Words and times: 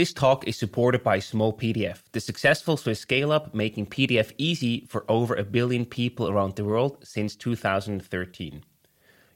This 0.00 0.14
talk 0.14 0.48
is 0.48 0.56
supported 0.56 1.02
by 1.02 1.18
Smallpdf, 1.18 1.98
the 2.12 2.20
successful 2.20 2.78
Swiss 2.78 3.00
scale 3.00 3.30
up 3.30 3.54
making 3.54 3.84
PDF 3.84 4.32
easy 4.38 4.86
for 4.88 5.04
over 5.10 5.34
a 5.34 5.44
billion 5.44 5.84
people 5.84 6.26
around 6.26 6.56
the 6.56 6.64
world 6.64 6.96
since 7.04 7.36
2013. 7.36 8.64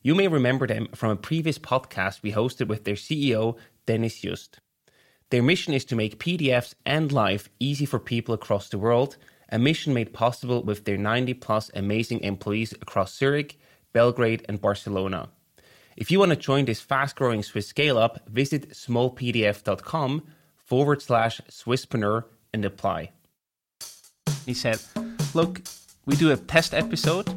You 0.01 0.15
may 0.15 0.27
remember 0.27 0.67
them 0.67 0.89
from 0.95 1.11
a 1.11 1.17
previous 1.17 1.59
podcast 1.59 2.23
we 2.23 2.33
hosted 2.33 2.69
with 2.69 2.85
their 2.85 2.95
CEO, 2.95 3.59
Dennis 3.85 4.19
Just. 4.19 4.59
Their 5.29 5.43
mission 5.43 5.75
is 5.75 5.85
to 5.85 5.97
make 5.97 6.19
PDFs 6.19 6.73
and 6.87 7.13
life 7.13 7.51
easy 7.61 7.85
for 7.85 7.99
people 7.99 8.33
across 8.33 8.71
the 8.71 8.79
world, 8.79 9.19
a 9.51 9.59
mission 9.59 9.93
made 9.93 10.15
possible 10.15 10.63
with 10.63 10.87
their 10.87 10.97
90 10.97 11.35
plus 11.35 11.71
amazing 11.75 12.21
employees 12.21 12.73
across 12.73 13.15
Zurich, 13.15 13.59
Belgrade, 13.93 14.47
and 14.49 14.63
Barcelona. 14.63 15.29
If 15.95 16.11
you 16.11 16.19
want 16.19 16.31
to 16.31 16.37
join 16.37 16.65
this 16.65 16.81
fast 16.81 17.17
growing 17.17 17.43
Swiss 17.43 17.67
scale 17.67 17.99
up, 17.99 18.27
visit 18.31 18.71
smallpdf.com 18.71 20.23
forward 20.65 21.03
slash 21.03 21.41
Swisspreneur 21.49 22.25
and 22.53 22.65
apply. 22.65 23.11
He 24.47 24.55
said, 24.55 24.81
Look, 25.35 25.63
we 26.07 26.17
do 26.17 26.31
a 26.31 26.37
test 26.37 26.75
episode. 26.75 27.29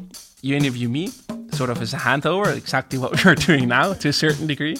You 0.42 0.56
interview 0.56 0.88
me, 0.88 1.08
sort 1.52 1.70
of 1.70 1.82
as 1.82 1.94
a 1.94 1.98
handover, 1.98 2.56
exactly 2.56 2.98
what 2.98 3.24
we're 3.24 3.34
doing 3.34 3.68
now 3.68 3.92
to 3.94 4.08
a 4.08 4.12
certain 4.12 4.46
degree. 4.46 4.76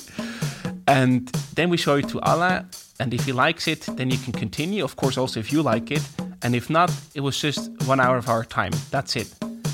And 0.87 1.29
then 1.55 1.69
we 1.71 1.77
show 1.77 1.97
it 1.97 2.09
to 2.11 2.21
Alain. 2.23 2.67
And 3.01 3.13
if 3.13 3.25
he 3.25 3.33
likes 3.33 3.69
it, 3.69 3.83
then 3.97 4.11
you 4.11 4.19
can 4.19 4.33
continue. 4.33 4.83
Of 4.85 4.97
course, 4.97 5.19
also 5.19 5.41
if 5.41 5.53
you 5.53 5.63
like 5.63 5.91
it. 5.91 6.03
And 6.43 6.55
if 6.55 6.71
not, 6.71 6.93
it 7.15 7.21
was 7.21 7.39
just 7.41 7.71
one 7.87 8.01
hour 8.01 8.17
of 8.17 8.29
our 8.29 8.45
time. 8.45 8.73
That's 8.91 9.17
it. 9.17 9.33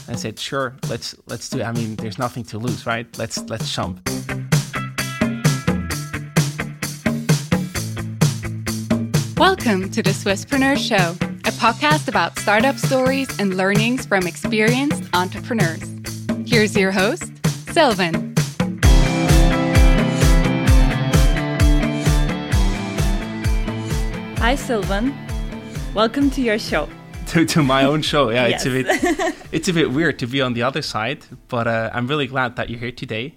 I 0.09 0.17
said, 0.17 0.39
sure, 0.39 0.77
let's 0.89 1.15
let's 1.27 1.48
do 1.48 1.61
it. 1.61 1.65
I 1.65 1.73
mean, 1.73 1.97
there's 1.97 2.19
nothing 2.19 2.45
to 2.45 2.59
lose, 2.59 2.87
right? 2.87 3.06
Let's 3.19 3.39
let's 3.48 3.75
jump. 3.75 4.06
Welcome 9.57 9.89
to 9.93 10.03
the 10.03 10.11
Swisspreneur 10.11 10.77
Show, 10.77 11.13
a 11.47 11.53
podcast 11.53 12.09
about 12.09 12.37
startup 12.41 12.77
stories 12.77 13.28
and 13.39 13.56
learnings 13.56 14.05
from 14.05 14.27
experienced 14.27 15.05
entrepreneurs. 15.15 15.95
Here's 16.45 16.77
your 16.77 16.91
host, 16.91 17.31
Sylvan. 17.73 18.34
Hi, 24.39 24.56
Sylvan. 24.56 25.15
Welcome 25.95 26.31
to 26.33 26.43
your 26.43 26.59
show. 26.59 26.89
To, 27.28 27.45
to 27.47 27.62
my 27.62 27.84
own 27.84 28.03
show, 28.03 28.31
yeah, 28.31 28.48
Yes. 28.48 28.67
it's 28.67 28.67
a 28.67 28.83
bit 28.83 29.34
it's 29.53 29.69
a 29.69 29.73
bit 29.73 29.93
weird 29.93 30.19
to 30.19 30.27
be 30.27 30.41
on 30.43 30.55
the 30.55 30.65
other 30.65 30.83
side, 30.83 31.25
but 31.47 31.69
uh, 31.69 31.91
I'm 31.95 32.09
really 32.09 32.27
glad 32.27 32.56
that 32.56 32.71
you're 32.71 32.81
here 32.81 32.91
today. 32.93 33.37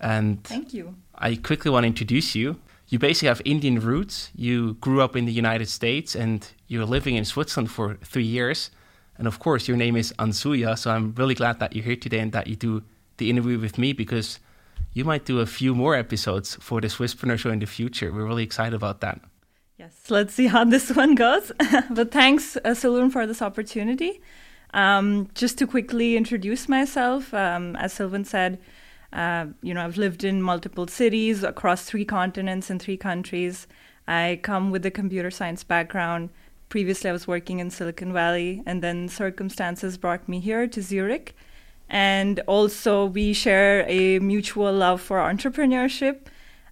And 0.00 0.42
Thank 0.42 0.74
you. 0.74 0.96
I 1.14 1.36
quickly 1.36 1.70
want 1.70 1.84
to 1.84 1.86
introduce 1.86 2.34
you. 2.34 2.56
You 2.92 2.98
basically 2.98 3.28
have 3.28 3.40
Indian 3.46 3.80
roots. 3.80 4.30
You 4.34 4.74
grew 4.74 5.00
up 5.00 5.16
in 5.16 5.24
the 5.24 5.32
United 5.32 5.70
States 5.70 6.14
and 6.14 6.46
you're 6.66 6.84
living 6.84 7.16
in 7.16 7.24
Switzerland 7.24 7.70
for 7.70 7.94
three 8.04 8.30
years. 8.38 8.70
And 9.16 9.26
of 9.26 9.38
course, 9.38 9.66
your 9.66 9.78
name 9.78 9.96
is 9.96 10.12
Ansuya. 10.18 10.78
So 10.78 10.90
I'm 10.90 11.14
really 11.14 11.34
glad 11.34 11.58
that 11.60 11.74
you're 11.74 11.86
here 11.86 11.96
today 11.96 12.18
and 12.18 12.32
that 12.32 12.48
you 12.48 12.54
do 12.54 12.82
the 13.16 13.30
interview 13.30 13.58
with 13.58 13.78
me 13.78 13.94
because 13.94 14.40
you 14.92 15.06
might 15.06 15.24
do 15.24 15.40
a 15.40 15.46
few 15.46 15.74
more 15.74 15.96
episodes 15.96 16.56
for 16.56 16.82
the 16.82 16.88
Swisspreneur 16.88 17.38
Show 17.38 17.48
in 17.48 17.60
the 17.60 17.66
future. 17.66 18.12
We're 18.12 18.26
really 18.26 18.42
excited 18.42 18.74
about 18.74 19.00
that. 19.00 19.22
Yes, 19.78 20.10
let's 20.10 20.34
see 20.34 20.48
how 20.48 20.64
this 20.74 20.94
one 20.94 21.14
goes. 21.14 21.50
but 21.90 22.10
thanks, 22.10 22.58
uh, 22.62 22.74
Sylvan, 22.74 23.08
for 23.08 23.26
this 23.26 23.40
opportunity. 23.40 24.20
Um, 24.74 25.30
just 25.34 25.56
to 25.60 25.66
quickly 25.66 26.18
introduce 26.18 26.68
myself, 26.68 27.32
um, 27.32 27.74
as 27.76 27.94
Sylvan 27.94 28.26
said, 28.26 28.58
uh, 29.12 29.46
you 29.62 29.74
know, 29.74 29.84
I've 29.84 29.98
lived 29.98 30.24
in 30.24 30.42
multiple 30.42 30.86
cities 30.86 31.42
across 31.42 31.84
three 31.84 32.04
continents 32.04 32.70
and 32.70 32.80
three 32.80 32.96
countries. 32.96 33.66
I 34.08 34.40
come 34.42 34.70
with 34.70 34.86
a 34.86 34.90
computer 34.90 35.30
science 35.30 35.62
background. 35.64 36.30
Previously, 36.68 37.10
I 37.10 37.12
was 37.12 37.26
working 37.26 37.58
in 37.58 37.70
Silicon 37.70 38.12
Valley, 38.12 38.62
and 38.64 38.82
then 38.82 39.08
circumstances 39.08 39.98
brought 39.98 40.28
me 40.28 40.40
here 40.40 40.66
to 40.66 40.82
Zurich. 40.82 41.36
And 41.90 42.40
also, 42.46 43.04
we 43.04 43.34
share 43.34 43.84
a 43.86 44.18
mutual 44.18 44.72
love 44.72 45.02
for 45.02 45.18
entrepreneurship, 45.18 46.20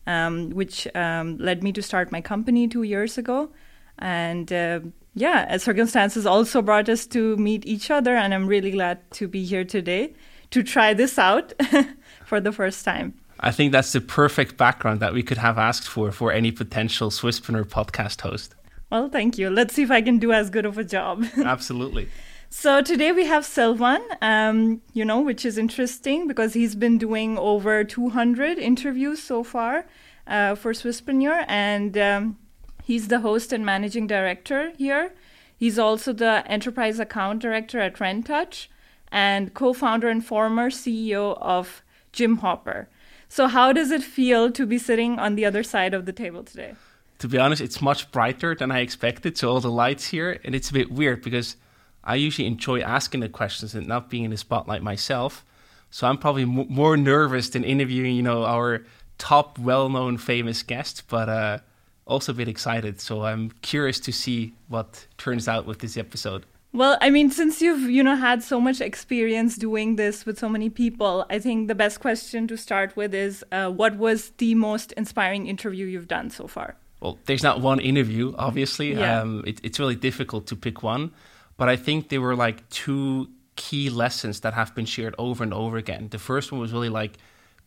um, 0.06 0.50
which 0.50 0.88
um, 0.94 1.36
led 1.36 1.62
me 1.62 1.72
to 1.72 1.82
start 1.82 2.10
my 2.10 2.22
company 2.22 2.66
two 2.66 2.84
years 2.84 3.18
ago. 3.18 3.50
And 3.98 4.50
uh, 4.50 4.80
yeah, 5.14 5.58
circumstances 5.58 6.24
also 6.24 6.62
brought 6.62 6.88
us 6.88 7.06
to 7.08 7.36
meet 7.36 7.66
each 7.66 7.90
other, 7.90 8.16
and 8.16 8.32
I'm 8.32 8.46
really 8.46 8.70
glad 8.70 9.10
to 9.12 9.28
be 9.28 9.44
here 9.44 9.64
today 9.64 10.14
to 10.50 10.62
try 10.62 10.94
this 10.94 11.18
out 11.18 11.52
for 12.30 12.40
the 12.40 12.52
first 12.52 12.84
time. 12.84 13.12
I 13.40 13.50
think 13.50 13.72
that's 13.72 13.92
the 13.92 14.00
perfect 14.00 14.56
background 14.56 15.00
that 15.00 15.12
we 15.12 15.22
could 15.28 15.38
have 15.38 15.58
asked 15.58 15.88
for 15.94 16.12
for 16.12 16.28
any 16.40 16.52
potential 16.52 17.10
Swisspreneur 17.10 17.64
podcast 17.64 18.20
host. 18.20 18.54
Well, 18.90 19.08
thank 19.08 19.36
you. 19.36 19.50
Let's 19.50 19.74
see 19.74 19.82
if 19.82 19.90
I 19.90 20.00
can 20.00 20.18
do 20.18 20.30
as 20.32 20.48
good 20.48 20.64
of 20.64 20.78
a 20.78 20.84
job. 20.84 21.24
Absolutely. 21.56 22.08
So 22.48 22.82
today 22.82 23.10
we 23.10 23.24
have 23.26 23.44
Sylvan, 23.44 24.02
um, 24.22 24.80
you 24.92 25.04
know, 25.04 25.20
which 25.20 25.44
is 25.44 25.58
interesting 25.58 26.28
because 26.28 26.54
he's 26.54 26.76
been 26.76 26.98
doing 26.98 27.36
over 27.36 27.82
200 27.82 28.58
interviews 28.58 29.20
so 29.22 29.42
far 29.42 29.86
uh, 30.26 30.54
for 30.54 30.72
Swisspreneur, 30.72 31.44
and 31.48 31.98
um, 31.98 32.38
he's 32.84 33.08
the 33.08 33.20
host 33.20 33.52
and 33.52 33.64
managing 33.66 34.06
director 34.06 34.72
here. 34.78 35.12
He's 35.56 35.78
also 35.78 36.12
the 36.12 36.44
enterprise 36.46 36.98
account 37.00 37.42
director 37.42 37.80
at 37.80 37.94
Rentouch 38.00 38.68
and 39.10 39.52
co-founder 39.54 40.08
and 40.08 40.24
former 40.24 40.70
CEO 40.70 41.36
of 41.40 41.82
Gym 42.12 42.38
Hopper. 42.38 42.88
So 43.28 43.46
how 43.46 43.72
does 43.72 43.90
it 43.90 44.02
feel 44.02 44.50
to 44.52 44.66
be 44.66 44.78
sitting 44.78 45.18
on 45.18 45.36
the 45.36 45.44
other 45.44 45.62
side 45.62 45.94
of 45.94 46.06
the 46.06 46.12
table 46.12 46.42
today? 46.42 46.74
to 47.20 47.28
be 47.28 47.38
honest, 47.38 47.60
it's 47.60 47.82
much 47.82 48.10
brighter 48.10 48.54
than 48.54 48.72
I 48.72 48.80
expected. 48.80 49.36
So 49.36 49.50
all 49.50 49.60
the 49.60 49.70
lights 49.70 50.06
here, 50.06 50.40
and 50.42 50.54
it's 50.54 50.70
a 50.70 50.72
bit 50.72 50.90
weird 50.90 51.22
because 51.22 51.56
I 52.02 52.14
usually 52.14 52.48
enjoy 52.48 52.80
asking 52.80 53.20
the 53.20 53.28
questions 53.28 53.74
and 53.74 53.86
not 53.86 54.08
being 54.08 54.24
in 54.24 54.30
the 54.30 54.38
spotlight 54.38 54.82
myself. 54.82 55.44
So 55.90 56.06
I'm 56.06 56.16
probably 56.16 56.42
m- 56.42 56.66
more 56.68 56.96
nervous 56.96 57.50
than 57.50 57.62
interviewing, 57.62 58.16
you 58.16 58.22
know, 58.22 58.44
our 58.44 58.86
top, 59.18 59.58
well-known, 59.58 60.16
famous 60.16 60.62
guest, 60.62 61.02
but 61.08 61.28
uh, 61.28 61.58
also 62.06 62.32
a 62.32 62.34
bit 62.34 62.48
excited. 62.48 63.02
So 63.02 63.24
I'm 63.24 63.50
curious 63.60 64.00
to 64.00 64.12
see 64.12 64.54
what 64.68 65.06
turns 65.18 65.46
out 65.46 65.66
with 65.66 65.80
this 65.80 65.98
episode. 65.98 66.46
Well, 66.72 66.96
I 67.00 67.10
mean, 67.10 67.30
since 67.30 67.60
you've 67.60 67.90
you 67.90 68.02
know 68.02 68.16
had 68.16 68.42
so 68.42 68.60
much 68.60 68.80
experience 68.80 69.56
doing 69.56 69.96
this 69.96 70.24
with 70.24 70.38
so 70.38 70.48
many 70.48 70.70
people, 70.70 71.26
I 71.28 71.38
think 71.38 71.68
the 71.68 71.74
best 71.74 72.00
question 72.00 72.46
to 72.46 72.56
start 72.56 72.96
with 72.96 73.12
is, 73.12 73.44
uh, 73.50 73.70
what 73.70 73.96
was 73.96 74.30
the 74.38 74.54
most 74.54 74.92
inspiring 74.92 75.46
interview 75.46 75.86
you've 75.86 76.08
done 76.08 76.30
so 76.30 76.46
far? 76.46 76.76
well, 77.00 77.18
there's 77.24 77.42
not 77.42 77.60
one 77.60 77.80
interview, 77.80 78.34
obviously. 78.36 78.94
Yeah. 78.94 79.20
Um, 79.20 79.42
it, 79.46 79.60
it's 79.62 79.78
really 79.78 79.96
difficult 79.96 80.46
to 80.48 80.56
pick 80.56 80.82
one. 80.82 81.12
But 81.56 81.68
I 81.68 81.76
think 81.76 82.08
there 82.08 82.20
were 82.20 82.36
like 82.36 82.68
two 82.68 83.30
key 83.56 83.90
lessons 83.90 84.40
that 84.40 84.54
have 84.54 84.74
been 84.74 84.86
shared 84.86 85.14
over 85.18 85.42
and 85.42 85.52
over 85.52 85.76
again. 85.76 86.08
The 86.10 86.18
first 86.18 86.52
one 86.52 86.60
was 86.60 86.72
really 86.72 86.88
like 86.88 87.16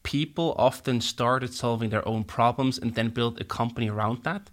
people 0.04 0.54
often 0.58 1.02
started 1.02 1.54
solving 1.54 1.90
their 1.90 2.08
own 2.08 2.24
problems 2.24 2.78
and 2.78 2.94
then 2.96 3.10
built 3.10 3.40
a 3.40 3.44
company 3.44 3.90
around 3.90 4.24
that. 4.24 4.50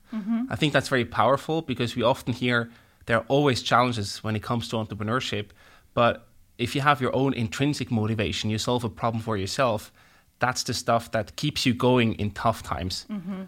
I 0.50 0.56
think 0.56 0.72
that's 0.72 0.88
very 0.88 1.04
powerful 1.04 1.62
because 1.62 1.96
we 1.96 2.02
often 2.02 2.34
hear 2.34 2.70
there 3.10 3.18
are 3.18 3.26
always 3.26 3.60
challenges 3.60 4.22
when 4.22 4.36
it 4.36 4.42
comes 4.44 4.68
to 4.68 4.76
entrepreneurship. 4.76 5.46
But 5.94 6.28
if 6.58 6.76
you 6.76 6.80
have 6.80 7.00
your 7.00 7.12
own 7.12 7.34
intrinsic 7.34 7.90
motivation, 7.90 8.50
you 8.50 8.58
solve 8.58 8.84
a 8.84 8.88
problem 8.88 9.20
for 9.20 9.36
yourself, 9.36 9.92
that's 10.38 10.62
the 10.62 10.72
stuff 10.72 11.10
that 11.10 11.34
keeps 11.34 11.66
you 11.66 11.74
going 11.74 12.14
in 12.20 12.30
tough 12.30 12.62
times. 12.62 13.06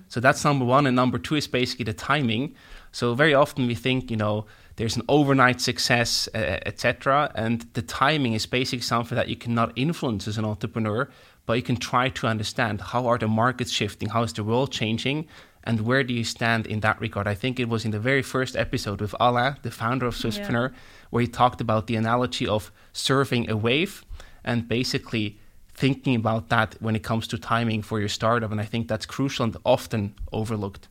So 0.09 0.19
that's 0.19 0.45
number 0.45 0.65
one. 0.65 0.85
And 0.89 0.97
number 0.97 1.17
two 1.17 1.37
is 1.37 1.47
basically 1.47 1.85
the 1.85 1.93
timing. 1.93 2.57
So 2.91 3.15
very 3.15 3.35
often 3.35 3.69
we 3.69 3.77
think, 3.77 4.11
you 4.11 4.17
know, 4.17 4.47
there's 4.75 4.97
an 4.97 5.03
overnight 5.09 5.61
success, 5.61 6.29
uh, 6.35 6.59
etc. 6.67 7.31
And 7.37 7.65
the 7.75 7.83
timing 7.83 8.33
is 8.33 8.47
basically 8.47 8.83
something 8.83 9.15
that 9.15 9.29
you 9.29 9.37
cannot 9.37 9.73
influence 9.77 10.27
as 10.27 10.39
an 10.39 10.45
entrepreneur, 10.45 11.09
but 11.47 11.53
you 11.53 11.63
can 11.63 11.77
try 11.77 12.09
to 12.09 12.27
understand 12.27 12.81
how 12.81 13.07
are 13.07 13.17
the 13.17 13.29
markets 13.29 13.71
shifting, 13.71 14.09
how 14.09 14.25
is 14.25 14.33
the 14.33 14.43
world 14.43 14.73
changing, 14.73 15.29
and 15.65 15.81
where 15.81 16.03
do 16.03 16.13
you 16.13 16.25
stand 16.25 16.67
in 16.67 16.81
that 16.81 17.01
regard. 17.01 17.27
I 17.27 17.35
think 17.35 17.61
it 17.61 17.69
was 17.69 17.85
in 17.85 17.91
the 17.91 17.99
very 17.99 18.23
first 18.23 18.57
episode 18.57 19.01
with 19.01 19.15
Alain, 19.21 19.57
the 19.63 19.71
founder 19.71 20.07
of 20.07 20.15
Swisspreneur, 20.15 20.73
where 21.11 21.21
he 21.21 21.29
talked 21.29 21.61
about 21.61 21.87
the 21.87 21.97
analogy 21.97 22.47
of 22.47 22.73
surfing 22.93 23.49
a 23.49 23.57
wave 23.57 24.05
and 24.45 24.67
basically 24.67 25.39
thinking 25.75 26.17
about 26.17 26.49
that 26.49 26.77
when 26.81 26.97
it 26.97 27.03
comes 27.03 27.27
to 27.29 27.39
timing 27.39 27.83
for 27.83 28.01
your 28.01 28.09
startup. 28.09 28.51
And 28.51 28.61
I 28.61 28.65
think 28.65 28.89
that's 28.89 29.07
crucial 29.07 29.45
and 29.45 29.57
often 29.65 30.15
overlooked. 30.33 30.89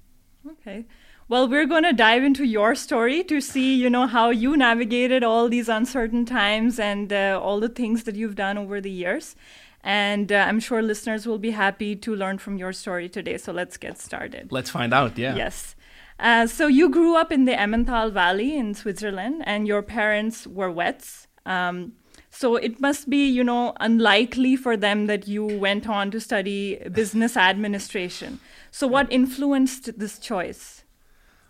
Okay. 0.50 0.86
Well, 1.28 1.48
we're 1.48 1.66
going 1.66 1.84
to 1.84 1.94
dive 1.94 2.24
into 2.24 2.44
your 2.44 2.76
story 2.76 3.24
to 3.24 3.40
see, 3.40 3.76
you 3.76 3.90
know, 3.90 4.06
how 4.06 4.32
you 4.32 4.58
navigated 4.58 5.24
all 5.24 5.48
these 5.48 5.70
uncertain 5.70 6.26
times 6.26 6.78
and 6.78 7.14
uh, 7.14 7.40
all 7.42 7.60
the 7.60 7.70
things 7.70 8.04
that 8.04 8.16
you've 8.16 8.36
done 8.36 8.58
over 8.58 8.82
the 8.82 8.92
years. 8.92 9.36
And 9.84 10.32
uh, 10.32 10.46
I'm 10.48 10.60
sure 10.60 10.82
listeners 10.82 11.26
will 11.26 11.40
be 11.40 11.52
happy 11.52 11.96
to 11.96 12.16
learn 12.16 12.38
from 12.38 12.58
your 12.58 12.74
story 12.74 13.10
today. 13.10 13.38
So 13.38 13.52
let's 13.52 13.78
get 13.78 13.98
started. 13.98 14.52
Let's 14.52 14.70
find 14.70 14.94
out. 14.94 15.18
Yeah. 15.18 15.36
Yes. 15.36 15.76
Uh, 16.20 16.46
so 16.46 16.68
you 16.68 16.90
grew 16.90 17.16
up 17.16 17.32
in 17.32 17.46
the 17.46 17.54
Emmental 17.54 18.12
Valley 18.12 18.56
in 18.56 18.76
Switzerland, 18.76 19.42
and 19.46 19.68
your 19.68 19.82
parents 19.82 20.46
were 20.46 20.70
Wets. 20.70 21.28
Um, 21.48 21.94
so 22.30 22.56
it 22.56 22.80
must 22.80 23.10
be, 23.10 23.28
you 23.28 23.44
know, 23.44 23.74
unlikely 23.80 24.56
for 24.56 24.78
them 24.78 25.08
that 25.08 25.28
you 25.28 25.46
went 25.46 25.90
on 25.90 26.12
to 26.12 26.20
study 26.20 26.78
business 26.92 27.36
administration. 27.36 28.40
So 28.70 28.88
what 28.88 29.12
influenced 29.12 30.00
this 30.00 30.20
choice? 30.20 30.84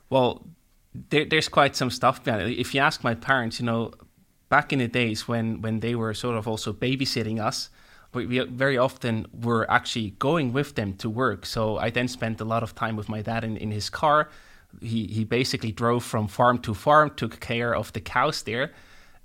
Well, 0.09 0.47
there, 1.09 1.25
there's 1.25 1.49
quite 1.49 1.75
some 1.75 1.89
stuff 1.89 2.23
behind 2.23 2.49
it. 2.49 2.59
If 2.59 2.73
you 2.73 2.81
ask 2.81 3.03
my 3.03 3.13
parents, 3.13 3.59
you 3.59 3.65
know, 3.65 3.91
back 4.49 4.73
in 4.73 4.79
the 4.79 4.87
days 4.87 5.27
when 5.27 5.61
when 5.61 5.81
they 5.81 5.95
were 5.95 6.13
sort 6.13 6.35
of 6.35 6.47
also 6.47 6.73
babysitting 6.73 7.39
us, 7.39 7.69
we, 8.13 8.25
we 8.25 8.39
very 8.39 8.77
often 8.77 9.25
were 9.33 9.69
actually 9.69 10.11
going 10.19 10.53
with 10.53 10.75
them 10.75 10.93
to 10.95 11.09
work. 11.09 11.45
So 11.45 11.77
I 11.77 11.89
then 11.89 12.07
spent 12.07 12.41
a 12.41 12.45
lot 12.45 12.63
of 12.63 12.75
time 12.75 12.95
with 12.95 13.09
my 13.09 13.21
dad 13.21 13.43
in, 13.43 13.57
in 13.57 13.71
his 13.71 13.89
car. 13.89 14.29
He 14.81 15.05
he 15.07 15.25
basically 15.25 15.71
drove 15.71 16.03
from 16.03 16.27
farm 16.27 16.57
to 16.59 16.73
farm, 16.73 17.11
took 17.15 17.39
care 17.39 17.75
of 17.75 17.91
the 17.93 18.01
cows 18.01 18.43
there. 18.43 18.71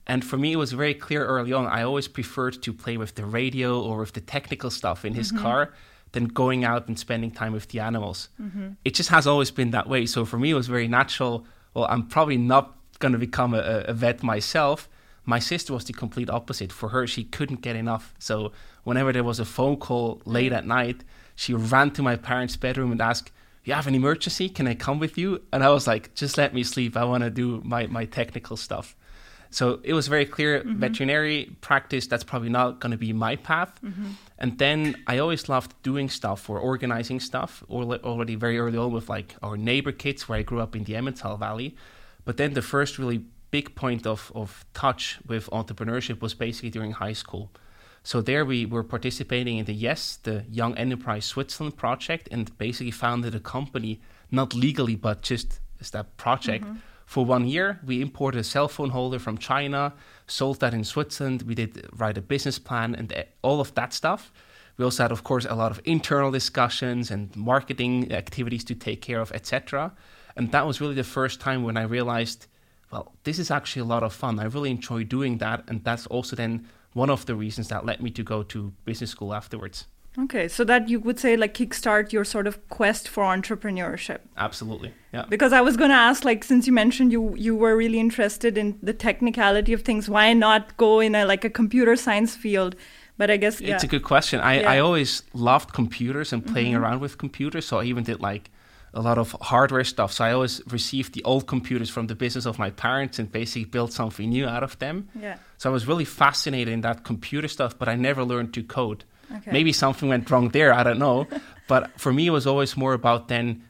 And 0.07 0.25
for 0.25 0.37
me, 0.37 0.53
it 0.53 0.57
was 0.57 0.73
very 0.73 0.95
clear 0.95 1.25
early 1.27 1.53
on. 1.53 1.67
I 1.67 1.83
always 1.83 2.09
preferred 2.09 2.63
to 2.63 2.73
play 2.73 2.97
with 2.97 3.17
the 3.17 3.25
radio 3.25 3.81
or 3.81 3.99
with 3.99 4.13
the 4.13 4.21
technical 4.21 4.71
stuff 4.71 5.05
in 5.05 5.15
his 5.15 5.33
mm-hmm. 5.33 5.43
car 5.43 5.73
than 6.13 6.27
going 6.27 6.65
out 6.65 6.87
and 6.89 6.99
spending 6.99 7.31
time 7.31 7.53
with 7.53 7.69
the 7.69 7.81
animals. 7.81 8.29
Mm-hmm. 8.41 8.69
It 8.85 8.95
just 8.95 9.11
has 9.11 9.27
always 9.27 9.51
been 9.51 9.73
that 9.73 9.89
way. 9.89 10.07
So 10.07 10.25
for 10.25 10.39
me, 10.39 10.51
it 10.51 10.55
was 10.55 10.69
very 10.69 10.89
natural. 10.89 11.45
Well, 11.75 11.87
I'm 11.91 12.07
probably 12.07 12.37
not 12.37 12.77
going 13.01 13.13
to 13.13 13.19
become 13.19 13.53
a, 13.53 13.85
a 13.89 13.93
vet 13.93 14.23
myself. 14.23 14.89
My 15.27 15.39
sister 15.39 15.73
was 15.73 15.85
the 15.85 15.93
complete 15.93 16.31
opposite. 16.31 16.73
For 16.73 16.89
her, 16.91 17.07
she 17.07 17.25
couldn't 17.25 17.61
get 17.61 17.77
enough. 17.77 18.15
So 18.19 18.53
whenever 18.85 19.13
there 19.13 19.25
was 19.25 19.41
a 19.41 19.45
phone 19.45 19.77
call 19.77 20.23
late 20.25 20.53
at 20.53 20.67
night, 20.67 21.03
she 21.35 21.53
ran 21.53 21.91
to 21.93 22.03
my 22.03 22.17
parents' 22.17 22.57
bedroom 22.57 22.93
and 22.93 23.01
asked, 23.01 23.33
"You 23.65 23.75
have 23.75 23.87
an 23.87 23.95
emergency? 23.95 24.49
Can 24.49 24.67
I 24.67 24.75
come 24.75 24.99
with 24.99 25.19
you?" 25.19 25.43
And 25.53 25.63
I 25.65 25.71
was 25.71 25.87
like, 25.87 26.15
"Just 26.15 26.39
let 26.39 26.55
me 26.55 26.63
sleep. 26.63 26.97
I 26.97 27.05
want 27.05 27.25
to 27.25 27.31
do 27.31 27.61
my 27.65 27.87
my 27.89 28.07
technical 28.07 28.57
stuff." 28.57 28.97
So 29.51 29.81
it 29.83 29.95
was 29.95 30.09
very 30.09 30.27
clear 30.27 30.61
mm-hmm. 30.61 30.81
veterinary 30.81 31.57
practice, 31.61 32.07
that's 32.07 32.25
probably 32.25 32.49
not 32.49 32.81
going 32.81 32.91
to 32.91 32.99
be 32.99 33.13
my 33.13 33.37
path. 33.37 33.81
Mm-hmm. 33.83 34.11
And 34.39 34.59
then 34.59 34.97
I 35.07 35.19
always 35.19 35.49
loved 35.49 35.75
doing 35.83 36.09
stuff 36.09 36.51
or 36.51 36.59
organizing 36.59 37.21
stuff 37.21 37.63
al- 37.71 37.95
already 38.05 38.35
very 38.35 38.59
early 38.59 38.79
on 38.79 38.93
with 38.93 39.09
like 39.09 39.35
our 39.43 39.57
neighbor 39.57 39.93
kids 39.93 40.29
where 40.29 40.39
I 40.39 40.43
grew 40.43 40.61
up 40.61 40.77
in 40.77 40.85
the 40.85 40.95
Emmental 40.95 41.39
Valley. 41.39 41.77
But 42.25 42.37
then 42.37 42.55
the 42.55 42.63
first 42.63 42.99
really 42.99 43.25
big 43.51 43.75
point 43.75 44.07
of, 44.07 44.33
of 44.35 44.65
touch 44.75 45.19
with 45.27 45.49
entrepreneurship 45.51 46.21
was 46.21 46.35
basically 46.35 46.71
during 46.71 46.93
high 46.93 47.13
school. 47.13 47.51
So 48.03 48.21
there 48.21 48.45
we 48.45 48.67
were 48.67 48.85
participating 48.85 49.59
in 49.59 49.65
the 49.65 49.73
YES, 49.73 50.19
the 50.23 50.45
Young 50.49 50.77
Enterprise 50.77 51.25
Switzerland 51.25 51.77
project, 51.77 52.29
and 52.31 52.57
basically 52.57 52.93
founded 52.93 53.35
a 53.35 53.41
company, 53.41 54.01
not 54.31 54.55
legally, 54.55 54.95
but 54.95 55.23
just 55.23 55.61
as 55.81 55.91
that 55.91 56.17
project. 56.17 56.65
Mm-hmm. 56.65 56.77
For 57.07 57.25
one 57.25 57.47
year, 57.47 57.81
we 57.85 58.03
imported 58.03 58.41
a 58.41 58.45
cell 58.45 58.69
phone 58.69 58.91
holder 58.91 59.19
from 59.19 59.39
China, 59.39 59.93
sold 60.27 60.61
that 60.61 60.75
in 60.75 60.85
Switzerland. 60.85 61.43
We 61.43 61.55
did 61.55 61.87
write 61.97 62.19
a 62.19 62.23
business 62.23 62.59
plan 62.59 62.95
and 62.95 63.13
all 63.43 63.61
of 63.61 63.75
that 63.75 63.93
stuff. 63.93 64.33
We 64.77 64.85
also 64.85 65.05
had, 65.05 65.13
of 65.13 65.23
course, 65.25 65.47
a 65.49 65.55
lot 65.55 65.71
of 65.71 65.81
internal 65.85 66.31
discussions 66.31 67.11
and 67.11 67.35
marketing 67.35 68.13
activities 68.13 68.65
to 68.65 68.75
take 68.75 69.01
care 69.01 69.21
of, 69.21 69.33
etc. 69.33 69.93
And 70.37 70.53
that 70.53 70.67
was 70.67 70.81
really 70.81 70.95
the 70.95 71.05
first 71.05 71.41
time 71.41 71.63
when 71.63 71.77
I 71.77 71.83
realized, 71.83 72.47
well, 72.91 73.13
this 73.25 73.39
is 73.39 73.51
actually 73.51 73.83
a 73.83 73.87
lot 73.87 74.03
of 74.03 74.13
fun. 74.13 74.39
I 74.39 74.45
really 74.45 74.71
enjoy 74.71 75.05
doing 75.05 75.39
that, 75.39 75.65
and 75.69 75.83
that's 75.85 76.07
also 76.07 76.37
then 76.37 76.69
one 76.93 77.11
of 77.11 77.27
the 77.27 77.35
reasons 77.35 77.69
that 77.69 77.85
led 77.85 78.01
me 78.01 78.11
to 78.11 78.23
go 78.23 78.43
to 78.45 78.73
business 78.85 79.11
school 79.11 79.35
afterwards. 79.35 79.87
Okay, 80.19 80.49
so 80.49 80.65
that 80.65 80.89
you 80.89 80.99
would 81.01 81.19
say 81.19 81.37
like 81.37 81.53
kickstart 81.53 82.11
your 82.11 82.25
sort 82.25 82.47
of 82.47 82.67
quest 82.71 83.07
for 83.07 83.25
entrepreneurship. 83.25 84.21
Absolutely, 84.39 84.95
yeah. 85.13 85.27
Because 85.29 85.53
I 85.53 85.61
was 85.61 85.77
going 85.77 85.91
to 85.91 85.97
ask, 85.97 86.25
like, 86.25 86.43
since 86.43 86.67
you 86.67 86.73
mentioned 86.73 87.13
you 87.13 87.35
you 87.37 87.55
were 87.55 87.77
really 87.77 88.01
interested 88.01 88.57
in 88.57 88.79
the 88.83 88.95
technicality 88.95 89.75
of 89.75 89.83
things, 89.83 90.09
why 90.09 90.33
not 90.33 90.75
go 90.79 91.01
in 91.01 91.15
a 91.15 91.27
like 91.27 91.45
a 91.45 91.51
computer 91.51 91.97
science 91.97 92.35
field? 92.35 92.77
But 93.19 93.31
I 93.31 93.37
guess 93.37 93.61
yeah. 93.61 93.75
It's 93.75 93.85
a 93.85 93.89
good 93.89 94.05
question. 94.05 94.41
I, 94.41 94.61
Yeah. 94.61 94.71
I 94.71 94.79
always 94.79 95.23
loved 95.35 95.75
computers 95.75 96.33
and 96.33 96.47
playing 96.47 96.73
mm-hmm. 96.73 96.83
around 96.83 97.01
with 97.01 97.19
computers, 97.19 97.67
so 97.67 97.81
I 97.81 97.85
even 97.85 98.05
did 98.05 98.21
like 98.21 98.51
a 98.97 99.03
lot 99.03 99.19
of 99.19 99.37
hardware 99.43 99.85
stuff. 99.85 100.11
So 100.13 100.25
I 100.25 100.33
always 100.33 100.63
received 100.69 101.13
the 101.13 101.23
old 101.25 101.47
computers 101.47 101.91
from 101.91 102.07
the 102.07 102.15
business 102.15 102.47
of 102.47 102.59
my 102.59 102.71
parents 102.71 103.19
and 103.19 103.31
basically 103.31 103.67
built 103.67 103.93
something 103.93 104.29
new 104.31 104.47
out 104.47 104.63
of 104.63 104.79
them. 104.79 105.09
yeah. 105.21 105.37
So 105.59 105.71
I 105.71 105.73
was 105.73 105.87
really 105.87 106.05
fascinated 106.05 106.73
in 106.73 106.81
that 106.81 107.05
computer 107.05 107.47
stuff, 107.47 107.79
but 107.79 107.89
I 107.89 107.95
never 107.95 108.25
learned 108.25 108.55
to 108.55 108.63
code. 108.63 109.05
Okay. 109.31 109.51
Maybe 109.53 109.73
something 109.73 110.09
went 110.09 110.31
wrong 110.31 110.49
there, 110.49 110.73
I 110.73 110.83
don't 110.83 110.99
know. 110.99 111.29
but 111.69 112.01
for 112.01 112.13
me, 112.13 112.27
it 112.27 112.31
was 112.31 112.47
always 112.47 112.77
more 112.77 112.95
about 112.95 113.29
then 113.29 113.63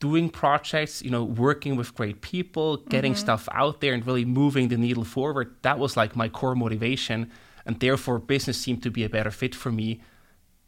doing 0.00 0.28
projects, 0.28 1.02
you 1.02 1.10
know, 1.10 1.22
working 1.22 1.76
with 1.76 1.94
great 1.94 2.20
people, 2.20 2.78
getting 2.88 3.12
mm-hmm. 3.12 3.20
stuff 3.20 3.48
out 3.52 3.80
there 3.80 3.94
and 3.94 4.04
really 4.06 4.24
moving 4.24 4.68
the 4.68 4.76
needle 4.76 5.04
forward. 5.04 5.54
That 5.62 5.78
was 5.78 5.96
like 5.96 6.16
my 6.16 6.28
core 6.28 6.56
motivation. 6.56 7.30
And 7.64 7.78
therefore, 7.78 8.18
business 8.18 8.58
seemed 8.58 8.82
to 8.82 8.90
be 8.90 9.04
a 9.04 9.08
better 9.08 9.30
fit 9.30 9.54
for 9.54 9.70
me, 9.70 10.00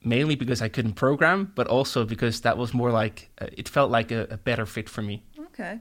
mainly 0.04 0.36
because 0.36 0.62
I 0.62 0.68
couldn't 0.68 0.94
program, 0.94 1.52
but 1.54 1.66
also 1.66 2.04
because 2.04 2.40
that 2.42 2.56
was 2.56 2.72
more 2.72 2.90
like, 2.90 3.30
uh, 3.40 3.46
it 3.52 3.68
felt 3.68 3.90
like 3.90 4.10
a, 4.12 4.26
a 4.30 4.36
better 4.36 4.66
fit 4.66 4.88
for 4.88 5.02
me. 5.02 5.22
Okay. 5.38 5.80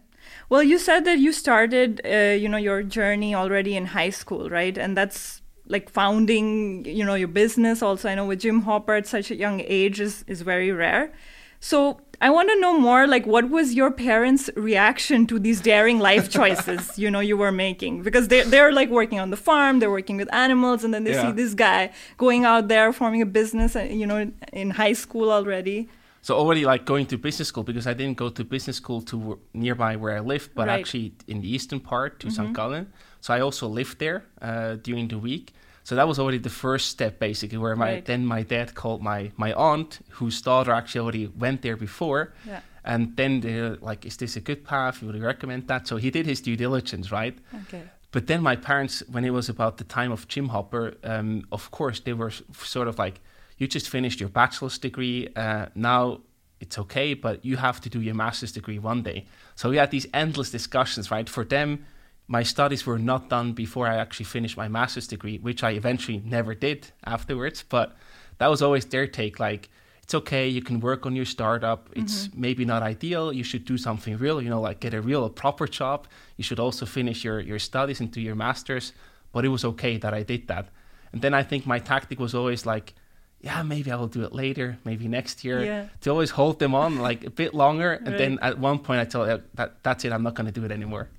Well, 0.49 0.63
you 0.63 0.79
said 0.79 1.05
that 1.05 1.19
you 1.19 1.31
started, 1.31 2.01
uh, 2.05 2.35
you 2.35 2.49
know, 2.49 2.57
your 2.57 2.83
journey 2.83 3.35
already 3.35 3.75
in 3.75 3.87
high 3.87 4.09
school, 4.09 4.49
right? 4.49 4.77
And 4.77 4.97
that's 4.97 5.41
like 5.67 5.89
founding, 5.89 6.85
you 6.85 7.05
know, 7.05 7.15
your 7.15 7.27
business. 7.27 7.81
Also, 7.81 8.09
I 8.09 8.15
know 8.15 8.25
with 8.25 8.39
Gym 8.39 8.61
Hopper 8.61 8.95
at 8.95 9.07
such 9.07 9.31
a 9.31 9.35
young 9.35 9.61
age 9.61 9.99
is 9.99 10.23
is 10.27 10.41
very 10.41 10.71
rare. 10.71 11.11
So 11.59 12.01
I 12.21 12.29
want 12.29 12.49
to 12.49 12.59
know 12.59 12.77
more. 12.79 13.07
Like, 13.07 13.25
what 13.25 13.49
was 13.49 13.73
your 13.73 13.91
parents' 13.91 14.49
reaction 14.55 15.27
to 15.27 15.39
these 15.39 15.61
daring 15.61 15.99
life 15.99 16.29
choices, 16.39 16.97
you 16.97 17.09
know, 17.11 17.19
you 17.19 17.37
were 17.37 17.51
making? 17.51 18.03
Because 18.03 18.27
they 18.29 18.41
they're 18.43 18.71
like 18.71 18.89
working 18.89 19.19
on 19.19 19.29
the 19.29 19.37
farm, 19.37 19.79
they're 19.79 19.91
working 19.91 20.17
with 20.17 20.33
animals, 20.33 20.83
and 20.83 20.93
then 20.93 21.03
they 21.03 21.13
see 21.13 21.31
this 21.31 21.53
guy 21.53 21.91
going 22.17 22.45
out 22.45 22.67
there 22.67 22.91
forming 22.93 23.21
a 23.21 23.25
business, 23.25 23.75
uh, 23.75 23.81
you 23.81 24.05
know, 24.07 24.31
in 24.53 24.69
high 24.71 24.93
school 24.93 25.31
already. 25.31 25.89
So 26.21 26.35
already 26.35 26.65
like 26.65 26.85
going 26.85 27.05
to 27.07 27.17
business 27.19 27.49
school 27.49 27.63
because 27.63 27.85
I 27.85 27.93
didn't 27.93 28.17
go 28.17 28.29
to 28.29 28.43
business 28.43 28.77
school 28.77 29.01
to 29.03 29.15
w- 29.19 29.39
nearby 29.53 29.95
where 29.95 30.17
I 30.17 30.21
live, 30.21 30.49
but 30.55 30.67
Right. 30.67 30.79
actually 30.79 31.13
in 31.27 31.41
the 31.41 31.49
eastern 31.53 31.79
part 31.79 32.19
to 32.21 32.31
St. 32.31 32.51
Gallen. 32.51 32.87
So 33.21 33.33
I 33.33 33.41
also 33.41 33.67
lived 33.67 33.99
there 33.99 34.23
uh, 34.41 34.75
during 34.81 35.07
the 35.07 35.19
week. 35.19 35.53
So 35.85 35.95
that 35.95 36.07
was 36.07 36.17
already 36.17 36.39
the 36.39 36.49
first 36.49 36.87
step, 36.89 37.19
basically, 37.19 37.59
where 37.59 37.75
my 37.75 37.91
Right. 37.93 38.05
then 38.05 38.25
my 38.25 38.41
dad 38.43 38.73
called 38.73 39.01
my 39.03 39.31
my 39.37 39.53
aunt, 39.53 39.99
whose 40.19 40.41
daughter 40.41 40.71
actually 40.73 41.01
already 41.03 41.27
went 41.27 41.61
there 41.61 41.77
before, 41.77 42.33
Yeah. 42.47 42.61
and 42.83 43.15
then 43.15 43.41
they're 43.41 43.77
like, 43.89 44.03
"Is 44.07 44.17
this 44.17 44.35
a 44.35 44.41
good 44.41 44.63
path? 44.63 45.03
Would 45.03 45.15
you 45.15 45.23
recommend 45.25 45.67
that?" 45.67 45.87
So 45.87 45.97
he 45.97 46.09
did 46.09 46.25
his 46.25 46.41
due 46.41 46.55
diligence, 46.57 47.11
right? 47.11 47.37
Okay. 47.61 47.83
But 48.11 48.25
then 48.25 48.41
my 48.41 48.55
parents, 48.55 49.03
when 49.11 49.23
it 49.25 49.31
was 49.33 49.47
about 49.49 49.77
the 49.77 49.83
time 49.83 50.11
of 50.11 50.27
Gym 50.27 50.49
Hopper, 50.49 50.93
um, 51.03 51.43
of 51.51 51.69
course 51.69 51.99
they 52.01 52.13
were 52.13 52.31
sort 52.75 52.87
of 52.87 52.97
like, 52.97 53.21
"You 53.59 53.67
just 53.67 53.87
finished 53.89 54.19
your 54.19 54.29
bachelor's 54.29 54.79
degree. 54.79 55.27
Uh, 55.35 55.65
now 55.75 56.21
it's 56.59 56.79
okay, 56.79 57.13
but 57.13 57.45
you 57.45 57.57
have 57.57 57.79
to 57.81 57.89
do 57.89 57.99
your 58.01 58.15
master's 58.15 58.51
degree 58.53 58.79
one 58.79 59.03
day." 59.03 59.25
So 59.55 59.69
we 59.69 59.77
had 59.77 59.91
these 59.91 60.07
endless 60.13 60.49
discussions, 60.49 61.11
right? 61.11 61.29
For 61.29 61.45
them, 61.45 61.85
my 62.27 62.43
studies 62.43 62.85
were 62.85 62.99
not 62.99 63.29
done 63.29 63.53
before 63.53 63.87
I 63.87 63.97
actually 63.97 64.25
finished 64.25 64.57
my 64.57 64.67
master's 64.67 65.07
degree, 65.07 65.37
which 65.37 65.63
I 65.63 65.71
eventually 65.71 66.21
never 66.25 66.55
did 66.55 66.91
afterwards. 67.03 67.63
But 67.67 67.95
that 68.37 68.47
was 68.47 68.61
always 68.61 68.85
their 68.85 69.07
take, 69.07 69.39
like. 69.39 69.69
It's 70.03 70.13
okay. 70.13 70.47
You 70.47 70.61
can 70.61 70.81
work 70.81 71.07
on 71.07 71.15
your 71.15 71.25
startup. 71.25 71.89
Mm-hmm. 71.89 72.01
It's 72.01 72.29
maybe 72.35 72.63
not 72.63 72.83
ideal. 72.83 73.33
You 73.33 73.43
should 73.43 73.65
do 73.65 73.75
something 73.75 74.19
real. 74.19 74.39
You 74.39 74.51
know, 74.51 74.61
like 74.61 74.79
get 74.79 74.93
a 74.93 75.01
real, 75.01 75.25
a 75.25 75.31
proper 75.31 75.65
job. 75.65 76.05
You 76.37 76.43
should 76.43 76.59
also 76.59 76.85
finish 76.85 77.23
your 77.23 77.39
your 77.39 77.57
studies 77.57 77.99
and 77.99 78.11
do 78.11 78.21
your 78.21 78.35
masters. 78.35 78.93
But 79.31 79.45
it 79.45 79.47
was 79.47 79.65
okay 79.65 79.97
that 79.97 80.13
I 80.13 80.21
did 80.21 80.47
that. 80.47 80.69
And 81.11 81.23
then 81.23 81.33
I 81.33 81.41
think 81.41 81.65
my 81.65 81.79
tactic 81.79 82.19
was 82.19 82.35
always 82.35 82.67
like, 82.67 82.93
yeah, 83.41 83.63
maybe 83.63 83.89
I 83.91 83.95
will 83.95 84.07
do 84.07 84.23
it 84.23 84.31
later, 84.31 84.77
maybe 84.85 85.07
next 85.07 85.43
year. 85.43 85.65
Yeah. 85.65 85.87
To 86.01 86.11
always 86.11 86.29
hold 86.29 86.59
them 86.59 86.75
on 86.75 86.99
like 86.99 87.25
a 87.25 87.31
bit 87.31 87.55
longer. 87.55 87.93
And 87.93 88.13
then 88.19 88.37
at 88.43 88.59
one 88.59 88.77
point 88.77 88.99
I 89.01 89.05
tell 89.05 89.25
them 89.25 89.41
that 89.55 89.81
that's 89.81 90.05
it. 90.05 90.11
I'm 90.13 90.21
not 90.21 90.35
going 90.35 90.45
to 90.45 90.51
do 90.59 90.63
it 90.65 90.71
anymore. 90.71 91.09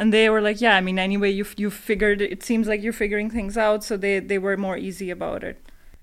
And 0.00 0.12
they 0.12 0.28
were 0.32 0.40
like 0.48 0.60
yeah 0.60 0.74
i 0.76 0.80
mean 0.80 0.98
anyway 0.98 1.30
you've 1.38 1.54
you 1.62 1.70
figured 1.70 2.20
it 2.20 2.42
seems 2.42 2.66
like 2.70 2.82
you're 2.82 3.00
figuring 3.04 3.30
things 3.30 3.56
out 3.66 3.84
so 3.84 3.96
they 3.96 4.18
they 4.30 4.38
were 4.38 4.56
more 4.56 4.78
easy 4.88 5.10
about 5.10 5.44
it 5.50 5.56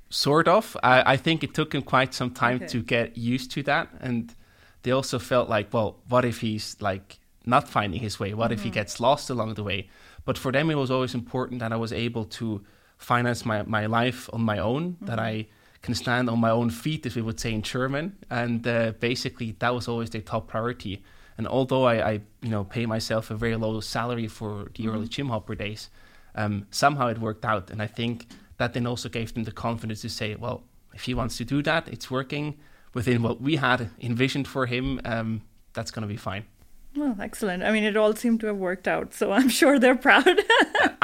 Sort 0.09 0.47
of. 0.47 0.77
I, 0.83 1.13
I 1.13 1.17
think 1.17 1.43
it 1.43 1.53
took 1.53 1.75
him 1.75 1.81
quite 1.81 2.13
some 2.13 2.31
time 2.31 2.57
Okay. 2.57 2.67
to 2.67 2.81
get 2.81 3.17
used 3.17 3.51
to 3.51 3.63
that. 3.63 3.89
And 3.99 4.33
they 4.83 4.91
also 4.91 5.19
felt 5.19 5.49
like, 5.49 5.73
well, 5.73 5.97
what 6.07 6.23
if 6.23 6.39
he's 6.39 6.77
like 6.79 7.19
not 7.45 7.67
finding 7.67 7.99
his 8.01 8.19
way? 8.19 8.33
What 8.33 8.51
if 8.51 8.63
he 8.63 8.69
gets 8.69 8.99
lost 8.99 9.29
along 9.29 9.55
the 9.55 9.63
way? 9.63 9.89
But 10.23 10.37
for 10.37 10.51
them, 10.51 10.69
it 10.69 10.75
was 10.75 10.91
always 10.91 11.13
important 11.13 11.59
that 11.59 11.73
I 11.73 11.75
was 11.75 11.91
able 11.91 12.25
to 12.39 12.63
finance 12.97 13.45
my, 13.45 13.63
my 13.63 13.85
life 13.85 14.29
on 14.31 14.41
my 14.41 14.59
own, 14.59 14.95
that 15.01 15.19
I 15.19 15.47
can 15.81 15.93
stand 15.93 16.29
on 16.29 16.39
my 16.39 16.51
own 16.51 16.69
feet, 16.69 17.05
as 17.05 17.15
we 17.15 17.21
would 17.21 17.39
say 17.39 17.51
in 17.51 17.61
German. 17.61 18.15
And 18.29 18.65
uh, 18.65 18.93
basically, 18.99 19.55
that 19.59 19.73
was 19.75 19.89
always 19.89 20.09
their 20.09 20.21
top 20.21 20.47
priority. 20.47 21.03
And 21.37 21.47
although 21.47 21.83
I, 21.85 22.09
I, 22.09 22.11
you 22.41 22.49
know, 22.49 22.63
pay 22.63 22.85
myself 22.85 23.29
a 23.31 23.35
very 23.35 23.55
low 23.55 23.79
salary 23.81 24.27
for 24.27 24.71
the 24.75 24.87
early 24.87 25.07
Gym 25.07 25.29
Hopper 25.29 25.55
days, 25.55 25.89
um, 26.35 26.65
somehow 26.71 27.07
it 27.07 27.19
worked 27.19 27.45
out. 27.45 27.69
And 27.71 27.81
I 27.81 27.87
think 27.87 28.25
that 28.57 28.73
then 28.73 28.87
also 28.87 29.07
gave 29.09 29.33
them 29.33 29.43
the 29.43 29.51
confidence 29.51 30.01
to 30.01 30.09
say, 30.09 30.35
well, 30.35 30.63
if 30.93 31.03
he 31.03 31.13
wants 31.13 31.37
to 31.37 31.45
do 31.45 31.61
that, 31.63 31.87
it's 31.89 32.09
working 32.09 32.57
within 32.93 33.21
what 33.21 33.39
we 33.39 33.57
had 33.57 33.89
envisioned 34.01 34.47
for 34.47 34.65
him. 34.65 34.99
Um, 35.05 35.41
that's 35.73 35.91
going 35.91 36.01
to 36.07 36.07
be 36.07 36.17
fine. 36.17 36.45
well 36.95 37.15
excellent 37.21 37.61
i 37.61 37.71
mean 37.71 37.83
it 37.83 37.95
all 37.95 38.13
seemed 38.15 38.39
to 38.39 38.47
have 38.47 38.57
worked 38.57 38.87
out 38.87 39.13
so 39.13 39.31
i'm 39.31 39.49
sure 39.59 39.77
they're 39.77 40.01
proud 40.09 40.25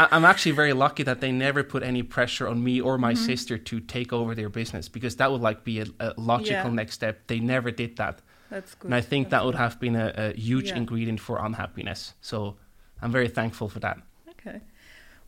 I- 0.01 0.07
I'm 0.15 0.25
actually 0.25 0.55
very 0.55 0.73
lucky 0.73 1.03
that 1.03 1.19
they 1.21 1.31
never 1.31 1.61
put 1.63 1.83
any 1.83 2.01
pressure 2.01 2.47
on 2.47 2.63
me 2.63 2.81
or 2.81 2.97
my 2.97 3.13
sister 3.13 3.55
to 3.69 3.79
take 3.79 4.11
over 4.11 4.33
their 4.33 4.49
business 4.49 4.89
because 4.89 5.17
that 5.17 5.29
would 5.31 5.41
like 5.41 5.63
be 5.63 5.75
a, 5.81 5.85
a 5.99 6.13
logical 6.17 6.69
Yeah. 6.71 6.79
next 6.81 6.93
step. 6.95 7.15
They 7.27 7.39
never 7.39 7.69
did 7.69 7.97
that. 7.97 8.15
That's 8.53 8.75
good. 8.75 8.87
And 8.89 8.95
I 8.95 9.01
think 9.01 9.29
That's 9.29 9.41
that 9.41 9.45
would 9.45 9.55
have 9.55 9.79
been 9.79 9.95
a, 9.95 10.13
a 10.15 10.33
huge 10.33 10.69
Yeah. 10.69 10.77
ingredient 10.77 11.19
for 11.19 11.43
unhappiness. 11.43 12.13
So 12.21 12.55
I'm 13.01 13.11
very 13.11 13.27
thankful 13.27 13.67
for 13.67 13.79
that. 13.79 13.97
Okay. 14.29 14.61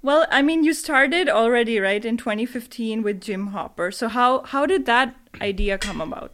Well, 0.01 0.27
I 0.29 0.41
mean, 0.43 0.63
you 0.63 0.73
started 0.73 1.27
already, 1.29 1.79
right, 1.79 2.05
in 2.05 2.17
2015 2.17 3.01
with 3.01 3.19
Gym 3.21 3.47
Hopper. 3.47 3.91
So 3.91 4.07
how 4.07 4.43
how 4.43 4.67
did 4.67 4.85
that 4.85 5.15
idea 5.41 5.77
come 5.77 5.99
about? 6.01 6.31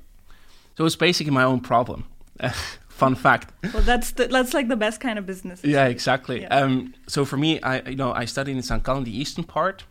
So 0.78 0.86
it's 0.86 0.98
basically 0.98 1.32
my 1.32 1.44
own 1.44 1.62
problem. 1.62 2.04
Fun 2.90 3.16
fact. 3.16 3.52
Well, 3.74 3.84
that's 3.84 4.12
the, 4.12 4.28
that's 4.28 4.54
like 4.54 4.68
the 4.68 4.76
best 4.76 5.00
kind 5.00 5.18
of 5.18 5.26
business. 5.26 5.64
Yeah, 5.64 5.86
exactly. 5.88 6.42
Yeah. 6.42 6.56
Um, 6.58 6.94
so 7.08 7.26
for 7.26 7.38
me, 7.38 7.60
I 7.62 7.90
you 7.90 7.96
know 7.96 8.12
I 8.24 8.26
studied 8.26 8.56
in 8.58 8.64
St. 8.64 8.84
Gallen, 8.84 9.06
the 9.06 9.18
eastern 9.22 9.46
part, 9.46 9.86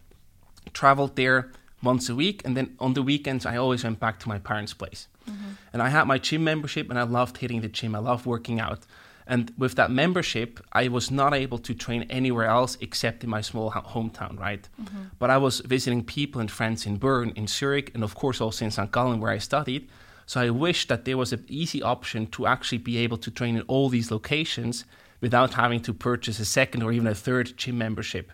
traveled 0.73 1.17
there 1.17 1.51
once 1.83 2.09
a 2.13 2.15
week, 2.15 2.43
and 2.45 2.55
then 2.57 2.77
on 2.79 2.93
the 2.95 3.03
weekends 3.03 3.47
I 3.47 3.57
always 3.57 3.83
went 3.85 3.99
back 3.99 4.19
to 4.21 4.29
my 4.29 4.39
parents' 4.39 4.75
place. 4.75 5.09
Mm-hmm. 5.31 5.51
And 5.73 5.83
I 5.83 5.89
had 5.89 6.05
my 6.05 6.19
gym 6.19 6.45
membership, 6.45 6.91
and 6.91 6.99
I 6.99 7.03
loved 7.03 7.39
hitting 7.39 7.61
the 7.61 7.69
gym. 7.69 7.95
I 7.95 7.99
loved 7.99 8.27
working 8.27 8.61
out. 8.61 8.87
And 9.27 9.53
with 9.57 9.77
that 9.77 9.93
membership, 9.93 10.59
I 10.73 10.89
was 10.89 11.11
not 11.11 11.35
able 11.35 11.59
to 11.59 11.73
train 11.73 12.03
anywhere 12.11 12.47
else 12.47 12.77
except 12.81 13.23
in 13.23 13.31
my 13.31 13.41
small 13.41 13.71
ho- 13.71 13.83
hometown, 13.83 14.39
right? 14.39 14.69
Mm-hmm. 14.83 15.03
But 15.21 15.31
I 15.31 15.39
was 15.39 15.61
visiting 15.61 16.03
people 16.03 16.41
and 16.41 16.51
friends 16.51 16.85
in 16.85 16.97
Bern, 16.97 17.33
in 17.37 17.47
Zurich, 17.47 17.93
and 17.95 18.03
of 18.03 18.17
course 18.17 18.41
also 18.41 18.65
in 18.65 18.73
St. 18.73 18.91
Gallen, 18.91 19.21
where 19.21 19.31
I 19.31 19.39
studied. 19.39 19.89
So 20.27 20.41
I 20.41 20.51
wished 20.51 20.89
that 20.89 21.05
there 21.05 21.17
was 21.17 21.33
an 21.33 21.45
easy 21.49 21.81
option 21.83 22.27
to 22.29 22.47
actually 22.47 22.79
be 22.79 22.99
able 22.99 23.19
to 23.19 23.31
train 23.31 23.57
in 23.57 23.63
all 23.63 23.89
these 23.89 24.11
locations 24.11 24.85
without 25.21 25.55
having 25.55 25.81
to 25.83 25.95
purchase 25.95 26.41
a 26.41 26.45
second 26.45 26.83
or 26.83 26.93
even 26.93 27.07
a 27.07 27.15
third 27.15 27.57
gym 27.57 27.79
membership. 27.79 28.33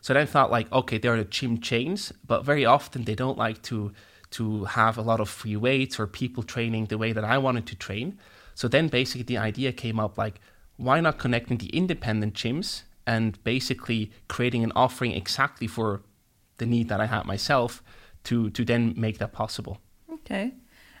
So 0.00 0.14
then 0.14 0.22
I 0.22 0.26
thought 0.26 0.50
like, 0.50 0.70
okay, 0.72 0.98
there 0.98 1.14
are 1.14 1.18
the 1.18 1.24
gym 1.24 1.60
chains, 1.60 2.12
but 2.26 2.44
very 2.44 2.64
often 2.64 3.04
they 3.04 3.14
don't 3.14 3.38
like 3.38 3.62
to 3.62 3.92
to 4.34 4.64
have 4.64 4.98
a 4.98 5.02
lot 5.02 5.20
of 5.20 5.28
free 5.28 5.56
weights 5.56 6.00
or 6.00 6.06
people 6.06 6.42
training 6.42 6.86
the 6.86 6.98
way 6.98 7.12
that 7.12 7.24
I 7.24 7.38
wanted 7.38 7.66
to 7.66 7.76
train. 7.76 8.18
So 8.54 8.66
then 8.66 8.88
basically 8.88 9.22
the 9.22 9.38
idea 9.38 9.72
came 9.72 10.00
up 10.00 10.18
like, 10.18 10.40
why 10.76 11.00
not 11.00 11.18
connecting 11.18 11.58
the 11.58 11.68
independent 11.68 12.34
gyms 12.34 12.82
and 13.06 13.42
basically 13.44 14.10
creating 14.28 14.64
an 14.64 14.72
offering 14.74 15.12
exactly 15.12 15.68
for 15.68 16.02
the 16.58 16.66
need 16.66 16.88
that 16.88 17.00
I 17.00 17.06
had 17.06 17.26
myself 17.26 17.82
to 18.24 18.50
to 18.50 18.64
then 18.64 18.94
make 18.96 19.18
that 19.18 19.32
possible. 19.32 19.78
Okay. 20.12 20.54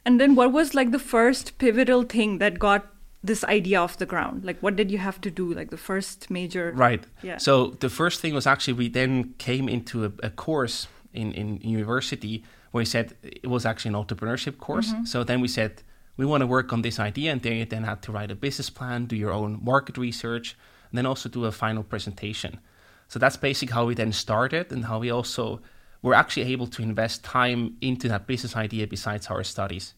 And 0.04 0.20
then 0.20 0.34
what 0.34 0.52
was 0.52 0.74
like 0.74 0.90
the 0.90 0.98
first 0.98 1.58
pivotal 1.58 2.02
thing 2.02 2.38
that 2.38 2.58
got 2.58 2.86
this 3.22 3.42
idea 3.44 3.80
off 3.80 3.96
the 3.96 4.06
ground? 4.06 4.44
Like 4.44 4.60
what 4.60 4.76
did 4.76 4.90
you 4.90 4.98
have 4.98 5.20
to 5.22 5.30
do? 5.30 5.52
Like 5.52 5.70
the 5.70 5.76
first 5.90 6.30
major 6.30 6.72
Right. 6.76 7.04
Yeah. 7.22 7.38
So 7.38 7.68
the 7.80 7.88
first 7.88 8.20
thing 8.20 8.34
was 8.34 8.46
actually 8.46 8.74
we 8.74 8.88
then 8.88 9.34
came 9.38 9.68
into 9.68 10.04
a, 10.04 10.12
a 10.22 10.30
course 10.30 10.86
in, 11.12 11.32
in 11.32 11.56
university 11.62 12.44
where 12.74 12.80
we 12.80 12.86
said 12.86 13.14
it 13.22 13.46
was 13.46 13.64
actually 13.64 13.90
an 13.90 14.04
entrepreneurship 14.04 14.58
course. 14.58 14.92
Mm-hmm. 14.92 15.04
So 15.04 15.22
then 15.22 15.40
we 15.40 15.46
said 15.46 15.84
we 16.16 16.26
want 16.26 16.40
to 16.40 16.46
work 16.48 16.72
on 16.72 16.82
this 16.82 16.98
idea, 16.98 17.30
and 17.30 17.40
then 17.40 17.52
you 17.52 17.64
then 17.64 17.84
had 17.84 18.02
to 18.02 18.10
write 18.10 18.32
a 18.32 18.34
business 18.34 18.68
plan, 18.68 19.06
do 19.06 19.14
your 19.14 19.30
own 19.30 19.60
market 19.62 19.96
research, 19.96 20.56
and 20.90 20.98
then 20.98 21.06
also 21.06 21.28
do 21.28 21.44
a 21.44 21.52
final 21.52 21.84
presentation. 21.84 22.58
So 23.06 23.20
that's 23.20 23.36
basically 23.36 23.74
how 23.74 23.86
we 23.86 23.94
then 23.94 24.10
started, 24.10 24.72
and 24.72 24.86
how 24.86 24.98
we 24.98 25.08
also 25.08 25.60
were 26.02 26.14
actually 26.14 26.52
able 26.52 26.66
to 26.66 26.82
invest 26.82 27.22
time 27.22 27.76
into 27.80 28.08
that 28.08 28.26
business 28.26 28.56
idea 28.56 28.88
besides 28.88 29.28
our 29.28 29.44
studies. 29.44 29.94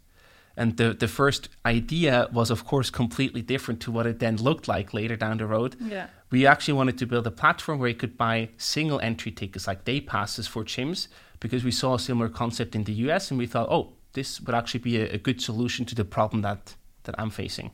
And 0.55 0.77
the, 0.77 0.93
the 0.93 1.09
first 1.09 1.49
idea 1.65 2.29
was, 2.31 2.51
of 2.51 2.67
course, 2.67 2.91
completely 2.91 3.41
different 3.41 3.81
to 3.81 3.91
what 3.91 4.07
it 4.07 4.19
then 4.19 4.37
looked 4.37 4.69
like 4.69 4.93
later 4.93 5.17
down 5.17 5.39
the 5.39 5.47
road. 5.47 5.77
Yeah. 5.81 6.09
We 6.31 6.47
actually 6.47 6.75
wanted 6.75 6.99
to 6.99 7.07
build 7.07 7.27
a 7.27 7.31
platform 7.31 7.79
where 7.79 7.89
you 7.89 7.95
could 7.95 8.19
buy 8.19 8.51
single 8.59 9.01
entry 9.01 9.33
tickets, 9.33 9.67
like 9.67 9.85
day 9.85 10.03
passes 10.03 10.47
for 10.47 10.63
gyms, 10.63 11.09
because 11.41 11.65
we 11.65 11.71
saw 11.71 11.95
a 11.95 11.99
similar 11.99 12.29
concept 12.29 12.75
in 12.75 12.85
the 12.85 12.93
US 12.93 13.31
and 13.31 13.39
we 13.39 13.47
thought, 13.47 13.69
oh, 13.71 13.93
this 14.13 14.41
would 14.41 14.55
actually 14.55 14.81
be 14.81 14.97
a, 14.99 15.15
a 15.15 15.19
good 15.19 15.41
solution 15.41 15.85
to 15.87 15.95
the 15.95 16.05
problem 16.05 16.43
that, 16.43 16.75
that 17.05 17.15
I'm 17.19 17.31
facing. 17.31 17.71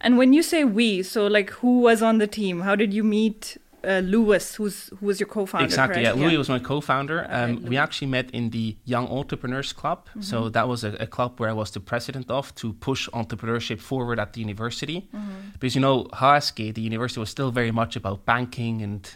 And 0.00 0.18
when 0.18 0.32
you 0.32 0.42
say 0.42 0.64
we, 0.64 1.02
so 1.02 1.26
like 1.26 1.50
who 1.50 1.80
was 1.80 2.02
on 2.02 2.18
the 2.18 2.26
team? 2.26 2.60
How 2.60 2.76
did 2.76 2.92
you 2.94 3.02
meet 3.02 3.56
uh, 3.86 4.00
Louis, 4.00 4.54
who's 4.54 4.88
who 4.98 5.06
was 5.06 5.20
your 5.20 5.26
co-founder? 5.26 5.64
exactly. 5.64 6.02
correct? 6.02 6.16
Yeah, 6.16 6.24
Louis 6.24 6.36
was 6.36 6.48
my 6.48 6.58
co-founder. 6.58 7.26
Um, 7.28 7.62
we 7.64 7.76
actually 7.76 8.08
met 8.08 8.30
in 8.30 8.50
the 8.50 8.76
Young 8.84 9.06
Entrepreneurs 9.08 9.72
Club. 9.72 10.08
So 10.20 10.48
that 10.48 10.68
was 10.68 10.84
a, 10.84 10.92
a 11.00 11.06
club 11.06 11.38
where 11.38 11.50
I 11.50 11.52
was 11.52 11.70
the 11.70 11.80
president 11.80 12.30
of 12.30 12.54
to 12.56 12.72
push 12.72 13.08
entrepreneurship 13.10 13.80
forward 13.80 14.18
at 14.18 14.32
the 14.32 14.40
university. 14.40 15.08
Because 15.52 15.74
you 15.74 15.80
know, 15.80 16.04
HSG, 16.04 16.74
the 16.74 16.80
university 16.80 17.20
was 17.20 17.30
still 17.30 17.50
very 17.50 17.70
much 17.70 17.96
about 17.96 18.24
banking 18.24 18.82
and 18.82 19.10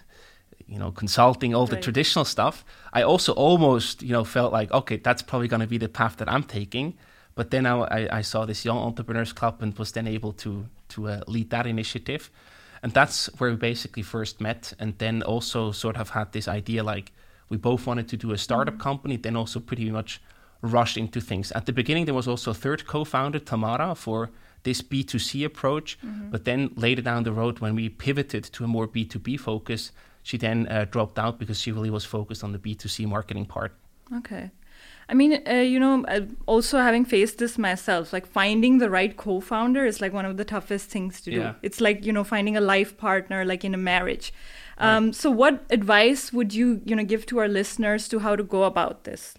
you 0.68 0.78
know 0.78 0.92
consulting, 0.92 1.54
all 1.54 1.66
the 1.66 1.80
traditional 1.80 2.24
stuff. 2.24 2.64
I 2.92 3.02
also 3.02 3.32
almost 3.32 4.02
you 4.02 4.12
know 4.12 4.24
felt 4.24 4.52
like 4.52 4.70
okay, 4.72 4.96
that's 4.96 5.22
probably 5.22 5.48
going 5.48 5.60
to 5.60 5.66
be 5.66 5.78
the 5.78 5.88
path 5.88 6.16
that 6.18 6.28
I'm 6.30 6.44
taking. 6.44 6.94
But 7.34 7.50
then 7.50 7.66
I, 7.66 8.18
I, 8.18 8.22
saw 8.22 8.46
this 8.46 8.64
Young 8.64 8.78
Entrepreneurs 8.78 9.32
Club 9.32 9.62
and 9.62 9.78
was 9.78 9.92
then 9.92 10.08
able 10.08 10.32
to 10.32 10.66
to 10.88 11.08
uh, 11.08 11.20
lead 11.28 11.50
that 11.50 11.66
initiative. 11.66 12.30
And 12.82 12.92
that's 12.92 13.26
where 13.38 13.50
we 13.50 13.56
basically 13.56 14.02
first 14.02 14.40
met. 14.40 14.72
And 14.78 14.98
then 14.98 15.22
also 15.22 15.70
sort 15.72 15.96
of 15.96 16.10
had 16.10 16.32
this 16.32 16.48
idea 16.48 16.82
like 16.82 17.12
we 17.48 17.56
both 17.56 17.86
wanted 17.86 18.08
to 18.08 18.16
do 18.16 18.32
a 18.32 18.38
startup 18.38 18.78
company 18.78 19.16
then 19.16 19.36
also 19.36 19.60
pretty 19.60 19.90
much 19.90 20.20
rushed 20.62 20.96
into 20.96 21.20
things. 21.20 21.52
At 21.52 21.66
the 21.66 21.72
beginning 21.72 22.06
there 22.06 22.14
was 22.14 22.28
also 22.28 22.50
a 22.50 22.54
third 22.54 22.86
co-founder 22.86 23.38
tamara 23.38 23.94
for 23.94 24.30
this 24.64 24.82
b2c 24.82 25.44
approach. 25.44 25.98
But 26.30 26.44
then 26.44 26.70
later 26.74 27.02
down 27.02 27.22
the 27.22 27.32
road 27.32 27.60
when 27.60 27.76
we 27.76 27.88
pivoted 27.88 28.44
to 28.44 28.64
a 28.64 28.66
more 28.66 28.88
b2b 28.88 29.38
focus 29.38 29.92
she 30.28 30.36
then 30.38 30.58
uh, 30.68 30.84
dropped 30.94 31.18
out 31.24 31.34
because 31.38 31.58
she 31.62 31.70
really 31.76 31.90
was 31.98 32.04
focused 32.16 32.42
on 32.44 32.50
the 32.52 32.58
b2c 32.66 33.06
marketing 33.06 33.46
part 33.46 33.72
Okay. 34.20 34.50
I 35.10 35.14
mean, 35.14 35.32
uh, 35.46 35.64
you 35.72 35.78
know, 35.84 35.94
uh, 36.14 36.20
also 36.46 36.78
having 36.78 37.04
faced 37.06 37.36
this 37.38 37.56
myself, 37.58 38.12
like 38.16 38.26
finding 38.40 38.78
the 38.78 38.88
right 38.98 39.14
co-founder 39.16 39.82
is 39.90 40.00
like 40.02 40.12
one 40.14 40.26
of 40.30 40.36
the 40.36 40.44
toughest 40.44 40.90
things 40.94 41.20
to 41.22 41.30
do. 41.30 41.40
Yeah. 41.40 41.54
It's 41.62 41.80
like 41.86 42.06
you 42.06 42.12
know 42.16 42.24
finding 42.24 42.56
a 42.56 42.60
life 42.74 42.92
partner, 42.96 43.44
like 43.52 43.64
in 43.68 43.74
a 43.74 43.78
marriage. 43.92 44.26
Um, 44.78 45.12
So, 45.12 45.30
what 45.42 45.54
advice 45.78 46.32
would 46.36 46.50
you 46.58 46.66
you 46.88 46.96
know 46.96 47.04
give 47.04 47.24
to 47.26 47.38
our 47.40 47.48
listeners 47.48 48.08
to 48.08 48.18
how 48.18 48.36
to 48.36 48.44
go 48.44 48.60
about 48.72 49.04
this? 49.04 49.34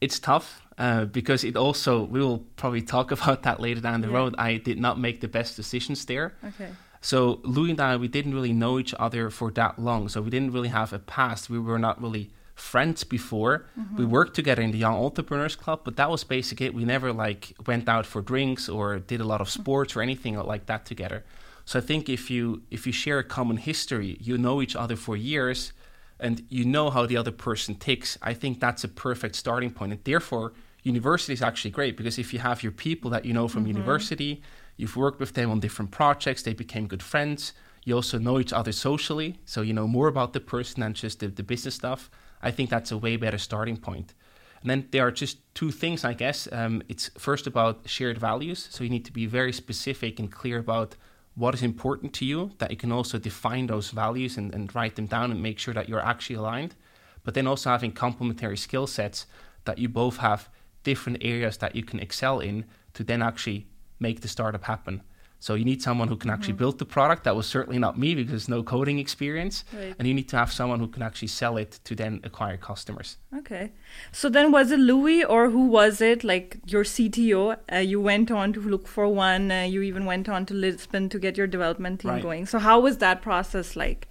it's 0.00 0.18
tough 0.20 0.48
uh, 0.78 1.04
because 1.12 1.48
it 1.48 1.56
also 1.56 1.92
we 2.14 2.20
will 2.20 2.38
probably 2.56 2.82
talk 2.82 3.10
about 3.18 3.42
that 3.42 3.58
later 3.60 3.80
down 3.80 4.00
the 4.00 4.08
Yeah. 4.08 4.18
road 4.18 4.34
i 4.38 4.58
did 4.68 4.78
not 4.78 4.96
make 4.98 5.18
the 5.20 5.28
best 5.28 5.56
decisions 5.56 6.04
there 6.06 6.32
Okay. 6.44 6.70
So 7.00 7.40
Louis 7.44 7.70
and 7.70 7.80
I, 7.80 7.96
we 7.96 8.08
didn't 8.08 8.34
really 8.34 8.52
know 8.52 8.78
each 8.78 8.94
other 8.98 9.30
for 9.30 9.50
that 9.52 9.78
long. 9.78 10.08
So 10.08 10.20
we 10.22 10.30
didn't 10.30 10.52
really 10.52 10.68
have 10.68 10.92
a 10.92 10.98
past. 10.98 11.48
We 11.48 11.58
were 11.58 11.78
not 11.78 12.00
really 12.02 12.30
friends 12.54 13.04
before. 13.04 13.66
Mm-hmm. 13.78 13.96
We 13.96 14.04
worked 14.04 14.34
together 14.34 14.62
in 14.62 14.72
the 14.72 14.78
Young 14.78 14.94
Entrepreneurs 14.94 15.56
Club, 15.56 15.80
but 15.84 15.96
that 15.96 16.10
was 16.10 16.24
basically 16.24 16.66
it. 16.66 16.74
We 16.74 16.84
never 16.84 17.12
like 17.12 17.54
went 17.66 17.88
out 17.88 18.04
for 18.04 18.20
drinks 18.20 18.68
or 18.68 18.98
did 18.98 19.20
a 19.20 19.24
lot 19.24 19.40
of 19.40 19.48
mm-hmm. 19.48 19.62
sports 19.62 19.96
or 19.96 20.02
anything 20.02 20.36
like 20.36 20.66
that 20.66 20.84
together. 20.84 21.24
So 21.64 21.78
I 21.78 21.82
think 21.82 22.08
if 22.08 22.30
you 22.30 22.62
if 22.70 22.86
you 22.86 22.92
share 22.92 23.18
a 23.18 23.24
common 23.24 23.58
history, 23.58 24.16
you 24.20 24.38
know 24.38 24.62
each 24.62 24.74
other 24.74 24.96
for 24.96 25.16
years, 25.16 25.72
and 26.18 26.42
you 26.48 26.64
know 26.64 26.90
how 26.90 27.06
the 27.06 27.16
other 27.16 27.30
person 27.30 27.74
ticks. 27.74 28.18
I 28.22 28.34
think 28.34 28.58
that's 28.58 28.84
a 28.84 28.88
perfect 28.88 29.36
starting 29.36 29.70
point. 29.70 29.78
point, 29.78 29.92
and 29.92 30.04
therefore 30.04 30.52
university 30.82 31.34
is 31.34 31.42
actually 31.42 31.70
great 31.70 31.96
because 31.96 32.18
if 32.18 32.32
you 32.32 32.38
have 32.38 32.62
your 32.62 32.72
people 32.72 33.10
that 33.10 33.24
you 33.24 33.34
know 33.34 33.48
from 33.48 33.62
mm-hmm. 33.62 33.76
university, 33.76 34.42
you've 34.78 34.96
worked 34.96 35.20
with 35.20 35.34
them 35.34 35.50
on 35.50 35.60
different 35.60 35.90
projects, 35.90 36.42
they 36.42 36.54
became 36.54 36.86
good 36.86 37.02
friends. 37.02 37.52
You 37.84 37.96
also 37.96 38.18
know 38.18 38.40
each 38.40 38.52
other 38.52 38.72
socially, 38.72 39.38
so 39.44 39.60
you 39.60 39.74
know 39.74 39.86
more 39.86 40.08
about 40.08 40.32
the 40.32 40.40
person 40.40 40.80
than 40.80 40.94
just 40.94 41.20
the, 41.20 41.28
the 41.28 41.42
business 41.42 41.74
stuff. 41.74 42.10
I 42.42 42.50
think 42.50 42.70
that's 42.70 42.90
a 42.90 42.98
way 42.98 43.16
better 43.16 43.38
starting 43.38 43.76
point. 43.76 44.14
And 44.62 44.70
then 44.70 44.88
there 44.90 45.06
are 45.06 45.10
just 45.10 45.38
two 45.54 45.70
things, 45.70 46.04
I 46.04 46.14
guess. 46.14 46.48
Um, 46.50 46.82
it's 46.88 47.10
first 47.18 47.46
about 47.46 47.88
shared 47.88 48.18
values. 48.18 48.68
So 48.70 48.84
you 48.84 48.90
need 48.90 49.04
to 49.04 49.12
be 49.12 49.26
very 49.26 49.52
specific 49.52 50.18
and 50.18 50.30
clear 50.30 50.58
about 50.58 50.96
what 51.34 51.54
is 51.54 51.62
important 51.62 52.12
to 52.14 52.24
you, 52.24 52.50
that 52.58 52.70
you 52.70 52.76
can 52.76 52.90
also 52.90 53.18
define 53.18 53.68
those 53.68 53.90
values 53.90 54.36
and, 54.36 54.52
and 54.52 54.74
write 54.74 54.96
them 54.96 55.06
down 55.06 55.30
and 55.30 55.40
make 55.40 55.58
sure 55.58 55.74
that 55.74 55.88
you're 55.88 56.04
actually 56.04 56.36
aligned. 56.36 56.74
But 57.22 57.34
then 57.34 57.46
also 57.46 57.70
having 57.70 57.92
complementary 57.92 58.56
skill 58.56 58.86
sets 58.86 59.26
that 59.64 59.78
you 59.78 59.88
both 59.88 60.16
have 60.16 60.48
different 60.82 61.18
areas 61.22 61.58
that 61.58 61.76
you 61.76 61.84
can 61.84 62.00
excel 62.00 62.40
in 62.40 62.64
to 62.94 63.04
then 63.04 63.22
actually 63.22 63.68
make 64.00 64.20
the 64.20 64.28
startup 64.28 64.64
happen. 64.64 65.02
So 65.40 65.54
you 65.54 65.64
need 65.64 65.80
someone 65.80 66.08
who 66.08 66.16
can 66.16 66.30
actually 66.30 66.54
build 66.54 66.80
the 66.80 66.84
product. 66.84 67.22
That 67.22 67.36
was 67.36 67.46
certainly 67.46 67.78
not 67.78 67.96
me 67.96 68.16
because 68.16 68.48
no 68.48 68.64
coding 68.64 68.98
experience. 68.98 69.64
Right. 69.72 69.94
And 69.96 70.08
you 70.08 70.12
need 70.12 70.28
to 70.30 70.36
have 70.36 70.52
someone 70.52 70.80
who 70.80 70.88
can 70.88 71.00
actually 71.00 71.28
sell 71.28 71.56
it 71.56 71.78
to 71.84 71.94
then 71.94 72.20
acquire 72.24 72.56
customers. 72.56 73.18
Okay. 73.36 73.70
So 74.10 74.28
then, 74.28 74.50
was 74.50 74.72
it 74.72 74.80
Louis 74.80 75.24
or 75.24 75.50
who 75.50 75.66
was 75.66 76.00
it? 76.00 76.24
Like 76.24 76.58
your 76.66 76.82
CTO? 76.82 77.56
Uh, 77.72 77.76
you 77.76 78.00
went 78.00 78.32
on 78.32 78.52
to 78.54 78.60
look 78.60 78.88
for 78.88 79.06
one. 79.06 79.52
Uh, 79.52 79.62
you 79.62 79.82
even 79.82 80.06
went 80.06 80.28
on 80.28 80.44
to 80.46 80.54
Lisbon 80.54 81.08
to 81.10 81.20
get 81.20 81.36
your 81.36 81.46
development 81.46 82.00
team 82.00 82.10
Right. 82.10 82.22
going. 82.22 82.46
So 82.46 82.58
how 82.58 82.80
was 82.80 82.98
that 82.98 83.22
process 83.22 83.76
like? 83.76 84.08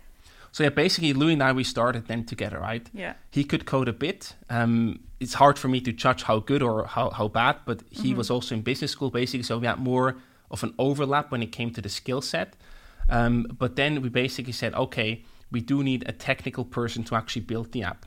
So 0.52 0.64
yeah, 0.64 0.70
basically 0.70 1.14
Louis 1.14 1.34
and 1.34 1.44
I 1.44 1.52
we 1.52 1.64
started 1.64 2.08
then 2.08 2.26
together, 2.26 2.60
right? 2.60 2.90
Yeah. 2.94 3.14
He 3.32 3.44
could 3.44 3.66
code 3.66 3.88
a 3.88 3.94
bit. 3.94 4.36
Um, 4.50 5.00
it's 5.20 5.36
hard 5.36 5.58
for 5.58 5.68
me 5.68 5.82
to 5.82 5.92
judge 5.92 6.24
how 6.24 6.40
good 6.40 6.62
or 6.62 6.86
how, 6.86 7.10
how 7.10 7.28
bad, 7.28 7.58
but 7.66 7.84
he 7.90 8.14
was 8.14 8.30
also 8.30 8.56
in 8.56 8.62
business 8.62 8.92
school 8.92 9.10
basically, 9.10 9.44
so 9.44 9.58
we 9.58 9.68
had 9.68 9.80
more 9.80 10.18
of 10.52 10.64
an 10.64 10.74
overlap 10.78 11.32
when 11.32 11.42
it 11.44 11.52
came 11.52 11.72
to 11.72 11.82
the 11.82 11.90
skill 11.90 12.22
set. 12.22 12.56
Um, 13.10 13.48
but 13.58 13.76
then 13.76 14.02
we 14.02 14.10
basically 14.10 14.54
said, 14.54 14.74
okay, 14.76 15.24
we 15.52 15.62
do 15.62 15.84
need 15.84 16.04
a 16.08 16.12
technical 16.12 16.66
person 16.66 17.04
to 17.06 17.16
actually 17.16 17.44
build 17.44 17.72
the 17.72 17.84
app. 17.84 18.06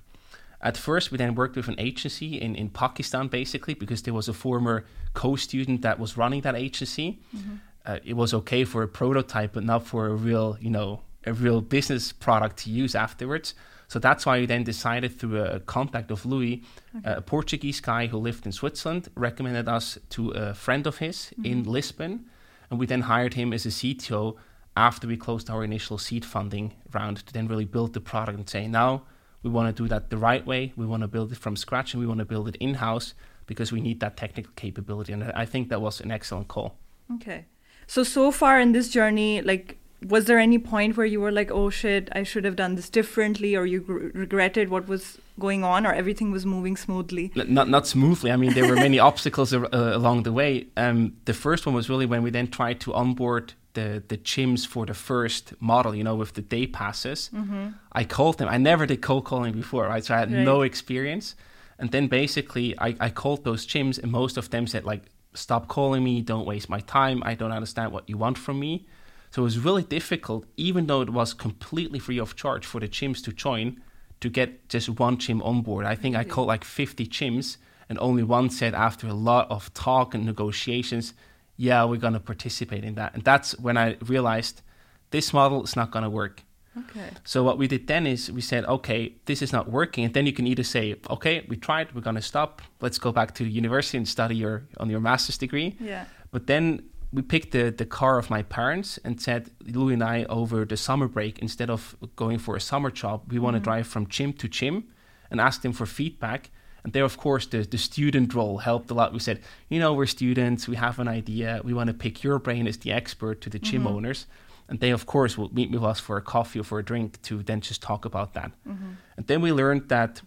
At 0.63 0.77
first, 0.77 1.11
we 1.11 1.17
then 1.17 1.35
worked 1.35 1.57
with 1.57 1.69
an 1.69 1.77
agency 1.79 2.41
in, 2.41 2.55
in 2.55 2.69
Pakistan, 2.69 3.29
basically, 3.29 3.75
because 3.75 4.03
there 4.03 4.13
was 4.13 4.29
a 4.29 4.35
former 4.35 4.85
co 5.15 5.37
student 5.37 5.81
that 5.83 5.99
was 5.99 6.19
running 6.19 6.43
that 6.43 6.55
agency. 6.55 7.19
Mm-hmm. 7.35 7.55
Uh, 7.87 7.99
it 8.05 8.15
was 8.15 8.35
okay 8.35 8.65
for 8.65 8.83
a 8.83 8.89
prototype, 8.89 9.55
but 9.55 9.65
not 9.65 9.87
for 9.87 10.07
a 10.09 10.15
real, 10.15 10.59
you 10.61 10.69
know, 10.69 11.01
a 11.27 11.33
real 11.33 11.61
business 11.61 12.13
product 12.13 12.59
to 12.59 12.71
use 12.71 12.95
afterwards. 12.95 13.55
So 13.89 13.99
that's 13.99 14.25
why 14.25 14.39
we 14.39 14.47
then 14.47 14.63
decided 14.63 15.19
through 15.19 15.43
a 15.43 15.61
contact 15.61 16.11
of 16.11 16.25
Louis, 16.25 16.63
okay. 16.99 17.13
a 17.13 17.21
Portuguese 17.21 17.81
guy 17.81 18.07
who 18.07 18.19
lived 18.19 18.47
in 18.47 18.53
Switzerland, 18.53 19.09
recommended 19.17 19.69
us 19.69 19.99
to 20.11 20.31
a 20.31 20.55
friend 20.55 20.87
of 20.87 20.99
his 20.99 21.17
mm-hmm. 21.17 21.47
in 21.47 21.65
Lisbon. 21.65 22.27
And 22.71 22.79
we 22.79 22.87
then 22.87 23.03
hired 23.03 23.35
him 23.35 23.53
as 23.53 23.67
a 23.67 23.71
CTO 23.71 24.37
after 24.77 25.09
we 25.09 25.17
closed 25.17 25.51
our 25.51 25.65
initial 25.65 25.99
seed 25.99 26.25
funding 26.25 26.75
round 26.93 27.27
to 27.27 27.33
then 27.33 27.49
really 27.49 27.65
build 27.65 27.93
the 27.93 28.01
product 28.01 28.39
and 28.39 28.49
say, 28.49 28.69
now 28.69 29.03
we 29.43 29.51
want 29.51 29.75
to 29.75 29.83
do 29.83 29.89
that 29.89 30.09
the 30.09 30.17
right 30.17 30.47
way. 30.47 30.73
We 30.77 30.87
want 30.87 31.03
to 31.03 31.09
build 31.09 31.33
it 31.33 31.39
from 31.39 31.57
scratch 31.57 31.93
and 31.93 32.01
we 32.01 32.07
want 32.07 32.19
to 32.21 32.25
build 32.25 32.47
it 32.47 32.57
in 32.57 32.75
house 32.75 33.15
because 33.47 33.73
we 33.73 33.81
need 33.81 33.99
that 33.99 34.17
technical 34.17 34.53
capability. 34.55 35.13
And 35.13 35.25
I 35.25 35.45
think 35.47 35.69
that 35.71 35.81
was 35.81 36.01
an 36.01 36.13
excellent 36.13 36.47
call. 36.47 36.77
Okay. 37.15 37.47
So, 37.89 38.05
so 38.05 38.31
far 38.31 38.61
in 38.61 38.71
this 38.71 38.89
journey, 38.89 39.43
like, 39.43 39.80
was 40.07 40.25
there 40.25 40.39
any 40.39 40.59
point 40.59 40.97
where 40.97 41.07
you 41.07 41.21
were 41.21 41.33
like, 41.33 41.51
oh 41.51 41.71
shit, 41.71 42.09
I 42.13 42.23
should 42.23 42.45
have 42.45 42.57
done 42.57 42.75
this 42.75 42.89
differently, 42.89 43.55
or 43.55 43.67
you 43.67 43.81
gr- 43.81 44.09
regretted 44.15 44.71
what 44.71 44.89
was 44.89 45.19
going 45.39 45.63
on, 45.63 45.87
or 45.87 45.93
everything 45.93 46.31
was 46.31 46.47
moving 46.47 46.77
smoothly? 46.77 47.33
Not, 47.35 47.69
not 47.69 47.87
smoothly. 47.87 48.33
I 48.33 48.37
mean, 48.37 48.55
there 48.55 48.67
were 48.67 48.77
many 48.77 48.99
obstacles 49.11 49.53
uh, 49.53 49.69
along 49.73 50.23
the 50.23 50.33
way. 50.33 50.67
Um, 50.77 51.17
the 51.27 51.35
first 51.35 51.67
one 51.67 51.75
was 51.75 51.91
really 51.91 52.07
when 52.07 52.23
we 52.23 52.31
then 52.31 52.49
tried 52.49 52.81
to 52.81 52.95
onboard 52.95 53.55
the 53.75 54.03
the 54.09 54.17
chims 54.17 54.67
for 54.67 54.85
the 54.87 54.95
first 54.95 55.53
model, 55.61 55.95
you 55.95 56.03
know, 56.03 56.17
with 56.17 56.33
the 56.35 56.43
day 56.43 56.67
passes. 56.67 57.31
Mm-hmm. 57.33 57.69
I 57.93 58.05
called 58.05 58.39
them. 58.39 58.49
I 58.49 58.57
never 58.57 58.87
did 58.87 59.03
cold 59.03 59.25
calling 59.25 59.53
before, 59.53 59.87
right? 59.87 60.05
So 60.05 60.15
I 60.15 60.19
had 60.19 60.33
right. 60.33 60.45
no 60.45 60.63
experience. 60.63 61.37
And 61.79 61.91
then 61.93 62.09
basically, 62.09 62.79
I, 62.79 62.95
I 63.01 63.09
called 63.11 63.45
those 63.45 63.67
chims, 63.67 63.99
and 64.03 64.13
most 64.13 64.37
of 64.37 64.51
them 64.51 64.67
said 64.67 64.85
like, 64.85 65.03
"Stop 65.35 65.69
calling 65.69 66.03
me. 66.03 66.21
Don't 66.21 66.47
waste 66.47 66.69
my 66.69 66.81
time. 66.81 67.23
I 67.25 67.35
don't 67.35 67.53
understand 67.53 67.93
what 67.93 68.09
you 68.09 68.17
want 68.17 68.39
from 68.39 68.59
me." 68.59 68.87
So 69.31 69.43
it 69.43 69.45
was 69.45 69.59
really 69.59 69.83
difficult, 69.85 70.45
even 70.57 70.87
though 70.87 71.03
it 71.03 71.11
was 71.11 71.33
completely 71.33 71.99
free 71.99 72.19
of 72.19 72.35
charge 72.35 72.67
for 72.67 72.81
the 72.81 72.89
chims 72.89 73.23
to 73.25 73.33
join, 73.33 73.81
to 74.21 74.29
get 74.29 74.69
just 74.69 74.89
one 74.89 75.19
chim 75.19 75.41
on 75.43 75.63
board. 75.63 75.87
I 75.87 75.95
think 75.95 76.17
I 76.17 76.25
called 76.25 76.49
like 76.49 76.65
50 76.65 77.07
chims, 77.07 77.57
and 77.89 77.99
only 77.99 78.23
one 78.23 78.51
said 78.51 78.75
after 78.75 79.07
a 79.07 79.15
lot 79.15 79.51
of 79.51 79.73
talk 79.73 80.15
and 80.15 80.27
negotiations, 80.27 81.15
yeah, 81.57 81.85
we're 81.85 81.97
going 81.97 82.15
to 82.15 82.21
participate 82.21 82.85
in 82.85 82.95
that. 82.95 83.15
And 83.15 83.23
that's 83.23 83.59
when 83.59 83.77
I 83.77 83.97
realized 84.05 84.63
this 85.11 85.33
model 85.33 85.63
is 85.63 85.77
not 85.77 85.91
going 85.91 86.05
to 86.05 86.11
work. 86.11 86.43
Okay. 86.79 87.11
So 87.25 87.43
what 87.43 87.59
we 87.59 87.67
did 87.67 87.87
then 87.87 88.07
is 88.07 88.31
we 88.31 88.41
said, 88.41 88.65
okay, 88.65 89.15
this 89.27 89.43
is 89.43 89.53
not 89.53 89.71
working, 89.71 90.05
and 90.05 90.15
then 90.15 90.27
you 90.27 90.33
can 90.33 90.47
either 90.47 90.63
say, 90.63 90.97
okay, 91.09 91.45
we 91.49 91.57
tried, 91.57 91.95
we're 91.95 92.01
going 92.01 92.17
to 92.17 92.23
stop. 92.23 92.63
Let's 92.81 92.99
go 92.99 93.13
back 93.13 93.35
to 93.35 93.45
the 93.45 93.51
university 93.51 93.99
and 93.99 94.09
study 94.09 94.37
your 94.37 94.65
on 94.79 94.89
your 94.91 95.01
master's 95.01 95.39
degree. 95.39 95.77
Yeah. 95.81 96.05
But 96.31 96.47
then 96.47 96.90
we 97.13 97.23
picked 97.23 97.53
the, 97.53 97.71
the 97.71 97.87
car 97.87 98.19
of 98.19 98.31
my 98.31 98.43
parents 98.43 98.99
and 99.05 99.21
said, 99.21 99.51
Louis 99.65 99.95
and 99.95 100.05
I, 100.05 100.25
over 100.25 100.65
the 100.65 100.77
summer 100.77 101.09
break, 101.09 101.39
instead 101.41 101.71
of 101.71 101.97
going 102.17 102.39
for 102.39 102.57
a 102.57 102.61
summer 102.61 102.91
job, 102.91 103.23
we 103.29 103.37
mm-hmm. 103.37 103.45
want 103.45 103.57
to 103.57 103.61
drive 103.61 103.87
from 103.87 104.07
gym 104.07 104.33
to 104.35 104.49
gym 104.49 104.85
and 105.31 105.41
ask 105.41 105.63
them 105.63 105.73
for 105.73 105.87
feedback 105.87 106.51
and 106.85 106.93
there, 106.93 107.05
of 107.05 107.17
course, 107.17 107.47
the, 107.47 107.59
the 107.59 107.79
student 107.79 108.35
role 108.35 108.59
helped 108.59 108.91
a 108.91 108.95
lot. 108.95 109.13
We 109.13 109.19
said, 109.19 109.41
you 109.69 109.79
know, 109.79 109.93
we're 109.93 110.07
students, 110.07 110.67
we 110.67 110.77
have 110.77 110.99
an 110.99 111.09
idea, 111.09 111.61
we 111.63 111.75
want 111.75 111.89
to 111.89 111.95
pick 111.95 112.23
your 112.23 112.39
brain 112.39 112.67
as 112.67 112.79
the 112.79 112.93
expert 112.93 113.41
to 113.43 113.51
the 113.51 113.59
gym 113.59 113.85
mm-hmm. 113.85 113.95
owners. 113.95 114.27
And 114.69 114.81
they, 114.81 114.91
of 114.91 115.05
course, 115.05 115.37
will 115.37 115.53
meet 115.53 115.71
with 115.71 115.83
us 115.83 115.99
for 115.99 116.17
a 116.17 116.23
coffee 116.23 116.61
or 116.61 116.65
for 116.65 116.79
a 116.79 116.85
drink 116.85 117.21
to 117.23 117.43
then 117.43 117.61
just 117.61 117.83
talk 117.83 118.05
about 118.05 118.35
that. 118.35 118.53
Mm-hmm. 118.67 118.93
And 119.17 119.27
then 119.27 119.41
we 119.41 119.53
learned 119.53 119.89
that 119.89 120.23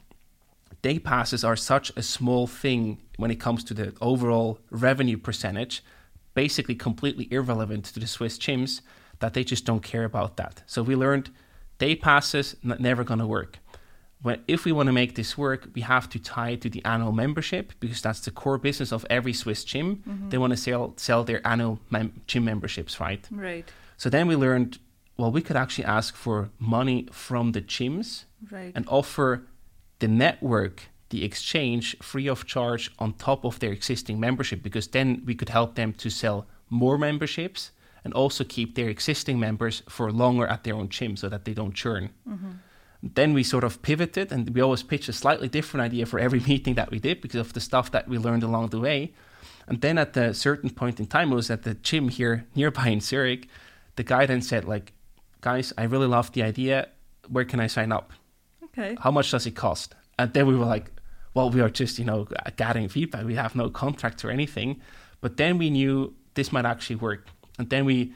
day 0.81 0.99
passes 0.99 1.45
are 1.45 1.55
such 1.55 1.91
a 1.95 2.03
small 2.03 2.45
thing 2.45 2.99
when 3.17 3.31
it 3.31 3.39
comes 3.39 3.63
to 3.63 3.73
the 3.73 3.93
overall 4.01 4.59
revenue 4.69 5.17
percentage, 5.17 5.81
basically 6.33 6.75
completely 6.75 7.27
irrelevant 7.31 7.85
to 7.85 7.99
the 7.99 8.07
Swiss 8.07 8.37
gyms, 8.37 8.81
that 9.19 9.33
they 9.33 9.43
just 9.43 9.65
don't 9.65 9.83
care 9.83 10.03
about 10.03 10.37
that. 10.37 10.63
So 10.65 10.83
we 10.83 10.95
learned 10.95 11.29
day 11.77 11.95
passes 11.95 12.55
n- 12.63 12.75
never 12.79 13.03
going 13.03 13.19
to 13.19 13.27
work 13.27 13.59
when, 14.23 14.41
if 14.47 14.63
we 14.65 14.71
want 14.71 14.87
to 14.87 14.93
make 14.93 15.15
this 15.15 15.37
work, 15.37 15.67
we 15.75 15.81
have 15.81 16.09
to 16.09 16.19
tie 16.19 16.51
it 16.51 16.61
to 16.61 16.69
the 16.69 16.83
annual 16.85 17.11
membership 17.11 17.73
because 17.79 18.01
that's 18.01 18.21
the 18.21 18.31
core 18.31 18.57
business 18.57 18.91
of 18.91 19.05
every 19.09 19.33
Swiss 19.33 19.63
gym. 19.65 19.97
Mm-hmm. 19.97 20.29
They 20.29 20.37
want 20.37 20.51
to 20.51 20.57
sell 20.57 20.93
sell 20.95 21.23
their 21.23 21.45
annual 21.45 21.79
mem- 21.89 22.21
gym 22.25 22.45
memberships, 22.45 22.99
right? 22.99 23.27
Right. 23.29 23.69
So 23.97 24.09
then 24.09 24.27
we 24.27 24.35
learned, 24.35 24.79
well, 25.17 25.31
we 25.31 25.41
could 25.41 25.57
actually 25.57 25.85
ask 25.85 26.15
for 26.15 26.49
money 26.57 27.07
from 27.11 27.51
the 27.51 27.61
gyms 27.61 28.23
right. 28.49 28.71
and 28.73 28.87
offer 28.87 29.43
the 29.99 30.07
network 30.07 30.83
the 31.13 31.23
exchange 31.23 31.95
free 32.01 32.27
of 32.27 32.47
charge 32.47 32.91
on 32.97 33.13
top 33.13 33.45
of 33.45 33.59
their 33.59 33.71
existing 33.71 34.19
membership 34.19 34.63
because 34.63 34.87
then 34.87 35.21
we 35.27 35.35
could 35.35 35.49
help 35.49 35.75
them 35.75 35.93
to 35.93 36.09
sell 36.09 36.47
more 36.71 36.97
memberships 36.97 37.69
and 38.03 38.11
also 38.15 38.43
keep 38.43 38.73
their 38.73 38.89
existing 38.89 39.39
members 39.39 39.83
for 39.87 40.11
longer 40.11 40.47
at 40.47 40.63
their 40.63 40.73
own 40.73 40.89
gym 40.89 41.15
so 41.15 41.29
that 41.29 41.45
they 41.45 41.53
don't 41.53 41.75
churn. 41.75 42.09
Mm-hmm. 42.27 42.51
Then 43.03 43.33
we 43.33 43.43
sort 43.43 43.63
of 43.63 43.83
pivoted 43.83 44.31
and 44.31 44.49
we 44.55 44.61
always 44.61 44.81
pitched 44.81 45.07
a 45.07 45.13
slightly 45.13 45.47
different 45.47 45.85
idea 45.85 46.07
for 46.07 46.19
every 46.19 46.39
meeting 46.47 46.73
that 46.73 46.89
we 46.89 46.97
did 46.97 47.21
because 47.21 47.41
of 47.41 47.53
the 47.53 47.61
stuff 47.61 47.91
that 47.91 48.07
we 48.07 48.17
learned 48.17 48.41
along 48.41 48.69
the 48.69 48.79
way. 48.79 49.13
And 49.67 49.79
then 49.81 49.99
at 49.99 50.17
a 50.17 50.33
certain 50.33 50.71
point 50.71 50.99
in 50.99 51.05
time, 51.05 51.31
it 51.31 51.35
was 51.35 51.51
at 51.51 51.61
the 51.61 51.75
gym 51.75 52.09
here 52.09 52.47
nearby 52.55 52.87
in 52.87 53.01
Zurich, 53.01 53.47
the 53.97 54.03
guy 54.03 54.25
then 54.25 54.41
said, 54.41 54.65
like, 54.65 54.93
guys, 55.41 55.71
I 55.77 55.83
really 55.83 56.07
love 56.07 56.31
the 56.31 56.41
idea. 56.41 56.89
Where 57.29 57.45
can 57.45 57.59
I 57.59 57.67
sign 57.67 57.91
up? 57.91 58.13
Okay. 58.63 58.97
How 58.99 59.11
much 59.11 59.29
does 59.29 59.45
it 59.45 59.55
cost? 59.55 59.93
And 60.17 60.33
then 60.33 60.47
we 60.47 60.55
were 60.55 60.65
like, 60.65 60.89
well, 61.33 61.49
we 61.49 61.61
are 61.61 61.69
just, 61.69 61.99
you 61.99 62.05
know, 62.05 62.27
gathering 62.57 62.89
feedback. 62.89 63.25
We 63.25 63.35
have 63.35 63.55
no 63.55 63.69
contract 63.69 64.23
or 64.23 64.31
anything. 64.31 64.81
But 65.21 65.37
then 65.37 65.57
we 65.57 65.69
knew 65.69 66.13
this 66.33 66.51
might 66.51 66.65
actually 66.65 66.97
work. 66.97 67.27
And 67.57 67.69
then 67.69 67.85
we 67.85 68.13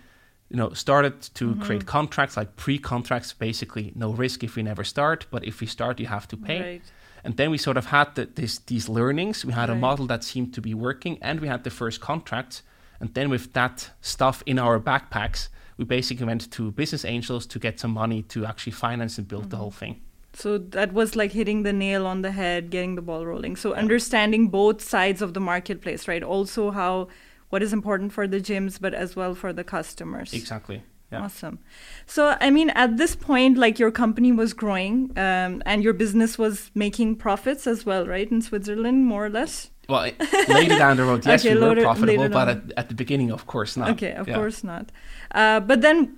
you 0.50 0.56
know, 0.56 0.72
started 0.72 1.22
to 1.22 1.50
mm-hmm. 1.50 1.62
create 1.62 1.86
contracts 1.86 2.38
like 2.38 2.56
pre-contracts, 2.56 3.34
basically 3.34 3.92
no 3.96 4.12
risk 4.12 4.44
if 4.44 4.56
we 4.56 4.64
never 4.64 4.84
start, 4.84 5.26
but 5.30 5.44
if 5.44 5.60
we 5.60 5.68
start, 5.68 6.00
you 6.00 6.08
have 6.08 6.28
to 6.30 6.38
pay. 6.38 6.62
Right. 6.62 6.82
And 7.24 7.36
then 7.36 7.52
we 7.52 7.58
sort 7.58 7.76
of 7.76 7.88
had 7.88 8.16
the, 8.16 8.26
this, 8.26 8.60
these 8.60 8.88
learnings. 8.88 9.44
We 9.44 9.52
had 9.52 9.68
right. 9.68 9.78
a 9.78 9.80
model 9.80 10.08
that 10.08 10.24
seemed 10.24 10.54
to 10.54 10.62
be 10.62 10.74
working, 10.74 11.18
and 11.22 11.42
we 11.42 11.48
had 11.48 11.64
the 11.66 11.70
first 11.70 12.00
contracts. 12.00 12.62
And 13.02 13.14
then 13.14 13.30
with 13.30 13.52
that 13.54 13.90
stuff 14.00 14.42
in 14.46 14.58
our 14.58 14.80
backpacks, 14.80 15.50
we 15.76 15.84
basically 15.84 16.26
went 16.26 16.50
to 16.52 16.72
business 16.72 17.04
angels 17.04 17.46
to 17.48 17.60
get 17.60 17.80
some 17.80 17.92
money 17.92 18.24
to 18.24 18.46
actually 18.46 18.72
finance 18.72 19.18
and 19.18 19.28
build 19.28 19.44
mm-hmm. 19.44 19.50
the 19.50 19.58
whole 19.58 19.72
thing. 19.72 20.02
So 20.38 20.60
that 20.60 20.94
was 20.94 21.16
like 21.16 21.32
hitting 21.32 21.64
the 21.64 21.74
nail 21.74 22.06
on 22.06 22.22
the 22.22 22.30
head, 22.30 22.70
getting 22.70 22.94
the 22.94 23.02
ball 23.02 23.26
rolling. 23.26 23.56
So 23.56 23.74
understanding 23.74 24.50
both 24.50 24.84
sides 24.84 25.24
of 25.24 25.34
the 25.34 25.40
marketplace, 25.40 26.08
right? 26.08 26.22
Also 26.22 26.70
how 26.70 27.08
what 27.50 27.64
is 27.64 27.74
important 27.74 28.14
for 28.14 28.28
the 28.28 28.40
gyms, 28.40 28.80
but 28.80 28.94
as 28.94 29.16
well 29.16 29.34
for 29.34 29.52
the 29.52 29.64
customers. 29.64 30.34
Exactly. 30.34 30.84
Yeah. 31.12 31.22
Awesome. 31.22 31.58
So, 32.06 32.38
I 32.40 32.52
mean, 32.52 32.70
at 32.72 32.98
this 32.98 33.16
point, 33.16 33.58
like 33.58 33.80
your 33.80 33.90
company 33.90 34.32
was 34.32 34.54
growing 34.54 35.12
um, 35.18 35.64
and 35.66 35.84
your 35.84 35.94
business 35.94 36.38
was 36.38 36.70
making 36.76 37.16
profits 37.16 37.66
as 37.66 37.84
well, 37.84 38.06
right? 38.06 38.30
In 38.30 38.42
Switzerland, 38.42 39.06
more 39.08 39.26
or 39.26 39.30
less? 39.30 39.72
Well, 39.90 40.12
later 40.50 40.78
down 40.78 40.98
the 40.98 41.06
road, 41.06 41.26
yes, 41.26 41.44
okay, 41.44 41.56
we 41.56 41.62
were 41.62 41.76
profitable, 41.78 42.30
but 42.30 42.50
at, 42.50 42.74
at, 42.76 42.90
the 42.90 42.96
beginning, 42.96 43.32
of 43.32 43.48
course 43.48 43.78
not. 43.78 43.92
Okay, 43.92 44.12
of 44.12 44.28
yeah. 44.28 44.36
course 44.36 44.64
not. 44.64 44.92
Uh, 45.32 45.62
but 45.62 45.80
then, 45.82 46.18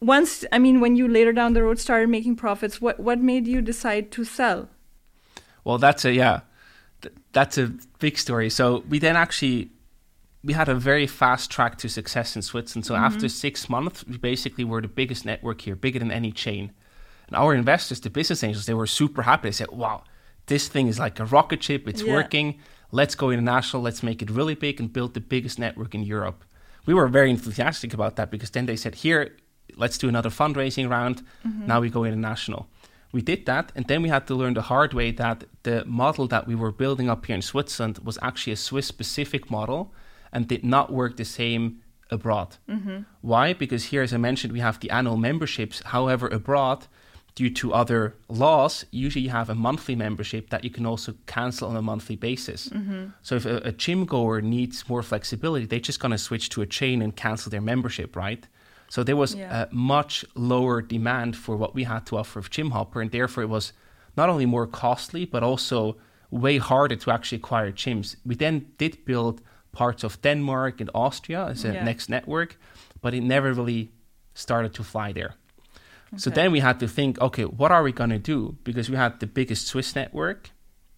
once, 0.00 0.44
I 0.52 0.58
mean, 0.58 0.80
when 0.80 0.96
you 0.96 1.08
later 1.08 1.32
down 1.32 1.54
the 1.54 1.62
road 1.62 1.78
started 1.78 2.08
making 2.08 2.36
profits, 2.36 2.80
what, 2.80 3.00
what 3.00 3.18
made 3.20 3.46
you 3.46 3.60
decide 3.60 4.10
to 4.12 4.24
sell? 4.24 4.68
Well, 5.64 5.78
that's 5.78 6.04
a, 6.04 6.12
yeah, 6.12 6.40
th- 7.02 7.14
that's 7.32 7.58
a 7.58 7.72
big 7.98 8.18
story. 8.18 8.50
So, 8.50 8.84
we 8.88 8.98
then 8.98 9.16
actually 9.16 9.70
we 10.44 10.52
had 10.52 10.68
a 10.68 10.74
very 10.74 11.06
fast 11.06 11.50
track 11.50 11.78
to 11.78 11.88
success 11.88 12.36
in 12.36 12.42
Switzerland. 12.42 12.86
So 12.86 12.94
mm-hmm. 12.94 13.04
after 13.04 13.28
six 13.28 13.68
months, 13.68 14.04
we 14.06 14.18
basically 14.18 14.64
were 14.64 14.80
the 14.80 14.88
biggest 14.88 15.24
network 15.24 15.60
here, 15.62 15.76
bigger 15.76 15.98
than 15.98 16.10
any 16.10 16.32
chain. 16.32 16.72
And 17.26 17.36
our 17.36 17.54
investors, 17.54 18.00
the 18.00 18.10
business 18.10 18.42
angels, 18.42 18.66
they 18.66 18.74
were 18.74 18.86
super 18.86 19.22
happy. 19.22 19.48
They 19.48 19.52
said, 19.52 19.70
"Wow, 19.70 20.04
this 20.46 20.68
thing 20.68 20.86
is 20.86 20.98
like 20.98 21.20
a 21.20 21.26
rocket 21.26 21.62
ship. 21.62 21.86
It's 21.86 22.02
yeah. 22.02 22.14
working. 22.14 22.58
Let's 22.90 23.14
go 23.14 23.30
international. 23.30 23.82
Let's 23.82 24.02
make 24.02 24.22
it 24.22 24.30
really 24.30 24.54
big 24.54 24.80
and 24.80 24.90
build 24.90 25.12
the 25.12 25.20
biggest 25.20 25.58
network 25.58 25.94
in 25.94 26.02
Europe." 26.02 26.44
We 26.86 26.94
were 26.94 27.08
very 27.08 27.30
enthusiastic 27.30 27.92
about 27.92 28.16
that 28.16 28.30
because 28.30 28.50
then 28.50 28.64
they 28.64 28.76
said, 28.76 28.94
"Here, 28.94 29.36
let's 29.78 29.98
do 29.98 30.08
another 30.08 30.30
fundraising 30.30 30.90
round. 30.90 31.22
Mm-hmm. 31.46 31.66
Now 31.66 31.80
we 31.80 31.90
go 31.90 32.04
international." 32.04 32.68
We 33.10 33.22
did 33.22 33.46
that, 33.46 33.72
and 33.74 33.86
then 33.86 34.02
we 34.02 34.10
had 34.10 34.26
to 34.26 34.34
learn 34.34 34.52
the 34.52 34.62
hard 34.62 34.92
way 34.92 35.12
that 35.12 35.44
the 35.62 35.82
model 35.86 36.28
that 36.28 36.46
we 36.46 36.54
were 36.54 36.72
building 36.72 37.08
up 37.08 37.24
here 37.24 37.36
in 37.36 37.42
Switzerland 37.42 37.98
was 38.04 38.18
actually 38.20 38.52
a 38.52 38.56
Swiss-specific 38.56 39.50
model 39.50 39.94
and 40.30 40.46
did 40.46 40.62
not 40.62 40.92
work 40.92 41.16
the 41.16 41.24
same 41.24 41.80
abroad. 42.10 42.56
Mm-hmm. 42.68 42.98
Why? 43.22 43.54
Because 43.54 43.86
here, 43.86 44.02
as 44.02 44.12
I 44.12 44.18
mentioned, 44.18 44.52
we 44.52 44.60
have 44.60 44.80
the 44.80 44.90
annual 44.90 45.16
memberships. 45.16 45.80
However, 45.86 46.28
abroad, 46.28 46.86
due 47.34 47.50
to 47.50 47.72
other 47.72 48.14
laws, 48.28 48.84
usually 48.90 49.22
you 49.22 49.30
have 49.30 49.48
a 49.48 49.54
monthly 49.54 49.94
membership 49.94 50.50
that 50.50 50.64
you 50.64 50.70
can 50.70 50.84
also 50.84 51.14
cancel 51.26 51.68
on 51.68 51.76
a 51.76 51.82
monthly 51.82 52.16
basis. 52.16 52.68
Mm-hmm. 52.68 53.06
So 53.22 53.36
if 53.36 53.46
a, 53.46 53.56
a, 53.58 53.72
gym 53.72 54.06
goer 54.06 54.40
needs 54.40 54.88
more 54.88 55.02
flexibility, 55.02 55.64
they're 55.64 55.78
just 55.78 56.00
going 56.00 56.12
to 56.12 56.18
switch 56.18 56.48
to 56.50 56.62
a 56.62 56.66
chain 56.66 57.00
and 57.00 57.14
cancel 57.14 57.50
their 57.50 57.60
membership, 57.60 58.16
right? 58.16 58.46
So 58.88 59.04
there 59.04 59.16
was 59.16 59.34
yeah. 59.34 59.64
a 59.64 59.74
much 59.74 60.24
lower 60.34 60.82
demand 60.82 61.36
for 61.36 61.56
what 61.56 61.74
we 61.74 61.84
had 61.84 62.06
to 62.06 62.16
offer 62.16 62.38
of 62.38 62.50
Gym 62.50 62.70
Hopper, 62.70 63.00
and 63.00 63.10
therefore 63.10 63.42
it 63.42 63.48
was 63.48 63.72
not 64.16 64.28
only 64.28 64.46
more 64.46 64.66
costly, 64.66 65.24
but 65.24 65.42
also 65.42 65.96
way 66.30 66.58
harder 66.58 66.96
to 66.96 67.10
actually 67.10 67.38
acquire 67.38 67.72
gyms. 67.72 68.16
We 68.24 68.34
then 68.34 68.66
did 68.78 69.04
build 69.04 69.40
parts 69.72 70.04
of 70.04 70.20
Denmark 70.22 70.80
and 70.80 70.90
Austria 70.94 71.46
as 71.46 71.64
a 71.64 71.72
Yeah. 71.72 71.84
next 71.84 72.08
network, 72.08 72.58
but 73.00 73.14
it 73.14 73.22
never 73.22 73.52
really 73.52 73.90
started 74.34 74.72
to 74.74 74.82
fly 74.82 75.12
there. 75.12 75.34
So 76.16 76.30
then 76.30 76.52
we 76.52 76.60
had 76.60 76.80
to 76.80 76.88
think, 76.88 77.20
okay, 77.20 77.44
what 77.44 77.70
are 77.70 77.82
we 77.82 77.92
going 77.92 78.10
to 78.10 78.18
do? 78.18 78.56
Because 78.64 78.88
we 78.88 78.96
had 78.96 79.20
the 79.20 79.26
biggest 79.26 79.66
Swiss 79.66 79.94
network, 79.94 80.50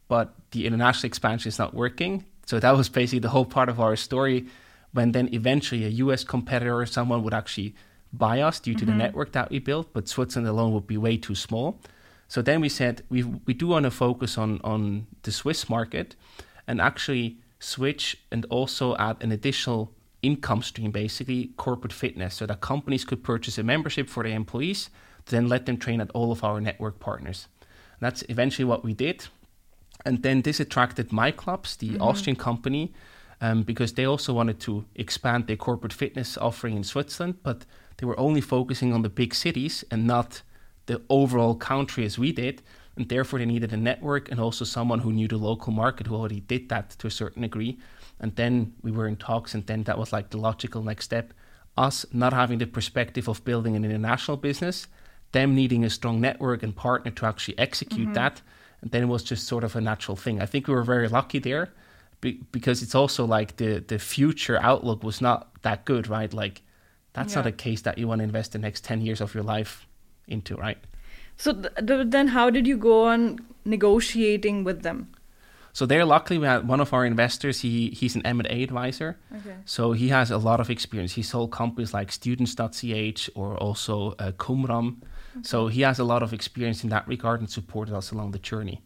but 0.08 0.34
the 0.52 0.66
international 0.66 1.08
expansion 1.08 1.48
is 1.48 1.58
not 1.58 1.74
working. 1.74 2.24
So 2.46 2.60
that 2.60 2.76
was 2.76 2.88
basically 2.88 3.18
the 3.18 3.30
whole 3.30 3.44
part 3.44 3.68
of 3.68 3.80
our 3.80 3.96
story. 3.96 4.46
When 4.92 5.12
then 5.12 5.28
eventually 5.32 5.84
a 5.84 5.88
US 5.88 6.24
competitor 6.24 6.80
or 6.80 6.86
someone 6.86 7.22
would 7.22 7.34
actually 7.34 7.74
buy 8.12 8.40
us 8.40 8.58
due 8.58 8.74
to 8.74 8.84
the 8.84 8.90
mm-hmm. 8.90 8.98
network 8.98 9.32
that 9.32 9.50
we 9.50 9.58
built, 9.60 9.92
but 9.92 10.08
Switzerland 10.08 10.48
alone 10.48 10.72
would 10.72 10.86
be 10.86 10.96
way 10.96 11.16
too 11.16 11.34
small. 11.34 11.80
So 12.26 12.42
then 12.42 12.60
we 12.60 12.68
said 12.68 13.02
we 13.08 13.22
we 13.22 13.54
do 13.54 13.68
want 13.68 13.84
to 13.84 13.90
focus 13.90 14.38
on 14.38 14.60
on 14.62 15.06
the 15.22 15.32
Swiss 15.32 15.68
market 15.68 16.16
and 16.66 16.80
actually 16.80 17.38
switch 17.58 18.16
and 18.32 18.46
also 18.46 18.96
add 18.96 19.16
an 19.20 19.32
additional 19.32 19.92
income 20.22 20.62
stream, 20.62 20.90
basically 20.90 21.50
corporate 21.56 21.92
fitness, 21.92 22.34
so 22.34 22.46
that 22.46 22.60
companies 22.60 23.04
could 23.04 23.22
purchase 23.22 23.58
a 23.58 23.62
membership 23.62 24.08
for 24.08 24.22
their 24.22 24.34
employees, 24.34 24.90
to 25.26 25.32
then 25.32 25.48
let 25.48 25.66
them 25.66 25.76
train 25.76 26.00
at 26.00 26.10
all 26.12 26.32
of 26.32 26.44
our 26.44 26.60
network 26.60 26.98
partners. 27.00 27.48
And 27.60 28.06
that's 28.06 28.22
eventually 28.28 28.64
what 28.64 28.84
we 28.84 28.94
did. 28.94 29.26
And 30.04 30.22
then 30.22 30.42
this 30.42 30.60
attracted 30.60 31.10
myclubs, 31.10 31.76
the 31.76 31.90
mm-hmm. 31.90 32.02
Austrian 32.02 32.36
company, 32.36 32.92
um, 33.40 33.62
because 33.62 33.94
they 33.94 34.04
also 34.04 34.32
wanted 34.32 34.60
to 34.60 34.84
expand 34.94 35.46
their 35.46 35.56
corporate 35.56 35.92
fitness 35.92 36.36
offering 36.36 36.76
in 36.76 36.84
Switzerland, 36.84 37.36
but 37.42 37.64
they 37.96 38.06
were 38.06 38.18
only 38.18 38.40
focusing 38.40 38.92
on 38.92 39.02
the 39.02 39.08
big 39.08 39.34
cities 39.34 39.84
and 39.90 40.06
not 40.06 40.42
the 40.86 41.00
overall 41.08 41.54
country 41.54 42.04
as 42.04 42.18
we 42.18 42.32
did. 42.32 42.62
And 42.96 43.08
therefore, 43.08 43.38
they 43.38 43.46
needed 43.46 43.72
a 43.72 43.76
network 43.76 44.30
and 44.30 44.40
also 44.40 44.64
someone 44.64 44.98
who 44.98 45.12
knew 45.12 45.28
the 45.28 45.38
local 45.38 45.72
market 45.72 46.06
who 46.06 46.16
already 46.16 46.40
did 46.40 46.68
that 46.68 46.90
to 46.98 47.06
a 47.06 47.10
certain 47.10 47.42
degree. 47.42 47.78
And 48.18 48.36
then 48.36 48.74
we 48.82 48.90
were 48.90 49.06
in 49.06 49.16
talks, 49.16 49.54
and 49.54 49.66
then 49.66 49.84
that 49.84 49.96
was 49.96 50.12
like 50.12 50.30
the 50.30 50.38
logical 50.38 50.82
next 50.82 51.06
step. 51.06 51.32
Us 51.78 52.04
not 52.12 52.32
having 52.32 52.58
the 52.58 52.66
perspective 52.66 53.28
of 53.28 53.44
building 53.44 53.76
an 53.76 53.84
international 53.84 54.36
business, 54.36 54.86
them 55.32 55.54
needing 55.54 55.84
a 55.84 55.90
strong 55.90 56.20
network 56.20 56.62
and 56.62 56.76
partner 56.76 57.10
to 57.12 57.26
actually 57.26 57.58
execute 57.58 58.12
that. 58.14 58.42
And 58.82 58.90
then 58.90 59.04
it 59.04 59.06
was 59.06 59.22
just 59.22 59.46
sort 59.46 59.64
of 59.64 59.76
a 59.76 59.80
natural 59.80 60.16
thing. 60.16 60.42
I 60.42 60.46
think 60.46 60.66
we 60.66 60.74
were 60.74 60.82
very 60.82 61.08
lucky 61.08 61.38
there 61.38 61.72
be- 62.20 62.40
because 62.52 62.82
it's 62.82 62.94
also 62.94 63.24
like 63.24 63.56
the, 63.56 63.80
the 63.86 63.98
future 63.98 64.58
outlook 64.62 65.02
was 65.04 65.20
not 65.20 65.48
that 65.62 65.84
good, 65.84 66.08
right? 66.08 66.32
Like, 66.32 66.62
that's 67.12 67.34
not 67.34 67.46
a 67.46 67.52
case 67.52 67.82
that 67.82 67.98
you 67.98 68.06
want 68.08 68.20
to 68.20 68.24
invest 68.24 68.52
the 68.52 68.58
next 68.58 68.84
10 68.84 69.00
years 69.00 69.20
of 69.20 69.34
your 69.34 69.42
life 69.42 69.86
into, 70.28 70.54
right? 70.56 70.78
So 71.36 71.52
th- 71.52 71.74
th- 71.86 72.06
then, 72.10 72.28
how 72.28 72.50
did 72.50 72.66
you 72.66 72.76
go 72.76 73.06
on 73.06 73.38
negotiating 73.64 74.64
with 74.64 74.82
them? 74.82 75.08
So 75.72 75.86
there, 75.86 76.04
luckily, 76.04 76.38
we 76.38 76.46
had 76.46 76.66
one 76.68 76.80
of 76.80 76.92
our 76.92 77.06
investors. 77.06 77.60
He 77.60 77.90
he's 77.90 78.16
an 78.16 78.26
M&A 78.26 78.62
advisor, 78.64 79.18
Okay. 79.36 79.54
so 79.64 79.92
he 79.92 80.08
has 80.08 80.30
a 80.30 80.36
lot 80.38 80.58
of 80.60 80.68
experience. 80.68 81.12
He 81.14 81.22
sold 81.22 81.52
companies 81.52 81.94
like 81.94 82.10
Students.ch 82.12 83.30
or 83.34 83.56
also 83.56 84.12
uh, 84.18 84.32
Qumram. 84.32 84.96
So 85.42 85.68
he 85.68 85.82
has 85.82 85.98
a 86.00 86.04
lot 86.04 86.22
of 86.24 86.32
experience 86.32 86.82
in 86.84 86.90
that 86.90 87.06
regard 87.06 87.38
and 87.40 87.48
supported 87.48 87.94
us 87.94 88.10
along 88.10 88.32
the 88.32 88.40
journey. 88.40 88.82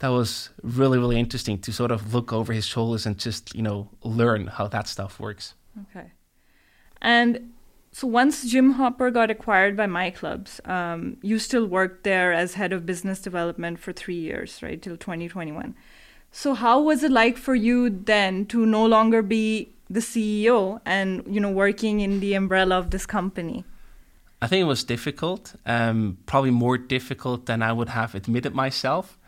That 0.00 0.08
was 0.08 0.50
really 0.62 0.98
really 0.98 1.18
interesting 1.18 1.58
to 1.60 1.72
sort 1.72 1.90
of 1.90 2.12
look 2.12 2.32
over 2.32 2.52
his 2.52 2.66
shoulders 2.66 3.06
and 3.06 3.16
just 3.18 3.54
you 3.54 3.62
know 3.62 3.88
learn 4.02 4.48
how 4.48 4.68
that 4.68 4.88
stuff 4.88 5.20
works. 5.20 5.54
Okay. 5.82 6.12
And 7.00 7.52
so 7.92 8.06
once 8.06 8.44
Gym 8.44 8.72
Hopper 8.72 9.10
got 9.10 9.30
acquired 9.30 9.76
by 9.76 9.86
myclubs, 9.86 10.66
um, 10.68 11.16
you 11.22 11.38
still 11.38 11.66
worked 11.66 12.04
there 12.04 12.32
as 12.32 12.54
head 12.54 12.72
of 12.72 12.86
business 12.86 13.20
development 13.20 13.80
for 13.80 13.92
three 13.92 14.18
years, 14.18 14.62
right, 14.62 14.80
till 14.80 14.96
2021. 14.96 15.74
So 16.30 16.54
how 16.54 16.80
was 16.80 17.02
it 17.02 17.10
like 17.10 17.36
for 17.36 17.54
you 17.54 17.90
then 17.90 18.46
to 18.46 18.64
no 18.64 18.86
longer 18.86 19.22
be 19.22 19.72
the 19.88 20.00
CEO 20.00 20.80
and 20.86 21.24
you 21.28 21.40
know 21.40 21.50
working 21.50 22.00
in 22.00 22.20
the 22.20 22.34
umbrella 22.34 22.78
of 22.78 22.90
this 22.90 23.06
company? 23.06 23.64
I 24.42 24.46
think 24.46 24.62
it 24.62 24.68
was 24.68 24.84
difficult, 24.84 25.54
um, 25.66 26.16
probably 26.24 26.50
more 26.50 26.78
difficult 26.78 27.46
than 27.46 27.62
I 27.62 27.72
would 27.72 27.90
have 27.90 28.14
admitted 28.14 28.54
myself. 28.54 29.18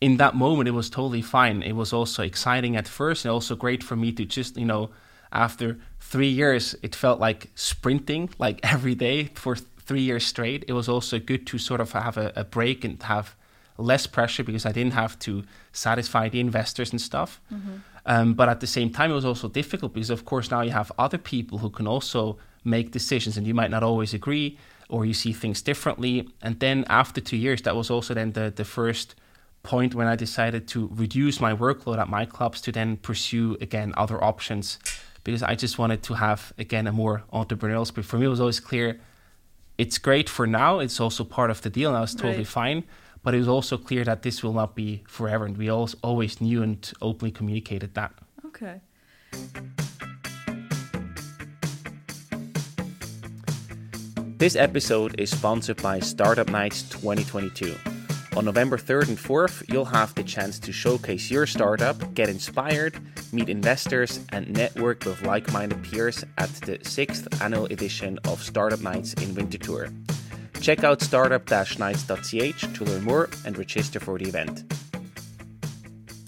In 0.00 0.16
that 0.18 0.34
moment, 0.34 0.68
it 0.68 0.72
was 0.72 0.88
totally 0.90 1.22
fine. 1.22 1.62
It 1.62 1.72
was 1.72 1.92
also 1.92 2.22
exciting 2.22 2.76
at 2.76 2.86
first, 2.86 3.24
and 3.24 3.32
also 3.32 3.56
great 3.56 3.82
for 3.82 3.96
me 3.96 4.12
to 4.12 4.24
just, 4.24 4.56
you 4.56 4.64
know, 4.64 4.90
after 5.32 5.78
three 6.00 6.28
years, 6.28 6.74
it 6.82 6.94
felt 6.94 7.20
like 7.20 7.50
sprinting, 7.54 8.30
like 8.38 8.60
every 8.74 8.94
day 8.94 9.24
for 9.34 9.56
three 9.56 10.02
years 10.02 10.24
straight. 10.26 10.64
It 10.68 10.72
was 10.72 10.88
also 10.88 11.18
good 11.18 11.46
to 11.48 11.58
sort 11.58 11.80
of 11.80 11.92
have 11.92 12.16
a, 12.16 12.32
a 12.36 12.44
break 12.44 12.84
and 12.84 13.02
have 13.02 13.34
less 13.76 14.06
pressure 14.06 14.44
because 14.44 14.66
I 14.66 14.72
didn't 14.72 14.92
have 14.94 15.18
to 15.20 15.44
satisfy 15.72 16.28
the 16.28 16.40
investors 16.40 16.90
and 16.90 17.00
stuff. 17.00 17.40
Um, 18.06 18.34
but 18.34 18.48
at 18.48 18.60
the 18.60 18.66
same 18.66 18.90
time, 18.90 19.10
it 19.10 19.14
was 19.14 19.24
also 19.24 19.48
difficult 19.48 19.92
because, 19.94 20.10
of 20.10 20.24
course, 20.24 20.50
now 20.50 20.62
you 20.62 20.70
have 20.70 20.90
other 20.98 21.18
people 21.18 21.58
who 21.58 21.70
can 21.70 21.86
also 21.86 22.38
make 22.64 22.90
decisions, 22.90 23.36
and 23.36 23.46
you 23.46 23.54
might 23.54 23.70
not 23.70 23.82
always 23.82 24.14
agree, 24.14 24.58
or 24.88 25.04
you 25.04 25.14
see 25.14 25.32
things 25.32 25.62
differently. 25.62 26.28
And 26.42 26.58
then 26.60 26.84
after 26.88 27.20
two 27.20 27.36
years, 27.36 27.62
that 27.62 27.76
was 27.76 27.90
also 27.90 28.14
then 28.14 28.32
the 28.32 28.52
the 28.54 28.64
first 28.64 29.14
point 29.68 29.94
when 29.94 30.06
I 30.06 30.16
decided 30.16 30.66
to 30.68 30.88
reduce 31.04 31.40
my 31.40 31.52
workload 31.54 31.98
at 31.98 32.08
myclubs 32.08 32.58
to 32.62 32.72
then 32.72 32.96
pursue 32.96 33.56
again 33.60 33.92
other 33.96 34.18
options 34.24 34.78
because 35.24 35.42
I 35.42 35.54
just 35.54 35.78
wanted 35.78 36.02
to 36.08 36.14
have 36.14 36.40
again 36.64 36.86
a 36.86 36.92
more 37.02 37.16
entrepreneurial 37.40 37.86
spirit. 37.86 38.06
For 38.06 38.18
me, 38.18 38.24
it 38.26 38.30
was 38.36 38.40
always 38.40 38.60
clear 38.60 38.98
it's 39.76 39.98
great 39.98 40.28
for 40.36 40.46
now. 40.46 40.78
It's 40.80 40.98
also 41.04 41.22
part 41.22 41.50
of 41.50 41.60
the 41.62 41.70
deal, 41.70 41.88
and 41.90 41.98
I 41.98 42.00
was 42.00 42.14
totally 42.14 42.38
Right. 42.38 42.60
fine. 42.62 42.84
But 43.22 43.34
it 43.34 43.38
was 43.44 43.48
also 43.56 43.76
clear 43.76 44.04
that 44.04 44.22
this 44.22 44.42
will 44.42 44.54
not 44.54 44.74
be 44.74 45.02
forever, 45.06 45.44
and 45.44 45.56
we 45.56 45.68
always 45.68 45.94
always 46.02 46.40
knew 46.40 46.62
and 46.62 46.80
openly 47.02 47.32
communicated 47.38 47.90
that. 47.94 48.12
Okay. 48.48 48.76
This 54.38 54.54
episode 54.56 55.12
is 55.20 55.30
sponsored 55.30 55.82
by 55.82 56.00
Startup 56.00 56.48
Nights 56.48 56.82
2022. 56.82 57.74
On 58.38 58.44
November 58.44 58.78
3rd 58.78 59.08
and 59.08 59.18
4th, 59.18 59.68
you'll 59.68 59.84
have 59.86 60.14
the 60.14 60.22
chance 60.22 60.60
to 60.60 60.70
showcase 60.70 61.28
your 61.28 61.44
startup, 61.44 62.14
get 62.14 62.28
inspired, 62.28 62.94
meet 63.32 63.48
investors, 63.48 64.20
and 64.30 64.48
network 64.50 65.04
with 65.04 65.20
like 65.22 65.52
minded 65.52 65.82
peers 65.82 66.24
at 66.36 66.48
the 66.60 66.78
6th 66.78 67.42
annual 67.42 67.64
edition 67.64 68.16
of 68.28 68.40
Startup 68.40 68.80
Nights 68.80 69.14
in 69.14 69.34
Winterthur. 69.34 69.92
Check 70.60 70.84
out 70.84 71.02
startup 71.02 71.50
nights.ch 71.50 72.60
to 72.76 72.84
learn 72.84 73.02
more 73.02 73.28
and 73.44 73.58
register 73.58 73.98
for 73.98 74.16
the 74.16 74.28
event. 74.28 74.62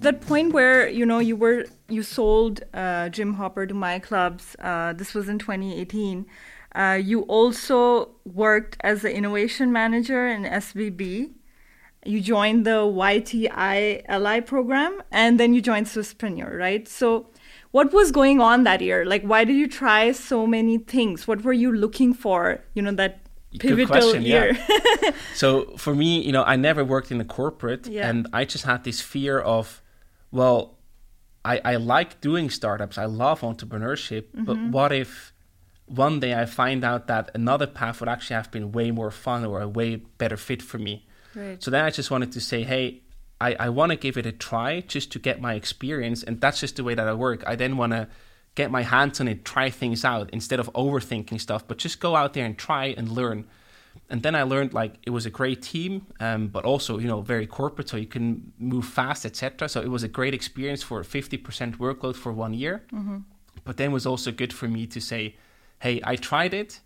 that 0.01 0.21
point 0.21 0.53
where 0.53 0.89
you 0.89 1.07
know 1.07 1.21
you 1.21 1.37
were 1.37 1.65
you 1.89 2.03
sold 2.03 2.65
uh, 2.75 3.09
Gym 3.11 3.35
Hopper 3.35 3.67
to 3.67 3.75
myclubs. 3.75 4.57
Uh, 4.59 4.93
this 4.95 5.15
was 5.15 5.29
in 5.29 5.39
2018. 5.39 6.27
Uh, 6.75 6.99
you 7.01 7.23
also 7.23 8.11
worked 8.25 8.77
as 8.81 9.03
the 9.03 9.15
innovation 9.15 9.71
manager 9.71 10.27
in 10.27 10.43
SVB. 10.43 11.35
You 12.05 12.21
joined 12.21 12.65
the 12.65 12.81
YTI 12.81 14.03
LI 14.09 14.41
program, 14.41 15.03
and 15.11 15.39
then 15.39 15.53
you 15.55 15.61
joined 15.61 15.87
Swisspreneur, 15.87 16.59
right? 16.59 16.89
So, 16.89 17.27
what 17.73 17.93
was 17.93 18.11
going 18.11 18.41
on 18.41 18.65
that 18.65 18.81
year? 18.81 19.05
Like, 19.05 19.23
why 19.23 19.45
did 19.45 19.57
you 19.57 19.69
try 19.69 20.13
so 20.13 20.47
many 20.47 20.79
things? 20.79 21.29
What 21.29 21.45
were 21.45 21.53
you 21.53 21.71
looking 21.73 22.15
for? 22.15 22.61
You 22.75 22.83
know 22.83 22.93
that 22.93 23.21
pivotal 23.59 23.77
Good 23.77 23.89
question, 23.89 24.23
year. 24.23 24.57
yeah. 25.03 25.11
So 25.35 25.77
for 25.77 25.95
me, 25.95 26.21
you 26.21 26.33
know, 26.33 26.43
I 26.45 26.57
never 26.57 26.85
worked 26.85 27.11
in 27.13 27.21
a 27.21 27.25
corporate, 27.25 27.87
Yeah. 27.87 28.09
and 28.09 28.27
I 28.33 28.45
just 28.45 28.65
had 28.65 28.85
this 28.85 29.01
fear 29.01 29.39
of, 29.39 29.83
well, 30.31 30.79
I, 31.45 31.61
I 31.65 31.77
like 31.77 32.21
doing 32.21 32.51
startups, 32.51 32.97
I 32.99 33.05
love 33.07 33.41
entrepreneurship, 33.43 34.25
but 34.35 34.57
Mm-hmm. 34.57 34.71
what 34.73 34.93
if 34.93 35.33
one 35.87 36.21
day 36.21 36.35
I 36.35 36.47
find 36.47 36.85
out 36.85 37.07
that 37.09 37.31
another 37.35 37.67
path 37.67 38.01
would 38.01 38.09
actually 38.09 38.37
have 38.37 38.51
been 38.51 38.73
way 38.73 38.91
more 38.91 39.11
fun 39.11 39.45
or 39.45 39.61
a 39.61 39.69
way 39.69 39.97
better 39.97 40.37
fit 40.37 40.63
for 40.63 40.79
me? 40.79 41.07
Right. 41.35 41.63
So 41.63 41.71
then 41.71 41.85
I 41.85 41.91
just 41.91 42.11
wanted 42.11 42.33
to 42.33 42.41
say, 42.41 42.63
hey, 42.63 43.03
I, 43.41 43.55
I 43.59 43.69
want 43.71 43.91
to 43.91 43.97
give 43.97 44.17
it 44.17 44.27
a 44.27 44.33
try 44.33 44.81
just 44.81 45.13
to 45.13 45.19
get 45.19 45.41
my 45.41 45.55
experience. 45.55 46.23
And 46.23 46.41
that's 46.41 46.61
just 46.61 46.77
the 46.77 46.85
way 46.85 46.95
that 46.95 47.09
I 47.09 47.15
work. 47.15 47.43
I 47.47 47.57
then 47.57 47.77
want 47.77 47.93
to 47.93 48.09
get 48.55 48.71
my 48.71 48.83
hands 48.83 49.21
on 49.21 49.29
it, 49.29 49.45
try 49.45 49.71
things 49.71 50.05
out 50.05 50.31
instead 50.31 50.61
of 50.61 50.71
overthinking 50.75 51.41
stuff, 51.41 51.67
but 51.67 51.79
just 51.79 52.01
go 52.01 52.17
out 52.17 52.35
there 52.35 52.45
and 52.45 52.59
try 52.59 52.87
and 52.87 53.09
learn. 53.09 53.47
And 54.09 54.23
then 54.23 54.35
I 54.35 54.43
learned 54.43 54.75
like 54.75 54.95
it 55.05 55.11
was 55.11 55.27
a 55.27 55.31
great 55.31 55.63
team, 55.63 56.07
um, 56.21 56.49
but 56.49 56.65
also 56.65 56.99
you 56.99 57.09
know 57.09 57.23
very 57.23 57.47
corporate, 57.47 57.89
so 57.89 57.97
you 57.97 58.07
can 58.07 58.53
move 58.59 58.85
fast, 58.85 59.25
etc. 59.25 59.69
So 59.69 59.81
it 59.81 59.89
was 59.89 60.03
a 60.03 60.09
great 60.09 60.35
experience 60.35 60.83
for 60.83 61.03
fifty 61.03 61.37
percent 61.37 61.79
workload 61.79 62.17
for 62.17 62.33
one 62.33 62.55
year. 62.55 62.85
But 63.65 63.77
then 63.77 63.91
it 63.91 63.93
was 63.93 64.07
also 64.07 64.31
good 64.33 64.53
for 64.53 64.69
me 64.69 64.87
to 64.87 65.01
say, 65.01 65.37
hey, 65.81 66.01
I 66.05 66.17
tried 66.17 66.55
it. 66.55 66.81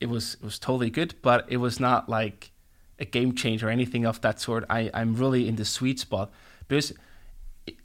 It 0.00 0.08
was 0.08 0.34
it 0.34 0.42
was 0.42 0.58
totally 0.58 0.90
good, 0.90 1.14
but 1.22 1.46
it 1.48 1.56
was 1.58 1.80
not 1.80 2.08
like 2.08 2.52
a 2.98 3.04
game 3.04 3.34
changer 3.34 3.68
or 3.68 3.70
anything 3.70 4.04
of 4.04 4.20
that 4.20 4.40
sort. 4.40 4.64
I 4.68 4.90
I'm 4.94 5.14
really 5.14 5.48
in 5.48 5.56
the 5.56 5.64
sweet 5.64 5.98
spot 6.00 6.30
because 6.66 6.92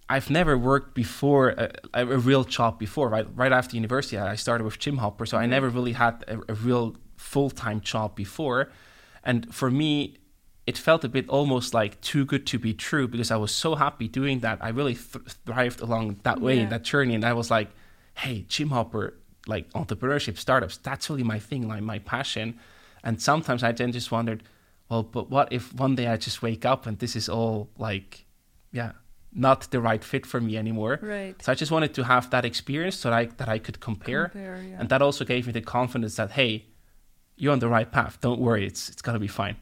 I've 0.09 0.29
never 0.29 0.57
worked 0.57 0.93
before 0.93 1.49
a, 1.49 1.71
a, 1.93 2.05
real 2.05 2.43
job 2.43 2.77
before. 2.77 3.09
Right, 3.09 3.27
right 3.35 3.51
after 3.51 3.75
university, 3.75 4.17
I 4.17 4.35
started 4.35 4.63
with 4.63 4.77
Gym 4.79 4.97
Hopper, 4.97 5.25
so 5.25 5.37
I 5.37 5.41
mm-hmm. 5.41 5.51
never 5.51 5.69
really 5.69 5.93
had 5.93 6.23
a, 6.27 6.39
a 6.51 6.55
real 6.55 6.95
full 7.15 7.49
time 7.49 7.81
job 7.81 8.15
before. 8.15 8.71
And 9.23 9.53
for 9.53 9.71
me, 9.71 10.17
it 10.65 10.77
felt 10.77 11.03
a 11.03 11.09
bit 11.09 11.27
almost 11.29 11.73
like 11.73 11.99
too 12.01 12.25
good 12.25 12.45
to 12.47 12.59
be 12.59 12.73
true 12.73 13.07
because 13.07 13.31
I 13.31 13.37
was 13.37 13.51
so 13.51 13.75
happy 13.75 14.07
doing 14.07 14.39
that. 14.39 14.59
I 14.61 14.69
really 14.69 14.95
th- 14.95 15.25
thrived 15.45 15.81
along 15.81 16.19
that 16.23 16.39
way 16.41 16.55
Yeah. 16.55 16.63
in 16.63 16.69
that 16.69 16.83
journey, 16.83 17.15
and 17.15 17.25
I 17.25 17.33
was 17.33 17.49
like, 17.49 17.69
"Hey, 18.15 18.45
Gym 18.47 18.69
Hopper, 18.69 19.15
like 19.47 19.69
entrepreneurship, 19.73 20.37
startups, 20.37 20.77
that's 20.77 21.09
really 21.09 21.23
my 21.23 21.39
thing, 21.39 21.67
like 21.67 21.81
my 21.81 21.99
passion." 21.99 22.59
And 23.03 23.21
sometimes 23.21 23.63
I 23.63 23.71
then 23.73 23.91
just 23.91 24.11
wondered, 24.11 24.43
well, 24.93 25.03
but 25.03 25.29
what 25.29 25.51
if 25.51 25.73
one 25.73 25.95
day 25.95 26.07
I 26.07 26.17
just 26.17 26.41
wake 26.41 26.65
up 26.65 26.85
and 26.87 26.99
this 26.99 27.15
is 27.15 27.27
all 27.29 27.69
like, 27.77 28.25
yeah, 28.71 28.91
not 29.33 29.69
the 29.71 29.79
right 29.81 30.03
fit 30.03 30.25
for 30.25 30.39
me 30.39 30.57
anymore? 30.57 30.99
Right. 31.01 31.35
So 31.41 31.51
I 31.51 31.55
just 31.55 31.71
wanted 31.71 31.93
to 31.95 32.03
have 32.03 32.29
that 32.29 32.45
experience 32.45 32.95
so 32.97 33.09
that 33.09 33.17
I, 33.17 33.25
that 33.37 33.49
I 33.49 33.59
could 33.59 33.79
compare, 33.79 34.27
Compare, 34.29 34.61
yeah. 34.69 34.77
and 34.79 34.89
that 34.89 35.01
also 35.01 35.25
gave 35.25 35.47
me 35.47 35.53
the 35.53 35.61
confidence 35.61 36.15
that 36.17 36.31
hey, 36.31 36.65
you're 37.35 37.51
on 37.53 37.59
the 37.59 37.67
right 37.67 37.91
path. 37.91 38.19
Don't 38.21 38.39
worry, 38.39 38.65
it's 38.67 38.89
it's 38.89 39.01
gonna 39.01 39.19
be 39.19 39.27
fine. 39.27 39.55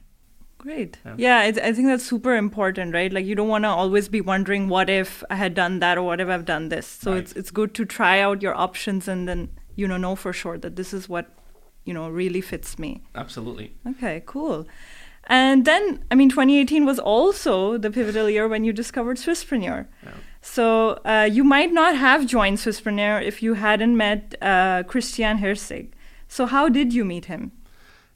Great. 0.58 1.00
Yeah. 1.06 1.16
Yeah, 1.18 1.38
I, 1.40 1.48
I 1.70 1.74
think 1.74 1.88
that's 1.88 2.06
super 2.06 2.36
important, 2.36 2.94
right? 2.94 3.12
Like 3.12 3.26
you 3.26 3.34
don't 3.34 3.48
want 3.48 3.64
to 3.64 3.70
always 3.70 4.10
be 4.10 4.22
wondering 4.22 4.68
what 4.70 4.90
if 4.92 5.24
I 5.32 5.36
had 5.36 5.54
done 5.56 5.80
that 5.80 5.98
or 5.98 6.04
what 6.04 6.20
if 6.22 6.28
I've 6.30 6.46
done 6.46 6.70
this. 6.70 6.86
So 6.86 7.12
Right. 7.12 7.22
it's 7.22 7.32
it's 7.40 7.52
good 7.52 7.74
to 7.76 7.86
try 7.86 8.20
out 8.20 8.42
your 8.44 8.54
options 8.56 9.08
and 9.08 9.28
then 9.28 9.50
you 9.76 9.88
know 9.88 9.98
know 9.98 10.16
for 10.16 10.34
sure 10.34 10.58
that 10.60 10.76
this 10.76 10.94
is 10.94 11.10
what 11.10 11.26
you 11.88 11.94
know 11.96 12.10
really 12.10 12.42
fits 12.42 12.78
me. 12.78 13.02
Absolutely. 13.16 13.68
Okay, 13.88 14.22
cool. 14.26 14.68
And 15.28 15.66
then 15.66 16.04
I 16.12 16.16
mean 16.16 16.30
2018 16.30 16.86
was 16.86 17.00
also 17.00 17.78
the 17.78 17.92
pivotal 17.92 18.30
year 18.30 18.48
when 18.48 18.64
you 18.64 18.74
discovered 18.74 19.18
Swisspreneur. 19.18 19.88
Yeah. 20.04 20.12
So 20.42 21.00
uh, 21.06 21.30
you 21.32 21.44
might 21.44 21.72
not 21.72 21.96
have 21.96 22.26
joined 22.26 22.58
Swisspreneur 22.58 23.24
if 23.24 23.44
you 23.44 23.54
hadn't 23.54 23.96
met 23.96 24.36
uh, 24.42 24.84
Christian 24.84 25.38
Hirsig. 25.38 25.92
So 26.28 26.46
how 26.48 26.68
did 26.70 26.94
you 26.94 27.06
meet 27.06 27.26
him? 27.26 27.52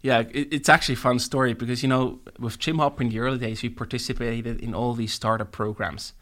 Yeah, 0.01 0.19
it, 0.31 0.53
it's 0.53 0.69
actually 0.69 0.93
a 0.93 0.97
fun 0.97 1.19
story 1.19 1.53
because 1.53 1.83
you 1.83 1.89
know 1.89 2.19
with 2.39 2.59
Gym 2.59 2.79
Hopper 2.79 3.03
in 3.03 3.09
the 3.09 3.19
early 3.19 3.37
days, 3.39 3.61
we 3.61 3.69
participated 3.69 4.61
in 4.61 4.73
all 4.73 4.93
these 4.93 5.13
startup 5.13 5.51
programs, 5.51 6.13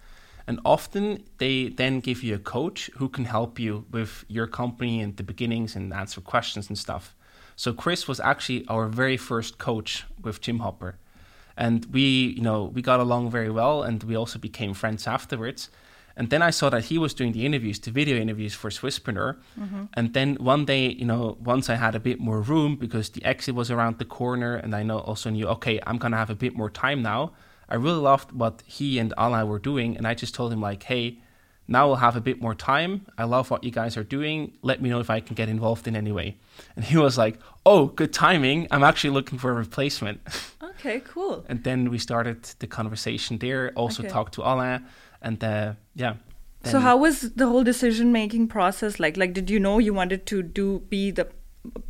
and 0.47 0.59
often 0.63 1.23
they 1.37 1.69
then 1.69 1.99
give 1.99 2.23
you 2.23 2.35
a 2.35 2.39
coach 2.39 2.89
who 2.97 3.09
can 3.09 3.25
help 3.25 3.59
you 3.59 3.85
with 3.91 4.25
your 4.27 4.47
company 4.47 5.01
and 5.01 5.17
the 5.17 5.23
beginnings 5.23 5.75
and 5.75 5.93
answer 5.93 6.21
questions 6.21 6.69
and 6.69 6.77
stuff. 6.77 7.15
So 7.55 7.73
Chris 7.73 8.07
was 8.07 8.19
actually 8.19 8.65
our 8.67 8.87
very 8.87 9.17
first 9.17 9.57
coach 9.57 10.05
with 10.21 10.41
Gym 10.41 10.59
Hopper, 10.59 10.97
and 11.55 11.85
we 11.91 12.01
you 12.37 12.41
know 12.41 12.65
we 12.65 12.81
got 12.81 12.99
along 12.99 13.31
very 13.31 13.49
well, 13.49 13.83
and 13.83 14.03
we 14.03 14.15
also 14.15 14.39
became 14.39 14.73
friends 14.73 15.07
afterwards. 15.07 15.69
And 16.15 16.29
then 16.29 16.41
I 16.43 16.51
saw 16.51 16.69
that 16.69 16.85
he 16.85 16.99
was 16.99 17.13
doing 17.13 17.31
the 17.31 17.43
interviews, 17.45 17.79
the 17.79 17.89
video 17.89 18.17
interviews 18.17 18.53
for 18.53 18.69
Swisspreneur. 18.69 19.37
Mm-hmm. 19.59 19.85
And 19.93 20.13
then 20.13 20.35
one 20.35 20.63
day, 20.63 20.89
you 20.89 21.05
know, 21.05 21.37
once 21.43 21.71
I 21.71 21.75
had 21.75 21.95
a 21.95 21.99
bit 21.99 22.19
more 22.19 22.39
room 22.39 22.75
because 22.75 23.09
the 23.09 23.25
exit 23.25 23.55
was 23.55 23.71
around 23.71 23.97
the 23.97 24.05
corner, 24.05 24.55
and 24.55 24.75
I 24.75 24.83
know 24.83 24.99
also 24.99 25.31
knew, 25.31 25.47
okay, 25.47 25.79
I'm 25.87 25.97
gonna 25.97 26.17
have 26.17 26.29
a 26.29 26.35
bit 26.35 26.55
more 26.55 26.69
time 26.69 27.01
now. 27.01 27.31
I 27.67 27.75
really 27.75 27.99
loved 27.99 28.31
what 28.31 28.61
he 28.67 28.99
and 28.99 29.13
Alain 29.17 29.47
were 29.47 29.57
doing, 29.57 29.97
and 29.97 30.05
I 30.05 30.13
just 30.13 30.35
told 30.35 30.53
him 30.53 30.61
like, 30.61 30.83
hey, 30.83 31.19
now 31.67 31.87
we'll 31.87 31.95
have 32.07 32.15
a 32.15 32.21
bit 32.21 32.41
more 32.41 32.55
time. 32.55 33.05
I 33.17 33.23
love 33.23 33.49
what 33.51 33.63
you 33.63 33.71
guys 33.71 33.95
are 33.97 34.03
doing. 34.03 34.53
Let 34.61 34.81
me 34.81 34.89
know 34.89 34.99
if 34.99 35.09
I 35.09 35.19
can 35.21 35.35
get 35.35 35.47
involved 35.49 35.87
in 35.87 35.95
any 35.95 36.11
way. 36.11 36.37
And 36.75 36.85
he 36.85 36.97
was 36.97 37.17
like, 37.17 37.39
oh, 37.65 37.87
good 37.87 38.13
timing. 38.13 38.67
I'm 38.71 38.83
actually 38.83 39.09
looking 39.13 39.39
for 39.39 39.49
a 39.51 39.53
replacement. 39.53 40.19
Okay, 40.79 41.01
cool. 41.05 41.45
and 41.47 41.63
then 41.63 41.89
we 41.91 41.97
started 41.97 42.43
the 42.59 42.67
conversation 42.67 43.37
there. 43.37 43.71
Also 43.75 44.01
Okay. 44.03 44.11
talked 44.11 44.33
to 44.33 44.41
Alain, 44.41 44.83
and 45.21 45.41
uh, 45.43 45.73
yeah. 45.95 46.15
So 46.65 46.79
how 46.79 46.97
was 46.97 47.21
the 47.35 47.45
whole 47.47 47.63
decision 47.63 48.11
making 48.11 48.47
process 48.47 48.99
like? 48.99 49.15
Like, 49.15 49.33
did 49.33 49.49
you 49.49 49.59
know 49.59 49.79
you 49.79 49.93
wanted 49.93 50.25
to 50.25 50.41
do 50.43 50.79
be 50.89 51.11
the 51.11 51.27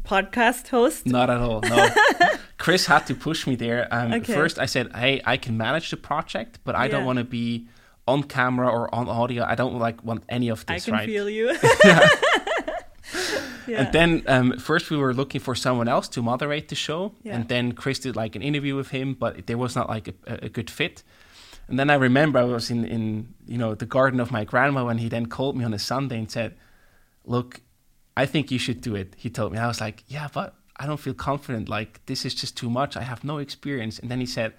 podcast 0.03 0.67
host? 0.67 1.05
Not 1.05 1.29
at 1.29 1.37
all. 1.39 1.61
No. 1.61 1.89
Chris 2.57 2.85
had 2.85 3.07
to 3.07 3.15
push 3.15 3.47
me 3.47 3.55
there. 3.55 3.87
Um, 3.91 4.13
Okay. 4.13 4.33
First, 4.33 4.59
I 4.59 4.65
said, 4.67 4.91
"Hey, 4.95 5.21
I 5.25 5.37
can 5.37 5.57
manage 5.57 5.89
the 5.89 5.97
project, 5.97 6.59
but 6.63 6.75
I 6.75 6.87
don't 6.87 7.05
want 7.05 7.17
to 7.19 7.23
be 7.25 7.67
on 8.07 8.23
camera 8.23 8.67
or 8.69 8.93
on 8.93 9.07
audio. 9.09 9.43
I 9.43 9.55
don't 9.55 9.77
like 9.79 10.03
want 10.03 10.23
any 10.29 10.49
of 10.49 10.65
this. 10.65 10.83
I 10.83 10.85
can 10.85 10.93
right?" 10.93 11.05
feel 11.07 11.29
you. 11.29 11.55
yeah. 13.67 13.81
And 13.81 13.93
then 13.93 14.23
um, 14.27 14.57
first 14.57 14.89
we 14.89 14.97
were 14.97 15.13
looking 15.13 15.41
for 15.41 15.55
someone 15.55 15.87
else 15.87 16.07
to 16.09 16.21
moderate 16.21 16.67
the 16.69 16.75
show, 16.75 17.13
Yeah. 17.23 17.35
and 17.35 17.47
then 17.47 17.71
Chris 17.73 17.99
did 17.99 18.15
like 18.15 18.35
an 18.35 18.41
interview 18.41 18.75
with 18.75 18.89
him, 18.89 19.13
but 19.13 19.47
there 19.47 19.57
was 19.57 19.75
not 19.75 19.89
like 19.89 20.07
a, 20.09 20.13
a 20.45 20.49
good 20.49 20.69
fit. 20.69 21.03
And 21.67 21.79
then 21.79 21.89
I 21.89 21.95
remember 21.95 22.39
I 22.39 22.43
was 22.43 22.69
in, 22.69 22.83
in 22.85 23.33
you 23.47 23.57
know 23.57 23.73
the 23.75 23.85
garden 23.85 24.19
of 24.19 24.31
my 24.31 24.43
grandma 24.43 24.85
when 24.85 24.97
he 24.97 25.09
then 25.09 25.27
called 25.27 25.55
me 25.55 25.63
on 25.63 25.73
a 25.73 25.79
Sunday 25.79 26.17
and 26.17 26.29
said, 26.29 26.55
"Look, 27.25 27.61
I 28.17 28.25
think 28.25 28.51
you 28.51 28.59
should 28.59 28.81
do 28.81 28.95
it." 28.95 29.15
He 29.17 29.29
told 29.29 29.53
me. 29.53 29.57
I 29.59 29.67
was 29.67 29.79
like, 29.79 30.03
"Yeah, 30.07 30.27
but 30.33 30.55
I 30.75 30.85
don't 30.85 30.99
feel 30.99 31.13
confident. 31.13 31.69
Like 31.69 32.01
this 32.05 32.25
is 32.25 32.35
just 32.35 32.57
too 32.57 32.69
much. 32.69 32.97
I 32.97 33.03
have 33.03 33.23
no 33.23 33.37
experience." 33.37 33.97
And 33.97 34.11
then 34.11 34.19
he 34.19 34.25
said, 34.25 34.53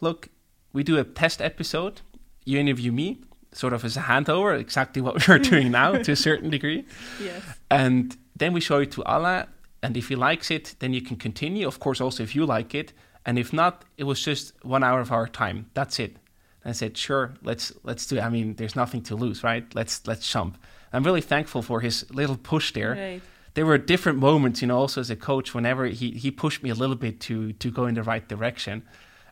"Look, 0.00 0.28
we 0.72 0.82
do 0.82 0.98
a 0.98 1.04
test 1.04 1.40
episode. 1.40 2.00
You 2.44 2.58
interview 2.58 2.92
me." 2.92 3.18
Sort 3.52 3.72
of 3.72 3.82
as 3.84 3.96
a 3.96 4.00
handover, 4.00 4.58
exactly 4.60 5.00
what 5.00 5.14
we 5.26 5.34
are 5.34 5.38
doing 5.38 5.70
now 5.70 5.92
to 5.92 6.12
a 6.12 6.16
certain 6.16 6.50
degree. 6.50 6.84
yes. 7.20 7.42
And 7.70 8.16
then 8.36 8.52
we 8.52 8.60
show 8.60 8.78
it 8.78 8.92
to 8.92 9.02
Alain, 9.06 9.46
and 9.82 9.96
if 9.96 10.08
he 10.08 10.16
likes 10.16 10.50
it, 10.50 10.74
then 10.80 10.92
you 10.92 11.00
can 11.00 11.16
continue. 11.16 11.66
Of 11.66 11.80
course, 11.80 12.00
also 12.00 12.22
if 12.22 12.34
you 12.34 12.44
like 12.44 12.74
it, 12.74 12.92
and 13.24 13.38
if 13.38 13.52
not, 13.52 13.84
it 13.96 14.04
was 14.04 14.20
just 14.22 14.52
one 14.64 14.84
hour 14.84 15.00
of 15.00 15.10
our 15.12 15.26
time. 15.26 15.66
That's 15.74 15.98
it. 15.98 16.16
And 16.62 16.70
I 16.70 16.72
said, 16.72 16.96
sure, 16.96 17.34
let's 17.42 17.72
let's 17.84 18.06
do. 18.06 18.16
It. 18.16 18.22
I 18.22 18.28
mean, 18.28 18.54
there's 18.56 18.76
nothing 18.76 19.02
to 19.04 19.16
lose, 19.16 19.42
right? 19.42 19.64
Let's 19.74 20.06
let's 20.06 20.30
jump. 20.30 20.58
I'm 20.92 21.04
really 21.04 21.20
thankful 21.20 21.62
for 21.62 21.80
his 21.80 22.04
little 22.10 22.36
push 22.36 22.72
there. 22.72 22.92
Right. 22.92 23.22
There 23.54 23.66
were 23.66 23.78
different 23.78 24.18
moments, 24.18 24.62
you 24.62 24.68
know, 24.68 24.78
also 24.78 25.00
as 25.00 25.10
a 25.10 25.16
coach, 25.16 25.54
whenever 25.54 25.86
he 25.86 26.12
he 26.12 26.30
pushed 26.30 26.62
me 26.62 26.70
a 26.70 26.74
little 26.74 26.96
bit 26.96 27.20
to 27.20 27.52
to 27.54 27.70
go 27.70 27.86
in 27.86 27.94
the 27.94 28.02
right 28.02 28.26
direction. 28.28 28.82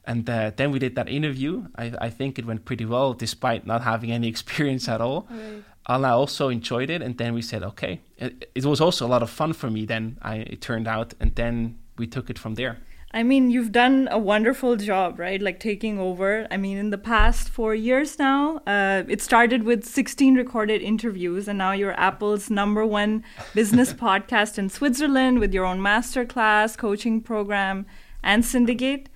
And 0.06 0.28
uh, 0.30 0.52
then 0.56 0.70
we 0.70 0.78
did 0.78 0.94
that 0.94 1.08
interview. 1.08 1.66
I, 1.76 1.92
I 2.00 2.10
think 2.10 2.38
it 2.38 2.46
went 2.46 2.64
pretty 2.64 2.84
well, 2.84 3.12
despite 3.12 3.66
not 3.66 3.82
having 3.82 4.12
any 4.12 4.28
experience 4.34 4.88
at 4.88 5.00
all. 5.00 5.26
Right. 5.30 5.64
Alain 5.88 6.12
also 6.12 6.48
enjoyed 6.48 6.90
it, 6.90 7.00
and 7.00 7.16
then 7.16 7.32
we 7.34 7.42
said, 7.42 7.62
okay. 7.62 8.00
It, 8.18 8.50
it 8.54 8.64
was 8.64 8.80
also 8.80 9.06
a 9.06 9.08
lot 9.08 9.22
of 9.22 9.30
fun 9.30 9.52
for 9.52 9.70
me. 9.70 9.84
Then 9.84 10.18
I 10.22 10.36
it 10.36 10.60
turned 10.60 10.88
out, 10.88 11.14
and 11.20 11.34
then 11.34 11.78
we 11.96 12.06
took 12.06 12.30
it 12.30 12.38
from 12.38 12.54
there. 12.54 12.78
I 13.12 13.22
mean, 13.22 13.50
you've 13.50 13.72
done 13.72 14.08
a 14.10 14.18
wonderful 14.18 14.76
job, 14.76 15.18
right? 15.18 15.40
Like 15.40 15.58
taking 15.58 15.98
over. 15.98 16.46
I 16.50 16.56
mean, 16.56 16.76
in 16.76 16.90
the 16.90 16.98
past 16.98 17.48
four 17.48 17.74
years 17.74 18.18
now, 18.18 18.58
uh, 18.66 19.04
it 19.08 19.22
started 19.22 19.62
with 19.62 19.84
16 19.84 20.34
recorded 20.34 20.82
interviews, 20.82 21.48
and 21.48 21.56
now 21.56 21.72
you're 21.72 21.98
Apple's 21.98 22.50
number 22.50 22.84
one 22.84 23.24
business 23.54 23.92
podcast 23.92 24.58
in 24.58 24.68
Switzerland 24.68 25.38
with 25.38 25.54
your 25.54 25.64
own 25.64 25.78
masterclass, 25.78 26.76
coaching 26.76 27.20
program, 27.20 27.86
and 28.22 28.44
syndicate. 28.44 29.08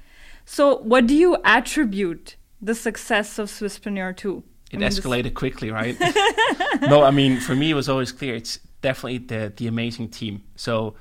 So, 0.52 0.78
what 0.78 1.06
do 1.06 1.14
you 1.14 1.36
attribute 1.44 2.34
the 2.60 2.74
success 2.74 3.38
of 3.38 3.48
Swisspreneur 3.48 4.16
to? 4.16 4.42
It 4.72 4.76
I 4.76 4.80
mean, 4.80 4.88
this- 4.88 4.98
escalated 4.98 5.34
quickly, 5.34 5.70
right? 5.70 5.96
no, 6.80 7.04
I 7.04 7.12
mean 7.12 7.38
for 7.38 7.54
me 7.54 7.70
it 7.70 7.74
was 7.74 7.88
always 7.88 8.10
clear. 8.10 8.34
It's 8.34 8.58
definitely 8.82 9.18
the 9.18 9.52
the 9.56 9.68
amazing 9.68 10.08
team. 10.08 10.42
So 10.56 10.96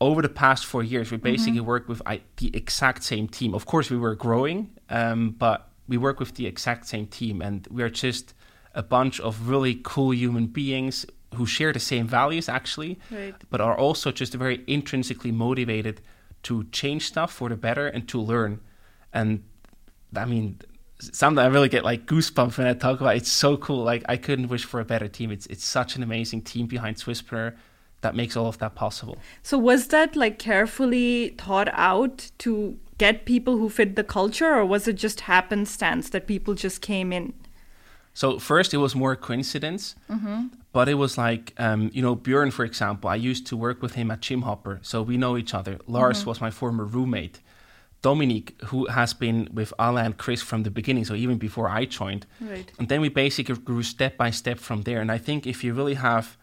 over 0.00 0.22
the 0.22 0.30
past 0.44 0.64
four 0.64 0.82
years, 0.82 1.10
we 1.10 1.18
basically 1.18 1.60
worked 1.60 1.88
with 1.90 2.00
I, 2.06 2.22
the 2.38 2.50
exact 2.56 3.02
same 3.04 3.28
team. 3.28 3.54
Of 3.54 3.66
course, 3.66 3.90
we 3.90 3.98
were 3.98 4.14
growing, 4.14 4.70
um, 4.88 5.36
but 5.38 5.68
we 5.86 5.98
work 5.98 6.18
with 6.18 6.32
the 6.36 6.46
exact 6.46 6.86
same 6.88 7.06
team, 7.06 7.42
and 7.42 7.68
we 7.70 7.82
are 7.82 7.90
just 7.90 8.32
a 8.74 8.82
bunch 8.82 9.20
of 9.20 9.48
really 9.50 9.74
cool 9.84 10.14
human 10.14 10.46
beings 10.46 11.04
who 11.34 11.44
share 11.46 11.72
the 11.74 11.84
same 11.92 12.06
values, 12.08 12.48
actually, 12.48 12.98
Right. 13.10 13.34
but 13.50 13.60
are 13.60 13.76
also 13.76 14.10
just 14.12 14.32
very 14.34 14.64
intrinsically 14.66 15.30
motivated 15.32 16.00
to 16.44 16.64
change 16.64 17.06
stuff 17.06 17.32
for 17.32 17.48
the 17.48 17.56
better 17.56 17.86
and 17.86 18.08
to 18.08 18.20
learn. 18.20 18.60
And 19.12 19.44
I 20.16 20.24
mean, 20.24 20.58
sometimes 21.00 21.38
I 21.38 21.46
really 21.48 21.68
get 21.68 21.84
like 21.84 22.06
goosebumps 22.06 22.58
when 22.58 22.66
I 22.66 22.74
talk 22.74 23.00
about 23.00 23.14
it. 23.14 23.18
It's 23.18 23.30
so 23.30 23.56
cool. 23.56 23.82
Like 23.84 24.04
I 24.08 24.16
couldn't 24.16 24.48
wish 24.48 24.64
for 24.64 24.80
a 24.80 24.84
better 24.84 25.08
team. 25.08 25.30
It's 25.30 25.46
it's 25.46 25.64
such 25.64 25.96
an 25.96 26.02
amazing 26.02 26.42
team 26.42 26.66
behind 26.66 26.96
Swisspreneur 26.96 27.56
that 28.02 28.14
makes 28.14 28.36
all 28.36 28.46
of 28.46 28.58
that 28.58 28.74
possible. 28.74 29.16
So 29.42 29.56
was 29.58 29.88
that 29.88 30.16
like 30.16 30.38
carefully 30.38 31.34
thought 31.38 31.68
out 31.72 32.30
to 32.38 32.78
get 32.98 33.24
people 33.24 33.56
who 33.56 33.68
fit 33.68 33.96
the 33.96 34.04
culture, 34.04 34.52
or 34.54 34.64
was 34.66 34.86
it 34.86 34.94
just 34.94 35.22
happenstance 35.22 36.10
that 36.10 36.26
people 36.26 36.54
just 36.54 36.80
came 36.80 37.12
in? 37.12 37.32
So 38.14 38.38
first 38.38 38.74
it 38.74 38.78
was 38.78 38.94
more 38.94 39.16
coincidence, 39.16 39.94
but 40.72 40.88
it 40.88 40.94
was 40.94 41.16
like 41.16 41.54
um, 41.58 41.90
you 41.92 42.02
know 42.02 42.14
Björn, 42.16 42.52
for 42.52 42.64
example. 42.64 43.08
I 43.10 43.16
used 43.16 43.46
to 43.48 43.56
work 43.56 43.82
with 43.82 43.94
him 43.94 44.10
at 44.10 44.20
Gym 44.20 44.42
Hopper, 44.42 44.80
so 44.82 45.02
we 45.02 45.16
know 45.16 45.36
each 45.36 45.54
other. 45.54 45.78
Lars 45.86 46.26
was 46.26 46.40
my 46.40 46.50
former 46.50 46.84
roommate. 46.84 47.40
Dominique, 48.02 48.60
who 48.64 48.86
has 48.86 49.14
been 49.14 49.48
with 49.54 49.72
Alain 49.78 50.06
and 50.06 50.18
Chris 50.18 50.42
from 50.42 50.64
the 50.64 50.70
beginning, 50.70 51.04
so 51.04 51.14
even 51.14 51.38
before 51.38 51.68
I 51.68 51.84
joined. 51.84 52.26
Right. 52.40 52.70
And 52.78 52.88
then 52.88 53.00
we 53.00 53.08
basically 53.08 53.54
grew 53.54 53.84
step 53.84 54.16
by 54.16 54.30
step 54.30 54.58
from 54.58 54.82
there. 54.82 55.00
And 55.00 55.10
I 55.12 55.18
think 55.18 55.46
if 55.46 55.62
you 55.62 55.72
really 55.72 55.94
have 55.94 56.36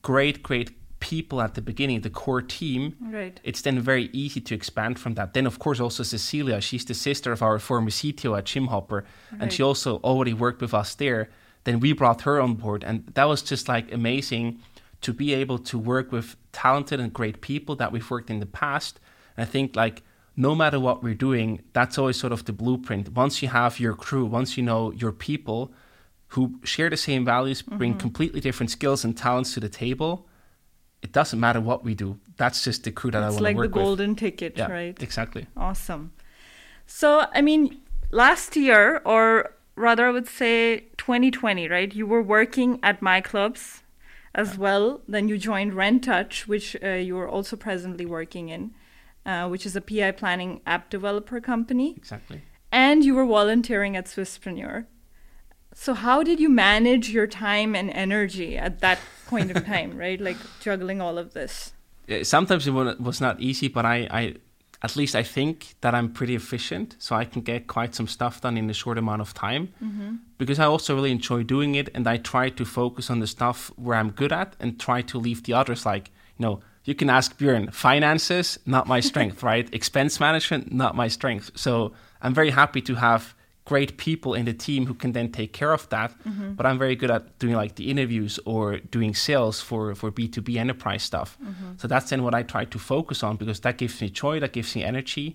great, 0.00 0.42
great 0.42 0.79
people 1.00 1.40
at 1.40 1.54
the 1.54 1.62
beginning, 1.62 2.02
the 2.02 2.10
core 2.10 2.42
team, 2.42 2.94
Right. 3.00 3.40
it's 3.42 3.62
then 3.62 3.80
very 3.80 4.10
easy 4.12 4.40
to 4.40 4.54
expand 4.54 4.98
from 4.98 5.14
that. 5.14 5.34
Then, 5.34 5.46
of 5.46 5.58
course, 5.58 5.80
also 5.80 6.02
Cecilia, 6.02 6.60
she's 6.60 6.84
the 6.84 6.94
sister 6.94 7.32
of 7.32 7.42
our 7.42 7.58
former 7.58 7.90
CTO 7.90 8.36
at 8.38 8.44
Gym 8.44 8.68
Hopper, 8.68 9.04
and 9.38 9.52
she 9.52 9.62
also 9.62 9.96
already 9.98 10.34
worked 10.34 10.60
with 10.60 10.74
us 10.74 10.94
there. 10.94 11.28
Then 11.64 11.80
we 11.80 11.92
brought 11.92 12.22
her 12.22 12.40
on 12.40 12.54
board, 12.54 12.84
and 12.84 13.06
that 13.14 13.24
was 13.24 13.42
just 13.42 13.68
like 13.68 13.92
amazing 13.92 14.60
to 15.00 15.12
be 15.12 15.32
able 15.34 15.58
to 15.58 15.78
work 15.78 16.12
with 16.12 16.36
talented 16.52 17.00
and 17.00 17.12
great 17.12 17.40
people 17.40 17.74
that 17.76 17.92
we've 17.92 18.10
worked 18.10 18.30
in 18.30 18.40
the 18.40 18.46
past. 18.46 19.00
And 19.36 19.46
I 19.46 19.50
think 19.50 19.76
like 19.76 20.02
no 20.36 20.54
matter 20.54 20.78
what 20.78 21.02
we're 21.02 21.14
doing, 21.14 21.60
that's 21.72 21.98
always 21.98 22.18
sort 22.18 22.32
of 22.32 22.44
the 22.44 22.52
blueprint. 22.52 23.12
Once 23.12 23.42
you 23.42 23.48
have 23.48 23.80
your 23.80 23.94
crew, 23.94 24.24
once 24.24 24.56
you 24.56 24.62
know 24.62 24.92
your 24.92 25.12
people 25.12 25.72
who 26.28 26.60
share 26.62 26.88
the 26.88 26.96
same 26.96 27.24
values, 27.24 27.62
bring 27.62 27.92
mm-hmm. 27.92 28.00
completely 28.00 28.40
different 28.40 28.70
skills 28.70 29.04
and 29.04 29.16
talents 29.16 29.54
to 29.54 29.60
the 29.60 29.68
table, 29.68 30.28
it 31.02 31.12
doesn't 31.12 31.40
matter 31.40 31.60
what 31.60 31.84
we 31.84 31.94
do. 31.94 32.18
That's 32.36 32.62
just 32.64 32.84
the 32.84 32.92
crew 32.92 33.10
that 33.10 33.22
I 33.22 33.26
It's 33.26 33.34
want 33.34 33.44
like 33.44 33.54
to 33.56 33.58
work 33.58 33.64
with. 33.64 33.70
It's 33.70 33.76
like 33.76 33.84
the 33.84 33.96
golden 33.96 34.14
ticket, 34.16 34.52
Yeah, 34.56 34.70
right? 34.70 35.02
exactly. 35.02 35.46
Awesome. 35.56 36.12
So, 36.86 37.26
I 37.32 37.40
mean, 37.40 37.80
last 38.10 38.56
year, 38.56 39.00
or 39.04 39.54
rather, 39.76 40.06
I 40.06 40.10
would 40.10 40.28
say 40.28 40.84
2020, 40.98 41.68
right? 41.68 41.94
You 41.94 42.06
were 42.06 42.22
working 42.22 42.78
at 42.82 43.00
myclubs 43.00 43.82
as 44.34 44.58
well. 44.58 45.00
Then 45.08 45.28
you 45.28 45.38
joined 45.38 45.72
Rentouch, 45.72 46.46
which 46.46 46.76
uh, 46.82 46.88
you 46.90 47.18
are 47.18 47.28
also 47.28 47.56
presently 47.56 48.06
working 48.06 48.48
in, 48.48 48.72
uh, 49.24 49.48
which 49.48 49.64
is 49.64 49.74
a 49.76 49.80
PI 49.80 50.12
planning 50.12 50.60
app 50.66 50.90
developer 50.90 51.40
company. 51.40 51.94
Exactly. 51.96 52.42
And 52.72 53.04
you 53.04 53.14
were 53.14 53.26
volunteering 53.26 53.96
at 53.96 54.06
Swisspreneur. 54.06 54.86
So, 55.74 55.94
how 55.94 56.22
did 56.22 56.40
you 56.40 56.48
manage 56.48 57.10
your 57.10 57.26
time 57.26 57.74
and 57.74 57.90
energy 57.90 58.58
at 58.58 58.80
that 58.80 58.98
point 59.26 59.50
of 59.50 59.64
time, 59.64 59.96
right? 59.96 60.20
Like 60.20 60.36
juggling 60.60 61.00
all 61.00 61.16
of 61.16 61.32
this. 61.32 61.72
Sometimes 62.22 62.66
it 62.66 62.72
was 62.72 63.20
not 63.20 63.40
easy, 63.40 63.68
but 63.68 63.86
I, 63.86 64.08
I, 64.10 64.34
at 64.82 64.96
least 64.96 65.14
I 65.14 65.22
think 65.22 65.76
that 65.80 65.94
I'm 65.94 66.12
pretty 66.12 66.34
efficient, 66.34 66.96
so 66.98 67.14
I 67.14 67.24
can 67.24 67.42
get 67.42 67.68
quite 67.68 67.94
some 67.94 68.08
stuff 68.08 68.40
done 68.40 68.56
in 68.56 68.68
a 68.68 68.72
short 68.72 68.98
amount 68.98 69.22
of 69.22 69.32
time. 69.32 69.68
Mm-hmm. 69.82 70.16
Because 70.38 70.58
I 70.58 70.64
also 70.64 70.94
really 70.94 71.12
enjoy 71.12 71.44
doing 71.44 71.76
it, 71.76 71.88
and 71.94 72.06
I 72.08 72.16
try 72.16 72.48
to 72.50 72.64
focus 72.64 73.10
on 73.10 73.20
the 73.20 73.28
stuff 73.28 73.70
where 73.76 73.96
I'm 73.96 74.10
good 74.10 74.32
at, 74.32 74.56
and 74.58 74.80
try 74.80 75.02
to 75.02 75.18
leave 75.18 75.44
the 75.44 75.52
others. 75.52 75.86
Like 75.86 76.10
you 76.36 76.46
know, 76.46 76.60
you 76.84 76.94
can 76.96 77.08
ask 77.08 77.38
Björn, 77.38 77.72
finances 77.72 78.58
not 78.66 78.88
my 78.88 79.00
strength, 79.00 79.42
right? 79.52 79.72
Expense 79.72 80.18
management 80.18 80.72
not 80.72 80.96
my 80.96 81.06
strength. 81.06 81.52
So 81.54 81.92
I'm 82.20 82.34
very 82.34 82.50
happy 82.50 82.80
to 82.82 82.96
have 82.96 83.34
great 83.70 83.96
people 83.96 84.34
in 84.34 84.44
the 84.46 84.56
team 84.66 84.86
who 84.88 84.94
can 85.02 85.12
then 85.12 85.28
take 85.30 85.52
care 85.60 85.72
of 85.72 85.88
that. 85.90 86.10
Mm-hmm. 86.24 86.54
But 86.56 86.66
I'm 86.66 86.78
very 86.84 86.96
good 86.96 87.12
at 87.16 87.22
doing 87.38 87.54
like 87.62 87.76
the 87.76 87.86
interviews 87.92 88.34
or 88.44 88.64
doing 88.96 89.12
sales 89.14 89.56
for 89.68 89.94
for 89.94 90.08
B2B 90.18 90.56
enterprise 90.64 91.04
stuff. 91.10 91.30
Mm-hmm. 91.38 91.70
So 91.80 91.86
that's 91.92 92.10
then 92.10 92.22
what 92.26 92.34
I 92.40 92.42
try 92.54 92.64
to 92.74 92.78
focus 92.94 93.22
on 93.22 93.32
because 93.36 93.60
that 93.60 93.76
gives 93.78 94.00
me 94.02 94.08
joy, 94.22 94.34
that 94.40 94.52
gives 94.58 94.70
me 94.76 94.82
energy, 94.92 95.26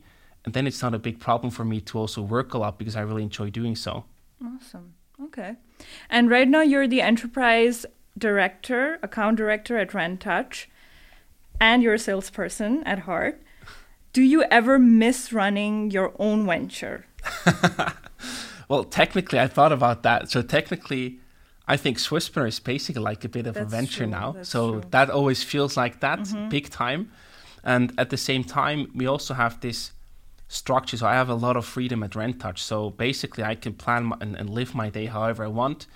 and 0.43 0.53
then 0.53 0.67
it's 0.67 0.81
not 0.85 0.93
a 0.93 1.01
big 1.07 1.17
problem 1.27 1.49
for 1.57 1.65
me 1.71 1.79
to 1.89 1.93
also 2.01 2.21
work 2.21 2.53
a 2.53 2.57
lot 2.63 2.73
because 2.77 2.95
I 2.99 3.03
really 3.09 3.23
enjoy 3.23 3.49
doing 3.61 3.75
so. 3.85 4.03
Awesome. 4.49 4.87
Okay. 5.27 5.51
And 6.09 6.29
right 6.29 6.49
now 6.55 6.63
you're 6.71 6.89
the 6.89 7.01
enterprise 7.11 7.85
director, 8.17 8.99
account 9.01 9.37
director 9.37 9.77
at 9.83 9.93
Rentouch, 9.93 10.67
and 11.59 11.77
you're 11.81 11.99
a 12.01 12.05
salesperson 12.09 12.83
at 12.83 12.99
heart. 13.09 13.35
Do 14.11 14.21
you 14.21 14.43
ever 14.59 14.77
miss 14.77 15.31
running 15.41 15.91
your 15.91 16.09
own 16.19 16.45
venture? 16.45 16.99
Well, 18.69 18.83
technically, 18.83 19.39
I 19.39 19.47
thought 19.47 19.71
about 19.71 20.03
that. 20.03 20.29
So 20.31 20.41
technically, 20.41 21.19
I 21.67 21.77
think 21.77 21.97
Swisspreneur 21.97 22.47
is 22.47 22.59
basically 22.59 23.01
like 23.01 23.23
a 23.23 23.29
bit 23.29 23.47
of 23.47 23.55
That's 23.55 23.71
a 23.71 23.75
venture 23.75 24.03
true, 24.03 24.07
now. 24.07 24.35
So 24.43 24.71
true. 24.71 24.79
Mm-hmm. 24.81 24.89
that 24.91 25.09
always 25.09 25.43
feels 25.43 25.77
like 25.77 25.99
that 26.01 26.49
big 26.49 26.69
time. 26.69 27.11
And 27.63 27.93
at 27.97 28.09
the 28.09 28.17
same 28.17 28.43
time, 28.43 28.91
we 28.93 29.07
also 29.07 29.33
have 29.33 29.59
this 29.61 29.91
structure. 30.47 30.97
So 30.97 31.07
I 31.07 31.13
have 31.13 31.29
a 31.29 31.35
lot 31.35 31.57
of 31.57 31.65
freedom 31.65 32.03
at 32.03 32.11
Rentouch. 32.11 32.59
So 32.59 32.91
basically, 32.91 33.43
I 33.43 33.55
can 33.55 33.73
plan 33.73 34.05
my, 34.05 34.17
and, 34.21 34.35
and 34.35 34.49
live 34.49 34.75
my 34.75 34.89
day 34.89 35.07
however 35.07 35.43
I 35.43 35.47
want. 35.47 35.87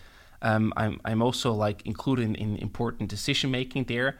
Um, 0.41 0.71
I'm, 0.77 1.01
I'm 1.03 1.21
also 1.21 1.51
like 1.51 1.85
included 1.85 2.23
in, 2.23 2.35
in 2.35 2.55
important 2.57 3.09
decision 3.09 3.51
making 3.51 3.83
there 3.85 4.17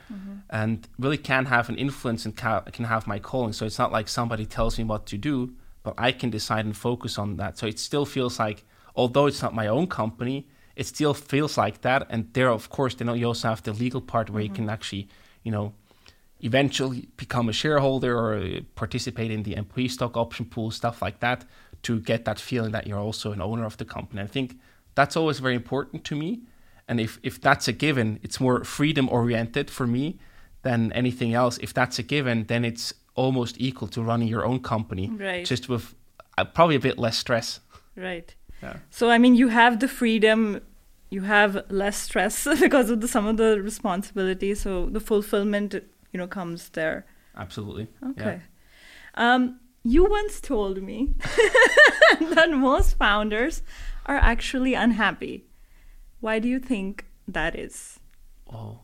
and 0.49 0.85
really 0.99 1.17
can 1.17 1.45
have 1.45 1.69
an 1.69 1.77
influence 1.77 2.25
and 2.25 2.35
ca- 2.35 2.62
can 2.62 2.85
have 2.85 3.07
my 3.07 3.19
calling. 3.19 3.53
So 3.53 3.65
it's 3.65 3.79
not 3.79 3.91
like 3.93 4.09
somebody 4.09 4.45
tells 4.45 4.77
me 4.77 4.83
what 4.83 5.05
to 5.07 5.17
do, 5.17 5.53
but 5.89 6.04
I 6.04 6.12
can 6.12 6.30
decide 6.30 6.65
and 6.65 6.78
focus 6.78 7.17
on 7.17 7.38
that. 7.38 7.58
So 7.58 7.67
it 7.67 7.80
still 7.80 8.06
feels 8.06 8.39
like, 8.39 8.63
although 8.95 9.28
it's 9.28 9.41
not 9.41 9.54
my 9.54 9.67
own 9.67 9.88
company, 9.88 10.47
it 10.75 10.88
still 10.88 11.13
feels 11.13 11.58
like 11.58 11.82
that. 11.82 12.08
And 12.10 12.34
there, 12.34 12.49
of 12.49 12.69
course, 12.69 12.95
then 12.95 13.15
you 13.15 13.28
also 13.28 13.49
have 13.49 13.63
the 13.63 13.73
legal 13.73 14.02
part 14.02 14.30
where 14.30 14.43
you 14.43 14.49
can 14.49 14.69
actually, 14.69 15.08
you 15.43 15.52
know, 15.52 15.73
eventually 16.41 17.10
become 17.17 17.49
a 17.49 17.54
shareholder 17.54 18.17
or 18.17 18.38
uh, 18.38 18.60
participate 18.75 19.32
in 19.32 19.43
the 19.43 19.56
employee 19.56 19.89
stock 19.89 20.15
option 20.15 20.45
pool, 20.45 20.71
stuff 20.71 21.02
like 21.02 21.19
that, 21.19 21.45
to 21.84 21.99
get 21.99 22.25
that 22.25 22.39
feeling 22.39 22.71
that 22.71 22.88
you're 22.88 22.99
also 22.99 23.32
an 23.32 23.41
owner 23.41 23.65
of 23.65 23.78
the 23.78 23.86
company. 23.86 24.21
I 24.21 24.28
think 24.28 24.60
that's 24.95 25.17
always 25.17 25.39
very 25.39 25.56
important 25.56 26.04
to 26.06 26.15
me. 26.15 26.41
And 26.88 26.99
if, 26.99 27.19
if 27.23 27.41
that's 27.41 27.67
a 27.67 27.73
given, 27.73 28.19
it's 28.23 28.39
more 28.39 28.63
freedom 28.63 29.10
oriented 29.10 29.69
for 29.69 29.86
me 29.86 30.19
than 30.62 30.91
anything 30.93 31.34
else. 31.34 31.58
If 31.60 31.73
that's 31.73 31.99
a 31.99 32.04
given, 32.04 32.45
then 32.45 32.65
it's 32.65 32.93
almost 33.15 33.56
equal 33.60 33.88
to 33.89 34.02
running 34.02 34.28
your 34.28 34.45
own 34.45 34.60
company, 34.60 35.10
Right. 35.10 35.45
just 35.45 35.69
with 35.69 35.95
uh, 36.38 36.45
probably 36.45 36.76
a 36.76 36.80
bit 36.80 36.98
less 36.98 37.17
stress. 37.17 37.60
Right. 37.95 38.34
Yeah. 38.63 38.78
So 38.89 39.10
I 39.10 39.17
mean, 39.17 39.36
you 39.36 39.48
have 39.50 39.80
the 39.80 39.88
freedom, 39.88 40.62
you 41.10 41.22
have 41.22 41.65
less 41.69 41.98
stress 41.98 42.48
because 42.60 42.89
of 42.89 43.02
the, 43.02 43.08
some 43.08 43.26
of 43.28 43.38
the 43.38 43.62
responsibilities. 43.62 44.62
So 44.62 44.86
the 44.88 45.00
fulfillment, 45.00 45.74
you 45.74 46.17
know, 46.17 46.28
comes 46.28 46.69
there. 46.69 47.06
Absolutely. 47.36 47.88
Okay. 48.12 48.41
Um, 49.15 49.60
you 49.84 50.06
once 50.06 50.41
told 50.41 50.82
me 50.82 51.13
that 52.19 52.50
most 52.52 52.98
founders 52.98 53.63
are 54.06 54.17
actually 54.17 54.74
unhappy. 54.74 55.45
Why 56.19 56.39
do 56.39 56.48
you 56.48 56.60
think 56.60 57.06
that 57.28 57.56
is? 57.56 58.00
Oh, 58.52 58.80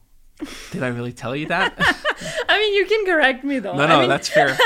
did 0.72 0.84
I 0.84 0.88
really 0.90 1.14
tell 1.14 1.36
you 1.36 1.48
that? 1.48 1.74
I 2.50 2.60
mean, 2.60 2.74
you 2.76 2.86
can 2.86 3.06
correct 3.06 3.44
me 3.44 3.60
though. 3.60 3.76
No, 3.76 3.84
I 3.84 3.88
no, 3.88 4.00
mean, 4.02 4.10
that's 4.10 4.28
fair. 4.30 4.58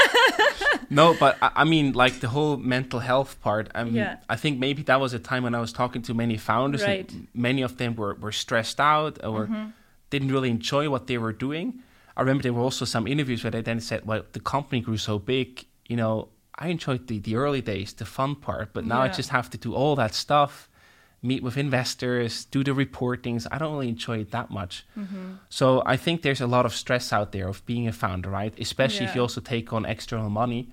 no, 0.90 1.16
but 1.20 1.38
I, 1.42 1.52
I 1.58 1.64
mean, 1.64 1.94
like 1.94 2.20
the 2.20 2.28
whole 2.30 2.58
mental 2.58 3.00
health 3.00 3.40
part. 3.42 3.70
I 3.76 3.84
mean, 3.84 3.96
Yeah. 3.96 4.18
I 4.30 4.36
think 4.36 4.60
maybe 4.60 4.82
that 4.84 5.00
was 5.00 5.14
a 5.14 5.20
time 5.20 5.44
when 5.44 5.54
I 5.56 5.60
was 5.60 5.72
talking 5.72 6.02
to 6.04 6.14
many 6.14 6.38
founders, 6.38 6.84
Right. 6.84 7.08
Mm-hmm. 7.08 7.18
and 7.18 7.28
many 7.34 7.62
of 7.62 7.78
them 7.78 7.96
were, 7.96 8.16
were 8.16 8.32
stressed 8.32 8.80
out 8.80 9.24
or 9.24 9.50
didn't 10.10 10.32
really 10.32 10.50
enjoy 10.50 10.90
what 10.90 11.06
they 11.08 11.18
were 11.18 11.34
doing. 11.34 11.80
I 12.18 12.22
remember 12.22 12.44
there 12.44 12.54
were 12.54 12.64
also 12.64 12.86
some 12.86 13.08
interviews 13.08 13.44
where 13.44 13.52
they 13.52 13.62
then 13.62 13.80
said, 13.80 14.06
"Well, 14.06 14.24
the 14.34 14.40
company 14.42 14.82
grew 14.82 14.98
so 14.98 15.20
big, 15.20 15.66
you 15.88 15.96
know, 15.96 16.30
I 16.56 16.68
enjoyed 16.70 17.08
the, 17.08 17.20
the 17.20 17.36
early 17.36 17.62
days, 17.62 17.94
the 17.94 18.06
fun 18.06 18.36
part, 18.36 18.74
but 18.74 18.86
now 18.86 19.02
I 19.02 19.08
just 19.08 19.30
have 19.30 19.50
to 19.52 19.58
do 19.58 19.74
all 19.74 19.96
that 19.96 20.14
stuff." 20.16 20.69
Meet 21.22 21.44
with 21.44 21.58
investors, 21.58 22.46
do 22.46 22.64
the 22.64 22.72
reportings. 22.72 23.46
I 23.52 23.58
don't 23.58 23.74
really 23.74 23.90
enjoy 23.90 24.20
it 24.20 24.32
that 24.32 24.50
much. 24.50 24.86
Mm-hmm. 24.98 25.34
So 25.50 25.84
I 25.86 25.98
think 25.98 26.22
there's 26.22 26.40
a 26.40 26.48
lot 26.48 26.66
of 26.66 26.74
stress 26.74 27.12
out 27.12 27.34
there 27.34 27.50
of 27.50 27.66
being 27.66 27.88
a 27.88 27.92
founder, 27.92 28.30
right? 28.30 28.54
Especially 28.58 29.06
if 29.06 29.16
you 29.16 29.22
also 29.22 29.42
take 29.42 29.74
on 29.74 29.86
external 29.86 30.30
money, 30.30 30.70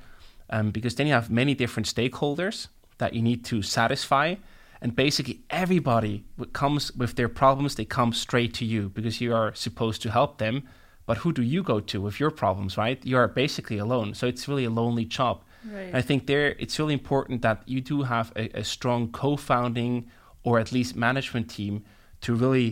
um, 0.51 0.71
because 0.71 0.95
then 0.95 1.09
you 1.09 1.13
have 1.15 1.31
many 1.31 1.55
different 1.55 1.89
stakeholders 1.89 2.69
that 2.99 3.13
you 3.13 3.23
need 3.23 3.45
to 3.47 3.61
satisfy, 3.63 4.37
and 4.81 4.95
basically 4.95 5.41
everybody 5.51 6.25
comes 6.53 6.95
with 6.95 7.17
their 7.17 7.29
problems. 7.29 7.75
They 7.75 7.85
come 7.85 8.13
straight 8.13 8.55
to 8.55 8.65
you 8.65 8.89
because 8.91 9.21
you 9.21 9.35
are 9.35 9.55
supposed 9.55 10.01
to 10.03 10.11
help 10.11 10.39
them. 10.39 10.63
But 11.07 11.19
who 11.19 11.33
do 11.33 11.43
you 11.43 11.63
go 11.63 11.81
to 11.81 12.01
with 12.01 12.21
your 12.21 12.31
problems, 12.31 12.77
right? 12.77 13.05
You 13.05 13.17
are 13.17 13.29
basically 13.29 13.79
alone. 13.79 14.15
So 14.15 14.27
it's 14.27 14.49
really 14.49 14.65
a 14.65 14.71
lonely 14.71 15.05
job. 15.05 15.43
Right. 15.65 15.95
I 15.95 16.03
think 16.03 16.27
there 16.27 16.55
it's 16.59 16.79
really 16.79 16.95
important 16.95 17.43
that 17.43 17.63
you 17.67 17.81
do 17.81 18.03
have 18.03 18.33
a, 18.37 18.61
a 18.61 18.65
strong 18.65 19.11
co-founding 19.13 20.11
or 20.47 20.61
at 20.61 20.71
least 20.73 20.95
management 20.97 21.47
team 21.51 21.75
to 22.21 22.31
really, 22.35 22.69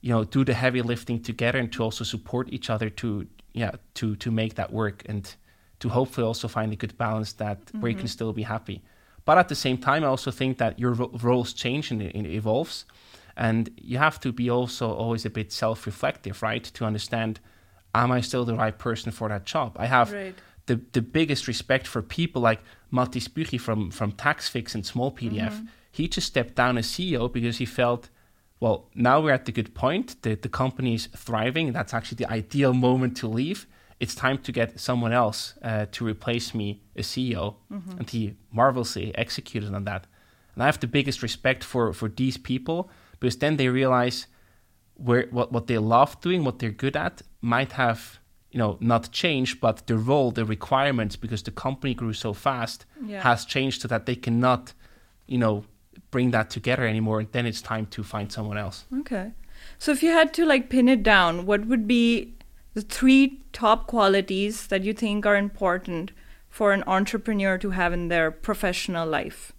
you 0.00 0.10
know, 0.14 0.24
do 0.24 0.44
the 0.44 0.54
heavy 0.54 0.82
lifting 0.82 1.22
together 1.22 1.58
and 1.62 1.72
to 1.72 1.82
also 1.82 2.04
support 2.04 2.52
each 2.56 2.68
other 2.74 2.90
to 2.90 3.26
yeah 3.54 3.72
to 3.94 4.16
to 4.16 4.30
make 4.30 4.54
that 4.54 4.70
work 4.72 5.02
and 5.10 5.24
to 5.82 5.88
hopefully 5.88 6.26
also 6.26 6.48
find 6.48 6.72
a 6.72 6.76
good 6.76 6.96
balance 6.96 7.32
that 7.34 7.58
where 7.80 7.90
you 7.90 7.96
can 7.96 8.06
mm-hmm. 8.06 8.18
still 8.18 8.32
be 8.32 8.42
happy. 8.42 8.82
But 9.24 9.38
at 9.38 9.48
the 9.48 9.54
same 9.54 9.78
time, 9.78 10.02
I 10.04 10.08
also 10.08 10.30
think 10.30 10.58
that 10.58 10.78
your 10.78 10.94
ro- 11.00 11.12
roles 11.22 11.52
change 11.52 11.92
and 11.92 12.02
evolves, 12.26 12.84
and 13.36 13.70
you 13.76 13.98
have 13.98 14.18
to 14.20 14.32
be 14.32 14.50
also 14.50 14.86
always 14.92 15.24
a 15.24 15.30
bit 15.30 15.52
self-reflective, 15.52 16.42
right, 16.42 16.64
to 16.76 16.84
understand, 16.84 17.40
am 17.94 18.10
I 18.12 18.20
still 18.20 18.44
the 18.44 18.54
right 18.54 18.76
person 18.76 19.12
for 19.12 19.28
that 19.28 19.44
job? 19.44 19.76
I 19.78 19.86
have 19.86 20.12
Right. 20.12 20.34
the, 20.66 20.80
the 20.92 21.02
biggest 21.02 21.46
respect 21.48 21.86
for 21.86 22.02
people 22.02 22.42
like 22.42 22.60
Matti 22.90 23.20
Spugi 23.20 23.58
from, 23.60 23.90
from 23.90 24.12
TaxFix 24.12 24.74
and 24.74 24.84
Smallpdf. 24.84 25.52
Mm-hmm. 25.52 25.66
He 25.92 26.08
just 26.08 26.26
stepped 26.26 26.54
down 26.56 26.78
as 26.78 26.86
CEO 26.86 27.30
because 27.32 27.58
he 27.58 27.66
felt, 27.66 28.08
well, 28.60 28.88
now 28.94 29.20
we're 29.20 29.32
at 29.34 29.44
the 29.44 29.52
good 29.52 29.74
point. 29.74 30.20
The, 30.22 30.34
the 30.34 30.48
company 30.48 30.94
is 30.94 31.06
thriving. 31.14 31.72
That's 31.72 31.92
actually 31.94 32.16
the 32.24 32.30
ideal 32.32 32.72
moment 32.72 33.16
to 33.18 33.28
leave. 33.28 33.66
It's 34.00 34.14
time 34.14 34.38
to 34.38 34.50
get 34.52 34.80
someone 34.80 35.12
else 35.12 35.54
uh, 35.62 35.86
to 35.92 36.04
replace 36.04 36.54
me 36.54 36.80
as 36.96 37.06
CEO. 37.06 37.56
And 37.98 38.08
he 38.10 38.34
marvelously 38.50 39.16
executed 39.16 39.72
on 39.74 39.84
that. 39.84 40.06
And 40.54 40.62
I 40.62 40.66
have 40.66 40.80
the 40.80 40.86
biggest 40.88 41.22
respect 41.22 41.62
for, 41.62 41.92
for 41.92 42.08
these 42.08 42.36
people 42.36 42.90
because 43.20 43.36
then 43.36 43.56
they 43.58 43.68
realize 43.68 44.26
where 44.94 45.26
what, 45.30 45.52
what 45.52 45.66
they 45.66 45.78
love 45.78 46.20
doing, 46.20 46.42
what 46.44 46.58
they're 46.58 46.70
good 46.70 46.96
at, 46.96 47.22
might 47.40 47.72
have 47.72 48.18
you 48.50 48.58
know 48.58 48.76
not 48.80 49.10
changed, 49.12 49.60
but 49.60 49.86
the 49.86 49.96
role, 49.96 50.30
the 50.30 50.44
requirements, 50.44 51.16
because 51.16 51.42
the 51.42 51.50
company 51.50 51.94
grew 51.94 52.12
so 52.12 52.32
fast, 52.34 52.84
Yeah. 53.06 53.22
has 53.22 53.44
changed 53.46 53.80
so 53.82 53.88
that 53.88 54.04
they 54.06 54.14
cannot, 54.16 54.74
you 55.26 55.38
know, 55.38 55.64
bring 56.10 56.30
that 56.32 56.50
together 56.50 56.86
anymore. 56.86 57.20
And 57.20 57.32
then 57.32 57.46
it's 57.46 57.62
time 57.62 57.86
to 57.86 58.02
find 58.02 58.30
someone 58.30 58.58
else. 58.58 58.84
Okay. 59.00 59.32
So 59.78 59.92
if 59.92 60.02
you 60.02 60.10
had 60.10 60.32
to 60.34 60.44
like 60.44 60.68
pin 60.68 60.88
it 60.88 61.02
down, 61.02 61.46
what 61.46 61.66
would 61.66 61.86
be 61.86 62.34
the 62.74 62.82
three 62.82 63.40
top 63.52 63.86
qualities 63.86 64.66
that 64.68 64.82
you 64.82 64.92
think 64.92 65.26
are 65.26 65.36
important 65.36 66.12
for 66.48 66.72
an 66.72 66.84
entrepreneur 66.86 67.58
to 67.58 67.70
have 67.70 67.92
in 67.92 68.08
their 68.08 68.30
professional 68.30 69.06
life? 69.08 69.52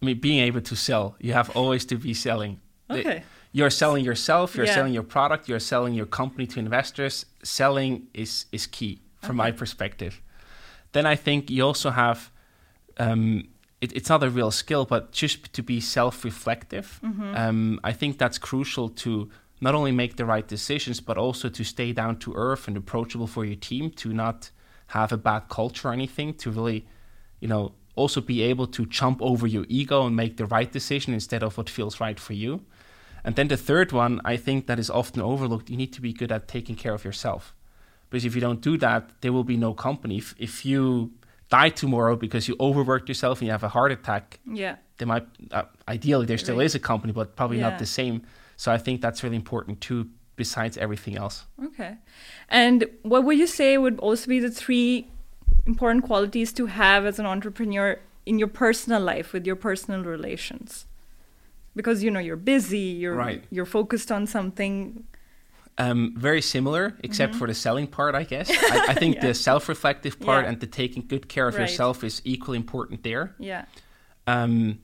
I 0.00 0.06
mean, 0.06 0.20
being 0.20 0.40
able 0.40 0.60
to 0.62 0.74
sell, 0.76 1.16
you 1.20 1.32
have 1.32 1.50
always 1.56 1.84
to 1.86 1.96
be 1.96 2.14
selling. 2.14 2.60
Okay. 2.90 3.22
You're 3.52 3.70
selling 3.70 4.04
yourself, 4.04 4.56
you're 4.56 4.66
Yeah. 4.66 4.74
selling 4.74 4.94
your 4.94 5.02
product, 5.04 5.48
you're 5.48 5.60
selling 5.60 5.94
your 5.94 6.06
company 6.06 6.46
to 6.48 6.58
investors. 6.58 7.26
Selling 7.42 8.08
is, 8.14 8.46
is 8.50 8.66
key 8.66 9.00
from 9.20 9.36
my 9.36 9.52
perspective. 9.52 10.20
Then 10.92 11.06
I 11.06 11.16
think 11.16 11.50
you 11.50 11.62
also 11.64 11.90
have, 11.90 12.30
um, 12.98 13.48
it, 13.82 13.92
it's 13.96 14.08
not 14.08 14.22
a 14.22 14.30
real 14.30 14.52
skill, 14.52 14.84
but 14.84 15.12
just 15.12 15.52
to 15.52 15.62
be 15.62 15.80
self 15.80 16.24
reflective. 16.24 17.00
Um, 17.34 17.80
I 17.84 17.92
think 17.92 18.16
that's 18.16 18.38
crucial 18.38 18.88
to 19.04 19.28
not 19.60 19.74
only 19.74 19.92
make 19.92 20.16
the 20.16 20.24
right 20.24 20.46
decisions, 20.46 21.00
but 21.00 21.18
also 21.18 21.48
to 21.48 21.64
stay 21.64 21.92
down 21.92 22.18
to 22.20 22.32
earth 22.34 22.68
and 22.68 22.76
approachable 22.76 23.26
for 23.26 23.44
your 23.44 23.56
team, 23.56 23.90
to 23.90 24.12
not 24.12 24.50
have 24.88 25.12
a 25.12 25.16
bad 25.16 25.48
culture 25.48 25.88
or 25.88 25.92
anything, 25.92 26.34
to 26.34 26.50
really, 26.50 26.86
you 27.40 27.48
know, 27.48 27.72
also 27.96 28.20
be 28.20 28.42
able 28.42 28.66
to 28.68 28.86
jump 28.86 29.20
over 29.20 29.46
your 29.46 29.66
ego 29.68 30.06
and 30.06 30.16
make 30.16 30.36
the 30.36 30.46
right 30.46 30.70
decision 30.72 31.12
instead 31.12 31.42
of 31.42 31.58
what 31.58 31.68
feels 31.68 32.00
right 32.00 32.18
for 32.20 32.34
you. 32.34 32.60
And 33.24 33.36
then 33.36 33.48
the 33.48 33.56
third 33.56 33.92
one, 33.92 34.20
I 34.24 34.36
think 34.36 34.66
that 34.66 34.78
is 34.78 34.90
often 34.90 35.22
overlooked, 35.22 35.70
you 35.70 35.76
need 35.76 35.92
to 35.92 36.00
be 36.00 36.12
good 36.12 36.32
at 36.32 36.48
taking 36.48 36.76
care 36.76 36.94
of 36.94 37.04
yourself. 37.04 37.54
Because 38.10 38.24
if 38.24 38.34
you 38.34 38.40
don't 38.40 38.60
do 38.60 38.76
that, 38.78 39.10
there 39.22 39.32
will 39.32 39.44
be 39.44 39.56
no 39.56 39.74
company. 39.74 40.18
If, 40.18 40.34
if 40.38 40.64
you 40.64 41.12
die 41.60 41.68
tomorrow 41.82 42.16
because 42.16 42.48
you 42.48 42.56
overworked 42.58 43.08
yourself 43.12 43.34
and 43.40 43.46
you 43.46 43.52
have 43.52 43.62
a 43.62 43.68
heart 43.76 43.92
attack, 43.92 44.24
Yeah. 44.62 44.76
there 44.98 45.06
might, 45.06 45.26
uh, 45.50 45.64
ideally, 45.86 46.24
there 46.26 46.38
still 46.38 46.56
Right. 46.56 46.64
is 46.66 46.74
a 46.74 46.78
company, 46.90 47.12
but 47.12 47.36
probably 47.36 47.58
Yeah. 47.58 47.68
not 47.70 47.78
the 47.78 47.86
same. 48.00 48.22
So 48.56 48.72
I 48.76 48.78
think 48.78 49.02
that's 49.02 49.22
really 49.24 49.36
important 49.36 49.80
too, 49.80 50.00
besides 50.36 50.74
everything 50.78 51.14
else. 51.16 51.36
Okay. 51.68 51.92
And 52.48 52.78
what 53.02 53.20
would 53.24 53.38
you 53.38 53.46
say 53.46 53.76
would 53.76 53.98
also 53.98 54.26
be 54.34 54.40
the 54.40 54.50
three 54.50 55.08
important 55.66 56.04
qualities 56.04 56.52
to 56.54 56.66
have 56.66 57.04
as 57.10 57.18
an 57.18 57.26
entrepreneur 57.26 57.98
in 58.24 58.38
your 58.38 58.48
personal 58.64 59.02
life 59.02 59.32
with 59.34 59.44
your 59.46 59.56
personal 59.56 60.02
relations? 60.16 60.86
Because 61.76 62.02
you 62.04 62.10
know 62.10 62.20
you're 62.28 62.44
busy, 62.56 62.88
you're 63.02 63.14
Right. 63.26 63.44
you're 63.50 63.70
focused 63.78 64.10
on 64.16 64.26
something. 64.26 65.04
Um, 65.78 66.14
very 66.18 66.42
similar, 66.42 66.94
except 67.02 67.34
for 67.34 67.46
the 67.46 67.54
selling 67.54 67.86
part, 67.86 68.14
I 68.14 68.24
guess. 68.24 68.50
I, 68.50 68.86
I 68.88 68.94
think 69.00 69.16
Mm-hmm. 69.16 69.24
Yeah. 69.24 69.28
the 69.32 69.34
self-reflective 69.34 70.20
part 70.20 70.44
Yeah. 70.44 70.50
and 70.50 70.60
the 70.60 70.66
taking 70.66 71.06
good 71.06 71.28
care 71.28 71.48
of 71.48 71.54
Right. 71.54 71.62
yourself 71.62 72.04
is 72.04 72.20
equally 72.24 72.58
important 72.58 73.02
there. 73.02 73.34
Yeah. 73.38 73.64
Um, 74.26 74.80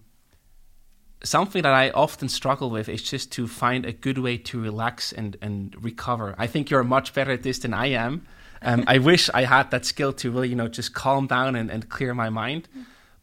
something 1.22 1.62
that 1.62 1.74
I 1.74 1.90
often 1.90 2.28
struggle 2.28 2.70
with 2.70 2.88
is 2.88 3.02
just 3.02 3.32
to 3.32 3.46
find 3.46 3.84
a 3.84 3.92
good 3.92 4.18
way 4.18 4.38
to 4.38 4.60
relax 4.60 5.12
and, 5.12 5.36
and 5.42 5.74
recover. 5.84 6.34
I 6.38 6.46
think 6.46 6.70
you're 6.70 6.84
much 6.84 7.12
better 7.12 7.32
at 7.32 7.42
this 7.42 7.58
than 7.58 7.74
I 7.74 7.86
am. 7.88 8.26
Um, 8.62 8.84
I 8.86 8.98
wish 9.10 9.28
I 9.34 9.42
had 9.44 9.70
that 9.72 9.84
skill 9.84 10.12
to 10.14 10.30
really, 10.30 10.48
you 10.48 10.56
know, 10.56 10.68
just 10.68 10.94
calm 10.94 11.26
down 11.26 11.56
and, 11.56 11.70
and 11.70 11.88
clear 11.88 12.14
my 12.14 12.30
mind. 12.30 12.68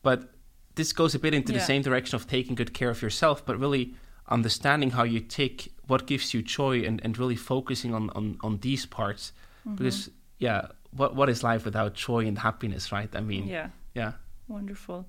But 0.03 0.29
this 0.75 0.93
goes 0.93 1.15
a 1.15 1.19
bit 1.19 1.33
into 1.33 1.51
the 1.53 1.59
same 1.61 1.81
direction 1.81 2.15
of 2.15 2.27
taking 2.27 2.53
good 2.55 2.73
care 2.73 2.89
of 2.89 3.01
yourself, 3.01 3.45
but 3.45 3.57
really 3.59 3.95
understanding 4.27 4.91
how 4.91 5.03
you 5.03 5.19
tick, 5.21 5.69
what 5.87 6.07
gives 6.07 6.33
you 6.33 6.41
joy, 6.41 6.81
and, 6.81 7.01
and 7.03 7.17
really 7.17 7.35
focusing 7.35 7.93
on, 7.93 8.09
on, 8.11 8.37
on 8.41 8.59
these 8.59 8.85
parts. 8.85 9.31
Mm-hmm. 9.67 9.75
Because, 9.75 10.09
yeah, 10.39 10.67
what, 10.91 11.15
what 11.15 11.29
is 11.29 11.43
life 11.43 11.65
without 11.65 11.93
joy 11.93 12.25
and 12.25 12.39
happiness, 12.39 12.91
right? 12.91 13.09
I 13.15 13.21
mean, 13.21 13.47
Yeah. 13.47 13.69
yeah. 13.93 14.13
Wonderful. 14.47 15.07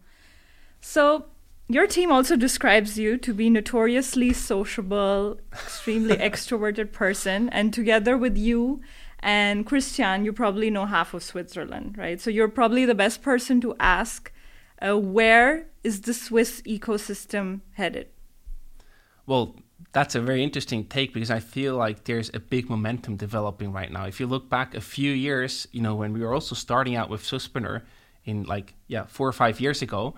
So, 0.80 1.26
your 1.68 1.86
team 1.86 2.12
also 2.12 2.36
describes 2.36 2.98
you 2.98 3.16
to 3.18 3.34
be 3.34 3.50
notoriously 3.50 4.32
sociable, 4.32 5.38
extremely 5.52 6.16
extroverted 6.28 6.92
person, 6.92 7.48
and 7.48 7.74
together 7.74 8.16
with 8.16 8.36
you 8.36 8.80
and 9.20 9.66
Christian, 9.66 10.24
you 10.24 10.32
probably 10.32 10.70
know 10.70 10.86
half 10.86 11.12
of 11.14 11.22
Switzerland, 11.22 11.96
right? 11.98 12.20
So 12.20 12.30
you're 12.30 12.48
probably 12.48 12.84
the 12.84 12.94
best 12.94 13.22
person 13.22 13.60
to 13.62 13.74
ask, 13.80 14.30
uh, 14.80 14.96
where 14.96 15.66
is 15.82 16.02
the 16.02 16.14
Swiss 16.14 16.60
ecosystem 16.62 17.62
headed? 17.72 18.08
Well, 19.26 19.56
that's 19.92 20.14
a 20.14 20.20
very 20.20 20.42
interesting 20.42 20.84
take 20.84 21.14
because 21.14 21.30
I 21.30 21.40
feel 21.40 21.76
like 21.76 22.04
there's 22.04 22.30
a 22.34 22.40
big 22.40 22.68
momentum 22.68 23.16
developing 23.16 23.72
right 23.72 23.90
now. 23.90 24.06
If 24.06 24.20
you 24.20 24.26
look 24.26 24.50
back 24.50 24.74
a 24.74 24.80
few 24.80 25.12
years, 25.12 25.66
you 25.72 25.80
know, 25.80 25.94
when 25.94 26.12
we 26.12 26.20
were 26.20 26.34
also 26.34 26.54
starting 26.54 26.96
out 26.96 27.08
with 27.08 27.22
Swisspreneur 27.22 27.82
in 28.24 28.44
like, 28.44 28.74
yeah, 28.88 29.06
four 29.06 29.26
or 29.26 29.32
five 29.32 29.60
years 29.60 29.82
ago, 29.82 30.14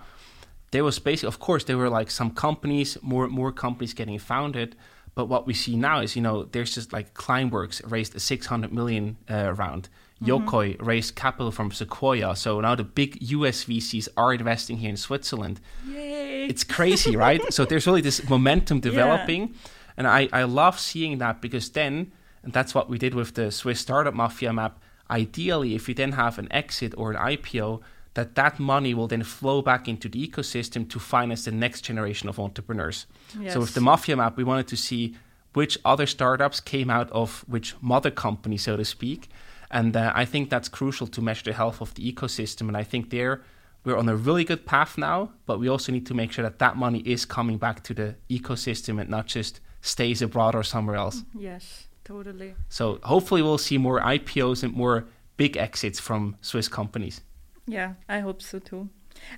there 0.71 0.83
was 0.83 0.99
basically, 0.99 1.27
of 1.27 1.39
course, 1.39 1.63
there 1.63 1.77
were 1.77 1.89
like 1.89 2.11
some 2.11 2.31
companies, 2.31 2.97
more 3.01 3.27
more 3.27 3.51
companies 3.51 3.93
getting 3.93 4.19
founded. 4.19 4.75
But 5.15 5.25
what 5.25 5.47
we 5.47 5.53
see 5.53 5.75
now 5.75 6.01
is, 6.01 6.15
you 6.15 6.21
know, 6.21 6.43
there's 6.43 6.75
just 6.75 6.93
like 6.93 7.13
Climeworks 7.13 7.81
raised 7.89 8.15
a 8.15 8.19
600 8.19 8.71
million 8.71 9.17
uh, 9.29 9.53
round. 9.53 9.89
Mm-hmm. 10.21 10.47
Yokoy 10.47 10.85
raised 10.85 11.15
capital 11.15 11.51
from 11.51 11.71
Sequoia. 11.71 12.35
So 12.35 12.59
now 12.59 12.75
the 12.75 12.83
big 12.83 13.17
US 13.21 13.65
VCs 13.65 14.09
are 14.17 14.33
investing 14.33 14.77
here 14.77 14.89
in 14.89 14.97
Switzerland 14.97 15.61
Yay! 15.87 16.45
it's 16.49 16.63
crazy, 16.63 17.15
right? 17.15 17.41
so 17.53 17.65
there's 17.65 17.87
really 17.87 18.01
this 18.01 18.27
momentum 18.29 18.79
developing, 18.89 19.53
and 19.95 20.07
I, 20.07 20.27
I 20.33 20.43
love 20.43 20.79
seeing 20.79 21.19
that 21.19 21.41
because 21.41 21.69
then, 21.69 22.11
and 22.43 22.53
that's 22.53 22.73
what 22.75 22.89
we 22.89 22.97
did 22.97 23.13
with 23.13 23.35
the 23.35 23.51
Swiss 23.51 23.79
Startup 23.79 24.13
Mafia 24.13 24.51
map. 24.51 24.79
Ideally, 25.09 25.73
if 25.75 25.87
you 25.87 25.95
then 25.95 26.13
have 26.13 26.37
an 26.37 26.47
exit 26.51 26.93
or 26.97 27.11
an 27.11 27.17
IPO, 27.17 27.81
that 28.13 28.35
that 28.35 28.59
money 28.59 28.93
will 28.93 29.07
then 29.07 29.23
flow 29.23 29.61
back 29.61 29.87
into 29.87 30.09
the 30.09 30.27
ecosystem 30.27 30.89
to 30.89 30.99
finance 30.99 31.45
the 31.45 31.51
next 31.51 31.81
generation 31.81 32.27
of 32.27 32.39
entrepreneurs. 32.39 33.05
So 33.49 33.59
with 33.59 33.73
the 33.73 33.81
Mafia 33.81 34.17
map, 34.17 34.35
we 34.37 34.43
wanted 34.43 34.67
to 34.67 34.77
see 34.77 35.15
which 35.53 35.77
other 35.83 36.05
startups 36.05 36.59
came 36.59 36.89
out 36.89 37.09
of 37.11 37.43
which 37.47 37.75
mother 37.81 38.11
company, 38.11 38.57
so 38.57 38.77
to 38.77 38.85
speak. 38.85 39.29
And 39.71 39.95
uh, 39.95 40.11
I 40.15 40.25
think 40.25 40.49
that's 40.49 40.67
crucial 40.67 41.07
to 41.07 41.21
measure 41.21 41.43
the 41.45 41.53
health 41.53 41.81
of 41.81 41.93
the 41.93 42.11
ecosystem. 42.11 42.67
And 42.67 42.75
I 42.75 42.83
think 42.83 43.09
there 43.09 43.41
we're 43.83 43.97
on 43.97 44.09
a 44.09 44.15
really 44.15 44.43
good 44.43 44.65
path 44.65 44.97
now, 44.97 45.31
but 45.45 45.59
we 45.59 45.67
also 45.69 45.91
need 45.91 46.05
to 46.07 46.13
make 46.13 46.31
sure 46.31 46.43
that 46.43 46.59
that 46.59 46.75
money 46.75 46.99
is 46.99 47.25
coming 47.25 47.57
back 47.57 47.83
to 47.83 47.93
the 47.93 48.15
ecosystem 48.29 48.99
and 48.99 49.09
not 49.09 49.27
just 49.27 49.61
stays 49.81 50.21
abroad 50.21 50.55
or 50.55 50.63
somewhere 50.63 50.97
else. 50.97 51.23
Yes, 51.33 51.87
totally. 52.03 52.55
So 52.67 52.99
hopefully 53.03 53.41
we'll 53.41 53.57
see 53.57 53.77
more 53.77 54.01
IPOs 54.01 54.63
and 54.63 54.73
more 54.73 55.05
big 55.37 55.55
exits 55.55 55.99
from 55.99 56.35
Swiss 56.41 56.67
companies. 56.67 57.21
Yeah, 57.65 57.93
I 58.09 58.19
hope 58.19 58.41
so 58.41 58.59
too. 58.59 58.89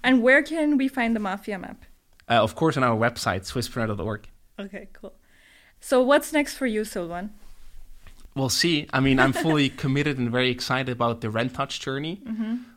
And 0.04 0.24
where 0.24 0.42
can 0.42 0.78
we 0.78 0.88
find 0.88 1.16
the 1.16 1.20
Mafia 1.20 1.60
map? 1.60 1.86
Uh, 2.30 2.42
of 2.42 2.56
course, 2.56 2.78
on 2.78 2.84
our 2.84 2.98
website, 2.98 3.42
swisspreneur.org. 3.42 4.28
Okay, 4.60 4.88
cool. 4.94 5.14
So, 5.80 6.02
what's 6.02 6.32
next 6.32 6.56
for 6.56 6.66
you, 6.66 6.86
Silvan? 6.86 7.32
We'll 8.34 8.50
see. 8.50 8.88
I 8.94 9.02
mean, 9.02 9.20
I'm 9.20 9.34
fully 9.34 9.70
committed 9.84 10.18
and 10.18 10.32
very 10.32 10.50
excited 10.50 10.90
about 10.90 11.22
the 11.22 11.28
Rentouch 11.28 11.80
journey. 11.80 12.22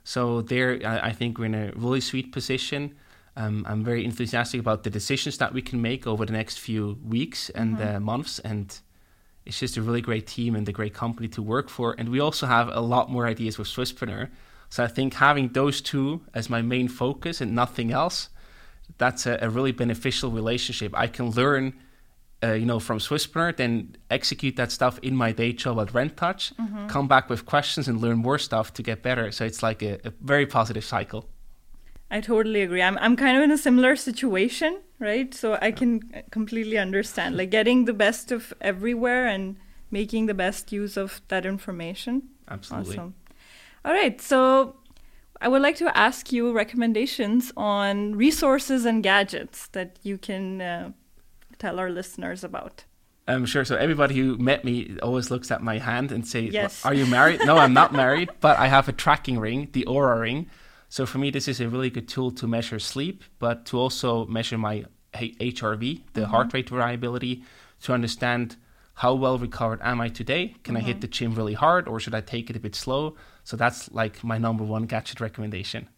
So 0.03 0.43
there, 0.43 0.81
I, 0.85 1.09
I 1.09 1.13
think 1.13 1.39
we're 1.39 1.47
in 1.47 1.55
a 1.55 1.73
really 1.77 2.01
sweet 2.01 2.33
position. 2.33 2.95
Um, 3.37 3.65
I'm 3.69 3.85
very 3.85 4.05
enthusiastic 4.05 4.61
about 4.61 4.83
the 4.83 4.91
decisions 4.91 5.39
that 5.39 5.53
we 5.53 5.63
can 5.63 5.81
make 5.81 6.07
over 6.07 6.25
the 6.25 6.33
next 6.33 6.59
few 6.59 6.99
weeks 7.05 7.51
and 7.51 7.81
uh, 7.81 8.01
months, 8.01 8.39
and 8.41 8.79
it's 9.45 9.59
just 9.59 9.77
a 9.77 9.83
really 9.83 10.01
great 10.01 10.27
team 10.27 10.55
and 10.55 10.69
a 10.69 10.73
great 10.73 10.95
company 10.95 11.29
to 11.29 11.43
work 11.43 11.69
for. 11.69 11.95
And 11.99 12.09
we 12.09 12.21
also 12.21 12.47
have 12.47 12.69
a 12.69 12.81
lot 12.81 13.11
more 13.11 13.27
ideas 13.27 13.59
with 13.59 13.69
Swisspreneur. 13.69 14.31
So 14.71 14.83
I 14.83 14.87
think 14.87 15.15
having 15.15 15.49
those 15.49 15.81
two 15.81 16.23
as 16.33 16.49
my 16.49 16.63
main 16.63 16.89
focus 16.89 17.41
and 17.41 17.55
nothing 17.55 17.93
else, 17.93 18.29
that's 18.99 19.27
a, 19.27 19.39
a 19.41 19.51
really 19.51 19.73
beneficial 19.73 20.31
relationship. 20.31 20.93
I 20.97 21.07
can 21.09 21.31
learn 21.31 21.75
uh, 22.45 22.53
you 22.53 22.67
know, 22.67 22.79
from 22.79 22.99
Swisspreneur, 22.99 23.57
then 23.57 23.97
execute 24.11 24.57
that 24.57 24.71
stuff 24.71 24.99
in 25.03 25.17
my 25.17 25.33
day 25.33 25.53
job 25.53 25.81
at 25.81 25.89
Rentouch, 25.95 26.53
come 26.89 27.09
back 27.09 27.31
with 27.31 27.47
questions 27.47 27.89
and 27.89 28.01
learn 28.01 28.19
more 28.19 28.39
stuff 28.39 28.73
to 28.75 28.83
get 28.83 29.03
better. 29.03 29.33
So 29.33 29.45
it's 29.45 29.63
like 29.63 29.83
a, 29.83 29.99
a 30.05 30.13
very 30.21 30.47
positive 30.47 30.85
cycle. 30.85 31.29
I 32.11 32.21
totally 32.21 32.63
agree. 32.63 32.83
I'm 32.83 32.99
I'm 32.99 33.17
kind 33.17 33.37
of 33.37 33.43
in 33.43 33.51
a 33.51 33.59
similar 33.59 33.97
situation, 33.97 34.81
right? 34.99 35.33
So 35.35 35.59
I 35.61 35.73
can 35.73 36.01
completely 36.31 36.79
understand 36.79 37.37
like 37.37 37.51
getting 37.51 37.87
the 37.87 37.95
best 37.95 38.31
of 38.31 38.53
everywhere 38.61 39.27
and 39.27 39.57
making 39.91 40.27
the 40.27 40.35
best 40.35 40.71
use 40.71 40.97
of 40.97 41.23
that 41.29 41.47
information. 41.47 42.23
Absolutely. 42.49 42.97
Awesome. 42.99 43.15
All 43.85 43.93
right, 43.93 44.21
so 44.21 44.77
I 45.41 45.49
would 45.49 45.63
like 45.63 45.77
to 45.77 45.97
ask 45.97 46.33
you 46.33 46.53
recommendations 46.53 47.53
on 47.57 48.15
resources 48.17 48.85
and 48.85 49.03
gadgets 49.03 49.69
that 49.69 49.99
you 50.03 50.17
can 50.19 50.61
uh, 50.61 50.93
tell 51.65 51.79
our 51.81 51.91
listeners 52.01 52.45
about. 52.45 52.85
Um, 53.27 53.47
sure. 53.47 53.65
So 53.65 53.75
everybody 53.77 54.15
who 54.21 54.37
met 54.51 54.61
me 54.65 54.75
always 55.07 55.31
looks 55.31 55.51
at 55.51 55.61
my 55.71 55.79
hand 55.91 56.13
and 56.13 56.23
say, 56.33 56.43
Yes. 56.61 56.85
"Are 56.85 56.95
you 57.01 57.07
married?" 57.07 57.41
no, 57.51 57.55
I'm 57.65 57.73
not 57.83 57.91
married, 58.05 58.29
but 58.47 58.55
I 58.65 58.67
have 58.77 58.87
a 58.89 58.93
tracking 59.05 59.39
ring, 59.47 59.69
the 59.73 59.85
Oura 59.95 60.21
ring. 60.21 60.47
So 60.97 61.07
for 61.07 61.19
me, 61.19 61.31
this 61.31 61.47
is 61.49 61.61
a 61.61 61.69
really 61.75 61.91
good 61.97 62.09
tool 62.15 62.31
to 62.41 62.47
measure 62.47 62.79
sleep, 62.79 63.25
but 63.45 63.57
to 63.69 63.79
also 63.83 64.27
measure 64.27 64.59
my 64.59 64.85
HRV, 65.41 65.83
the 66.13 66.27
heart 66.33 66.53
rate 66.55 66.69
variability, 66.69 67.43
to 67.85 67.93
understand 67.93 68.57
how 69.03 69.13
well 69.15 69.39
recovered 69.39 69.81
am 69.83 70.01
I 70.07 70.09
today. 70.09 70.55
Can 70.65 70.77
I 70.77 70.81
hit 70.81 71.01
the 71.01 71.09
gym 71.09 71.35
really 71.35 71.55
hard, 71.55 71.89
or 71.89 71.99
should 72.01 72.15
I 72.15 72.21
take 72.21 72.51
it 72.51 72.57
a 72.57 72.61
bit 72.61 72.75
slow? 72.75 73.17
So 73.43 73.57
that's 73.57 73.91
like 74.01 74.23
my 74.23 74.39
number 74.39 74.65
one 74.65 74.85
gadget 74.87 75.21
recommendation 75.21 75.89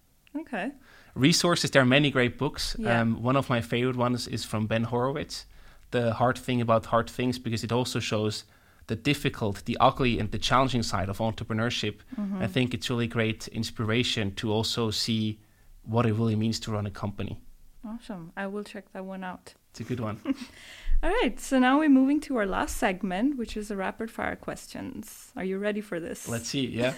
Okay. 0.43 0.71
resources 1.15 1.71
there 1.71 1.83
are 1.83 1.87
many 1.99 2.11
great 2.11 2.37
books 2.39 2.77
Yeah. 2.79 3.01
um, 3.01 3.23
one 3.23 3.37
of 3.37 3.49
my 3.49 3.61
favorite 3.61 3.97
ones 3.97 4.27
is 4.29 4.45
from 4.45 4.67
ben 4.67 4.85
horowitz 4.85 5.47
the 5.91 6.15
hard 6.15 6.39
thing 6.39 6.61
about 6.61 6.87
hard 6.87 7.09
things 7.09 7.39
because 7.39 7.65
it 7.65 7.73
also 7.73 8.01
shows 8.01 8.45
the 8.87 8.97
difficult, 8.97 9.65
the 9.65 9.77
ugly, 9.81 10.19
and 10.19 10.31
the 10.31 10.39
challenging 10.39 10.83
side 10.83 11.09
of 11.09 11.19
entrepreneurship, 11.19 11.97
mm-hmm. 12.19 12.43
I 12.43 12.47
think 12.47 12.73
it's 12.73 12.89
really 12.89 13.09
great 13.09 13.49
inspiration 13.49 14.35
to 14.37 14.53
also 14.53 14.91
see 14.91 15.41
what 15.83 16.07
it 16.07 16.13
really 16.15 16.37
means 16.37 16.61
to 16.61 16.73
run 16.73 16.87
a 16.87 16.91
company. 16.91 17.41
Awesome. 17.87 18.33
I 18.37 18.47
will 18.47 18.65
check 18.65 18.93
that 18.93 19.05
one 19.05 19.25
out. 19.25 19.55
It's 19.71 19.81
a 19.81 19.85
good 19.85 20.01
one. 20.01 20.21
All 21.03 21.11
right. 21.11 21.39
So 21.39 21.59
now 21.59 21.79
we're 21.79 21.89
moving 21.89 22.21
to 22.23 22.37
our 22.37 22.47
last 22.47 22.77
segment, 22.77 23.37
which 23.37 23.57
is 23.57 23.69
the 23.69 23.77
rapid 23.77 24.11
fire 24.11 24.37
questions. 24.37 25.33
Are 25.37 25.45
you 25.45 25.59
ready 25.59 25.81
for 25.81 26.01
this? 26.01 26.29
Let's 26.29 26.49
see. 26.49 26.67
Yeah. 26.67 26.95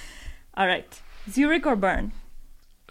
All 0.56 0.66
right. 0.66 1.00
Zurich 1.30 1.66
or 1.66 1.76
Bern? 1.76 2.12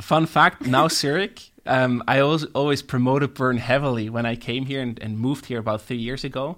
Fun 0.01 0.25
fact 0.25 0.65
now, 0.65 0.87
Zurich. 0.87 1.51
Um, 1.65 2.03
I 2.07 2.19
always, 2.19 2.45
always 2.45 2.81
promoted 2.81 3.35
Bern 3.35 3.57
heavily 3.57 4.09
when 4.09 4.25
I 4.25 4.35
came 4.35 4.65
here 4.65 4.81
and, 4.81 4.99
and 4.99 5.19
moved 5.19 5.45
here 5.45 5.59
about 5.59 5.81
three 5.81 5.97
years 5.97 6.23
ago. 6.23 6.57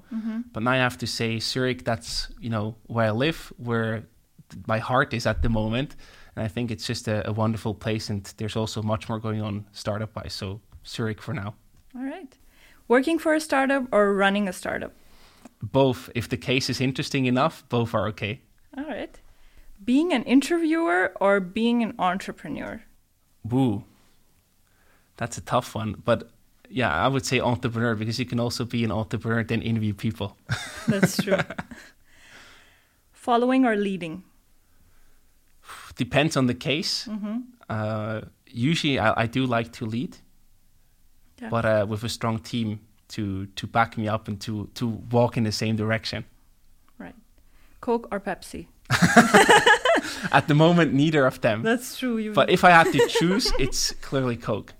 But 0.53 0.63
now 0.63 0.71
I 0.71 0.77
have 0.77 0.97
to 0.99 1.07
say, 1.07 1.39
Zurich, 1.39 1.83
that's 1.83 2.29
you 2.39 2.49
know 2.49 2.75
where 2.87 3.07
I 3.07 3.11
live, 3.11 3.51
where 3.57 4.03
my 4.67 4.79
heart 4.79 5.13
is 5.13 5.25
at 5.25 5.41
the 5.41 5.49
moment. 5.49 5.95
And 6.35 6.43
I 6.43 6.47
think 6.47 6.71
it's 6.71 6.87
just 6.87 7.07
a, 7.07 7.27
a 7.29 7.33
wonderful 7.33 7.73
place, 7.75 8.09
and 8.09 8.23
there's 8.37 8.55
also 8.55 8.81
much 8.81 9.07
more 9.09 9.19
going 9.19 9.41
on 9.41 9.65
startup 9.71 10.15
wise. 10.15 10.33
So, 10.33 10.61
Zurich 10.85 11.21
for 11.21 11.33
now. 11.33 11.53
All 11.95 12.03
right. 12.03 12.37
Working 12.87 13.19
for 13.19 13.33
a 13.33 13.39
startup 13.39 13.83
or 13.91 14.13
running 14.15 14.47
a 14.47 14.53
startup? 14.53 14.93
Both, 15.61 16.09
if 16.15 16.27
the 16.27 16.37
case 16.37 16.69
is 16.69 16.81
interesting 16.81 17.25
enough, 17.25 17.63
both 17.69 17.93
are 17.93 18.07
okay. 18.09 18.41
All 18.77 18.85
right. 18.85 19.19
Being 19.83 20.11
an 20.13 20.23
interviewer 20.23 21.13
or 21.19 21.39
being 21.39 21.83
an 21.83 21.93
entrepreneur? 21.99 22.83
Woo. 23.43 23.83
That's 25.17 25.37
a 25.37 25.41
tough 25.41 25.75
one. 25.75 26.01
But 26.03 26.29
yeah, 26.69 26.91
I 26.93 27.07
would 27.07 27.25
say 27.25 27.39
entrepreneur 27.39 27.95
because 27.95 28.17
you 28.19 28.25
can 28.25 28.39
also 28.39 28.65
be 28.65 28.83
an 28.83 28.91
entrepreneur 28.91 29.43
then 29.43 29.61
interview 29.61 29.93
people. 29.93 30.37
That's 30.87 31.21
true. 31.21 31.37
Following 33.11 33.65
or 33.65 33.75
leading? 33.75 34.23
Depends 35.95 36.35
on 36.35 36.47
the 36.47 36.53
case. 36.55 37.07
Mm-hmm. 37.07 37.37
Uh, 37.69 38.21
usually 38.47 38.99
I, 38.99 39.23
I 39.23 39.27
do 39.27 39.45
like 39.45 39.71
to 39.73 39.85
lead, 39.85 40.17
Yeah. 41.41 41.49
but 41.49 41.65
uh, 41.65 41.85
with 41.87 42.03
a 42.03 42.09
strong 42.09 42.39
team 42.39 42.79
to, 43.09 43.45
to 43.45 43.67
back 43.67 43.97
me 43.97 44.07
up 44.07 44.27
and 44.27 44.41
to, 44.41 44.69
to 44.73 44.87
walk 45.11 45.37
in 45.37 45.43
the 45.43 45.51
same 45.51 45.75
direction. 45.75 46.25
Right. 46.97 47.15
Coke 47.81 48.07
or 48.11 48.19
Pepsi? 48.19 48.67
At 50.31 50.47
the 50.47 50.55
moment, 50.55 50.93
neither 50.93 51.25
of 51.25 51.41
them. 51.41 51.63
That's 51.63 51.97
true. 51.97 52.17
You 52.17 52.33
But 52.33 52.49
if 52.49 52.63
I 52.63 52.71
had 52.71 52.91
to 52.91 53.07
choose, 53.07 53.51
it's 53.59 53.91
clearly 54.01 54.37
Coke. 54.37 54.73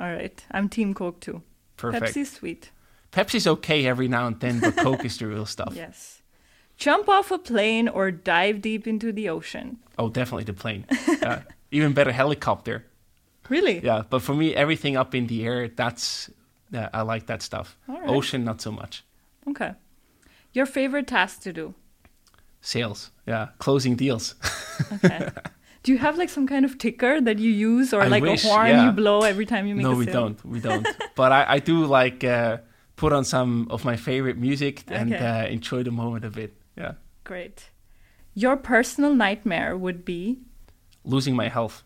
All 0.00 0.06
right. 0.12 0.44
I'm 0.50 0.68
Team 0.68 0.94
Coke 0.94 1.20
too. 1.20 1.42
Perfect. 1.76 2.06
Pepsi's 2.06 2.32
sweet. 2.32 2.70
Pepsi's 3.12 3.46
okay 3.46 3.86
every 3.86 4.08
now 4.08 4.26
and 4.26 4.38
then, 4.40 4.60
but 4.60 4.76
Coke 4.86 5.04
is 5.04 5.18
the 5.18 5.26
real 5.26 5.46
stuff. 5.46 5.72
Yes. 5.74 6.22
Jump 6.76 7.08
off 7.08 7.30
a 7.30 7.38
plane 7.38 7.88
or 7.88 8.10
dive 8.10 8.60
deep 8.60 8.86
into 8.86 9.12
the 9.12 9.28
ocean? 9.28 9.78
Oh, 9.98 10.10
definitely 10.10 10.44
the 10.44 10.52
plane. 10.52 10.84
Uh, 11.22 11.40
even 11.70 11.94
better, 11.94 12.12
helicopter. 12.12 12.84
Really? 13.48 13.82
Yeah, 13.82 14.02
but 14.08 14.20
for 14.20 14.34
me, 14.34 14.54
everything 14.54 14.96
up 14.96 15.14
in 15.14 15.26
the 15.26 15.46
air, 15.46 15.68
that's 15.68 16.30
yeah, 16.70 16.88
I 16.92 17.02
like 17.02 17.26
that 17.26 17.42
stuff. 17.42 17.76
Right. 17.86 18.08
Ocean, 18.08 18.44
not 18.44 18.60
so 18.60 18.70
much. 18.72 19.04
Okay. 19.48 19.72
Your 20.52 20.66
favorite 20.66 21.06
task 21.06 21.42
to 21.42 21.52
do? 21.52 21.74
Sales, 22.66 23.12
yeah, 23.26 23.48
closing 23.58 23.94
deals. 23.94 24.34
Okay. 24.94 25.28
do 25.84 25.92
you 25.92 25.98
have 25.98 26.18
like 26.18 26.28
some 26.28 26.48
kind 26.48 26.64
of 26.64 26.78
ticker 26.78 27.20
that 27.20 27.38
you 27.38 27.50
use 27.50 27.94
or 27.94 28.02
I 28.02 28.08
like 28.08 28.24
wish, 28.24 28.44
a 28.44 28.48
horn 28.48 28.66
yeah. 28.66 28.86
you 28.86 28.90
blow 28.92 29.20
every 29.22 29.46
time 29.46 29.68
you 29.68 29.76
make 29.76 29.84
no, 29.84 29.92
a 29.92 29.94
we 29.94 30.04
sale? 30.06 30.14
don't. 30.14 30.44
We 30.44 30.58
don't. 30.58 30.84
but 31.14 31.30
I, 31.30 31.44
I 31.48 31.58
do 31.60 31.86
like 31.86 32.24
uh, 32.24 32.58
put 32.96 33.12
on 33.12 33.24
some 33.24 33.68
of 33.70 33.84
my 33.84 33.94
favorite 33.94 34.36
music 34.36 34.82
and 34.88 35.14
Okay. 35.14 35.24
uh, 35.24 35.46
enjoy 35.46 35.84
the 35.84 35.92
moment 35.92 36.24
a 36.24 36.30
bit. 36.30 36.54
Yeah, 36.76 36.94
Great. 37.22 37.70
Your 38.34 38.56
personal 38.56 39.14
nightmare 39.14 39.76
would 39.76 40.04
be? 40.04 40.40
losing 41.04 41.36
my 41.36 41.48
health. 41.48 41.84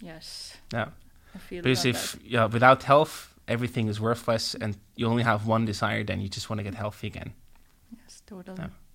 Yes. 0.00 0.56
Yeah, 0.72 0.88
I 1.34 1.38
feel 1.38 1.62
because 1.62 1.84
if 1.84 2.12
that. 2.12 2.24
yeah, 2.24 2.46
without 2.46 2.82
health, 2.84 3.34
everything 3.46 3.88
is 3.88 4.00
worthless, 4.00 4.54
and 4.54 4.78
you 4.96 5.06
only 5.06 5.22
have 5.22 5.46
one 5.46 5.66
desire. 5.66 6.02
Then 6.02 6.22
you 6.22 6.28
just 6.30 6.48
want 6.48 6.60
to 6.60 6.64
get 6.64 6.74
healthy 6.74 7.08
again. 7.08 7.34
Yes, 7.92 8.22
totally. 8.26 8.56
Yeah. 8.58 8.87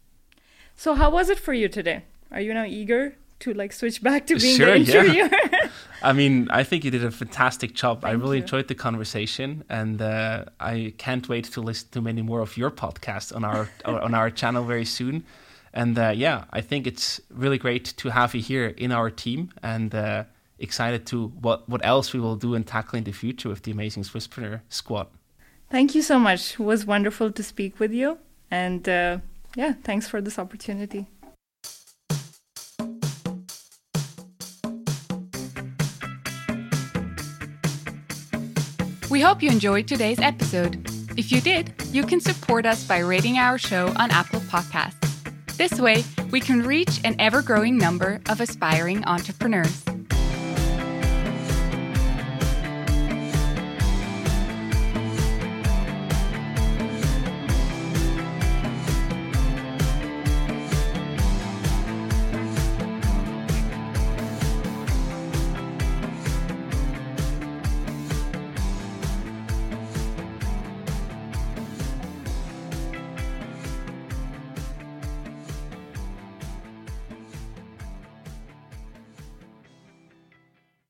So 0.83 0.95
how 0.95 1.11
was 1.11 1.29
it 1.29 1.39
for 1.39 1.53
you 1.53 1.69
today? 1.69 2.03
Are 2.29 2.41
you 2.41 2.53
now 2.53 2.65
eager 2.65 3.15
to 3.39 3.53
like 3.53 3.71
switch 3.71 4.03
back 4.03 4.27
to 4.27 4.37
being 4.37 4.57
Sure, 4.57 4.77
the 4.77 5.13
yeah. 5.15 5.69
I 6.03 6.11
mean, 6.11 6.49
I 6.49 6.65
think 6.65 6.83
you 6.83 6.91
did 6.91 7.05
a 7.05 7.09
fantastic 7.09 7.73
job. 7.73 8.03
I 8.03 8.11
really 8.11 8.35
you. 8.35 8.43
enjoyed 8.43 8.67
the 8.67 8.75
conversation, 8.75 9.63
and 9.69 10.01
uh, 10.01 10.43
I 10.59 10.93
can't 10.97 11.29
wait 11.29 11.45
to 11.53 11.61
listen 11.61 11.87
to 11.91 12.01
many 12.01 12.21
more 12.21 12.41
of 12.41 12.57
your 12.57 12.69
podcasts 12.69 13.33
on 13.33 13.45
our 13.45 13.69
on 13.85 14.13
our 14.13 14.29
channel 14.29 14.65
very 14.65 14.83
soon. 14.83 15.23
And 15.73 15.97
uh, 15.97 16.11
yeah, 16.13 16.43
I 16.51 16.59
think 16.59 16.85
it's 16.85 17.21
really 17.29 17.57
great 17.57 17.85
to 18.01 18.09
have 18.09 18.35
you 18.35 18.41
here 18.41 18.67
in 18.75 18.91
our 18.91 19.09
team, 19.09 19.51
and 19.63 19.95
uh, 19.95 20.25
excited 20.59 21.05
to 21.11 21.27
what 21.45 21.69
what 21.69 21.79
else 21.85 22.11
we 22.11 22.19
will 22.19 22.35
do 22.35 22.55
and 22.55 22.67
tackle 22.67 22.97
in 22.97 23.05
the 23.05 23.13
future 23.13 23.47
with 23.47 23.61
the 23.61 23.71
amazing 23.71 24.03
Swisspreneur 24.03 24.59
squad. 24.67 25.07
Thank 25.69 25.95
you 25.95 26.01
so 26.01 26.19
much. 26.19 26.59
It 26.59 26.59
was 26.59 26.85
wonderful 26.85 27.31
to 27.31 27.41
speak 27.41 27.79
with 27.79 27.93
you. 27.93 28.17
And 28.51 28.87
uh, 28.87 29.19
yeah, 29.55 29.73
thanks 29.83 30.07
for 30.07 30.21
this 30.21 30.39
opportunity. 30.39 31.07
We 39.09 39.21
hope 39.21 39.43
you 39.43 39.51
enjoyed 39.51 39.87
today's 39.87 40.19
episode. 40.19 40.89
If 41.15 41.31
you 41.31 41.39
did, 41.39 41.71
you 41.91 42.03
can 42.03 42.19
support 42.19 42.65
us 42.65 42.87
by 42.87 42.97
rating 42.97 43.37
our 43.37 43.59
show 43.59 43.93
on 43.99 44.09
Apple 44.09 44.39
Podcasts. 44.39 44.99
This 45.55 45.79
way, 45.79 46.03
we 46.31 46.39
can 46.39 46.63
reach 46.63 46.99
an 47.03 47.15
ever 47.19 47.43
growing 47.43 47.77
number 47.77 48.19
of 48.27 48.41
aspiring 48.41 49.05
entrepreneurs. 49.05 49.83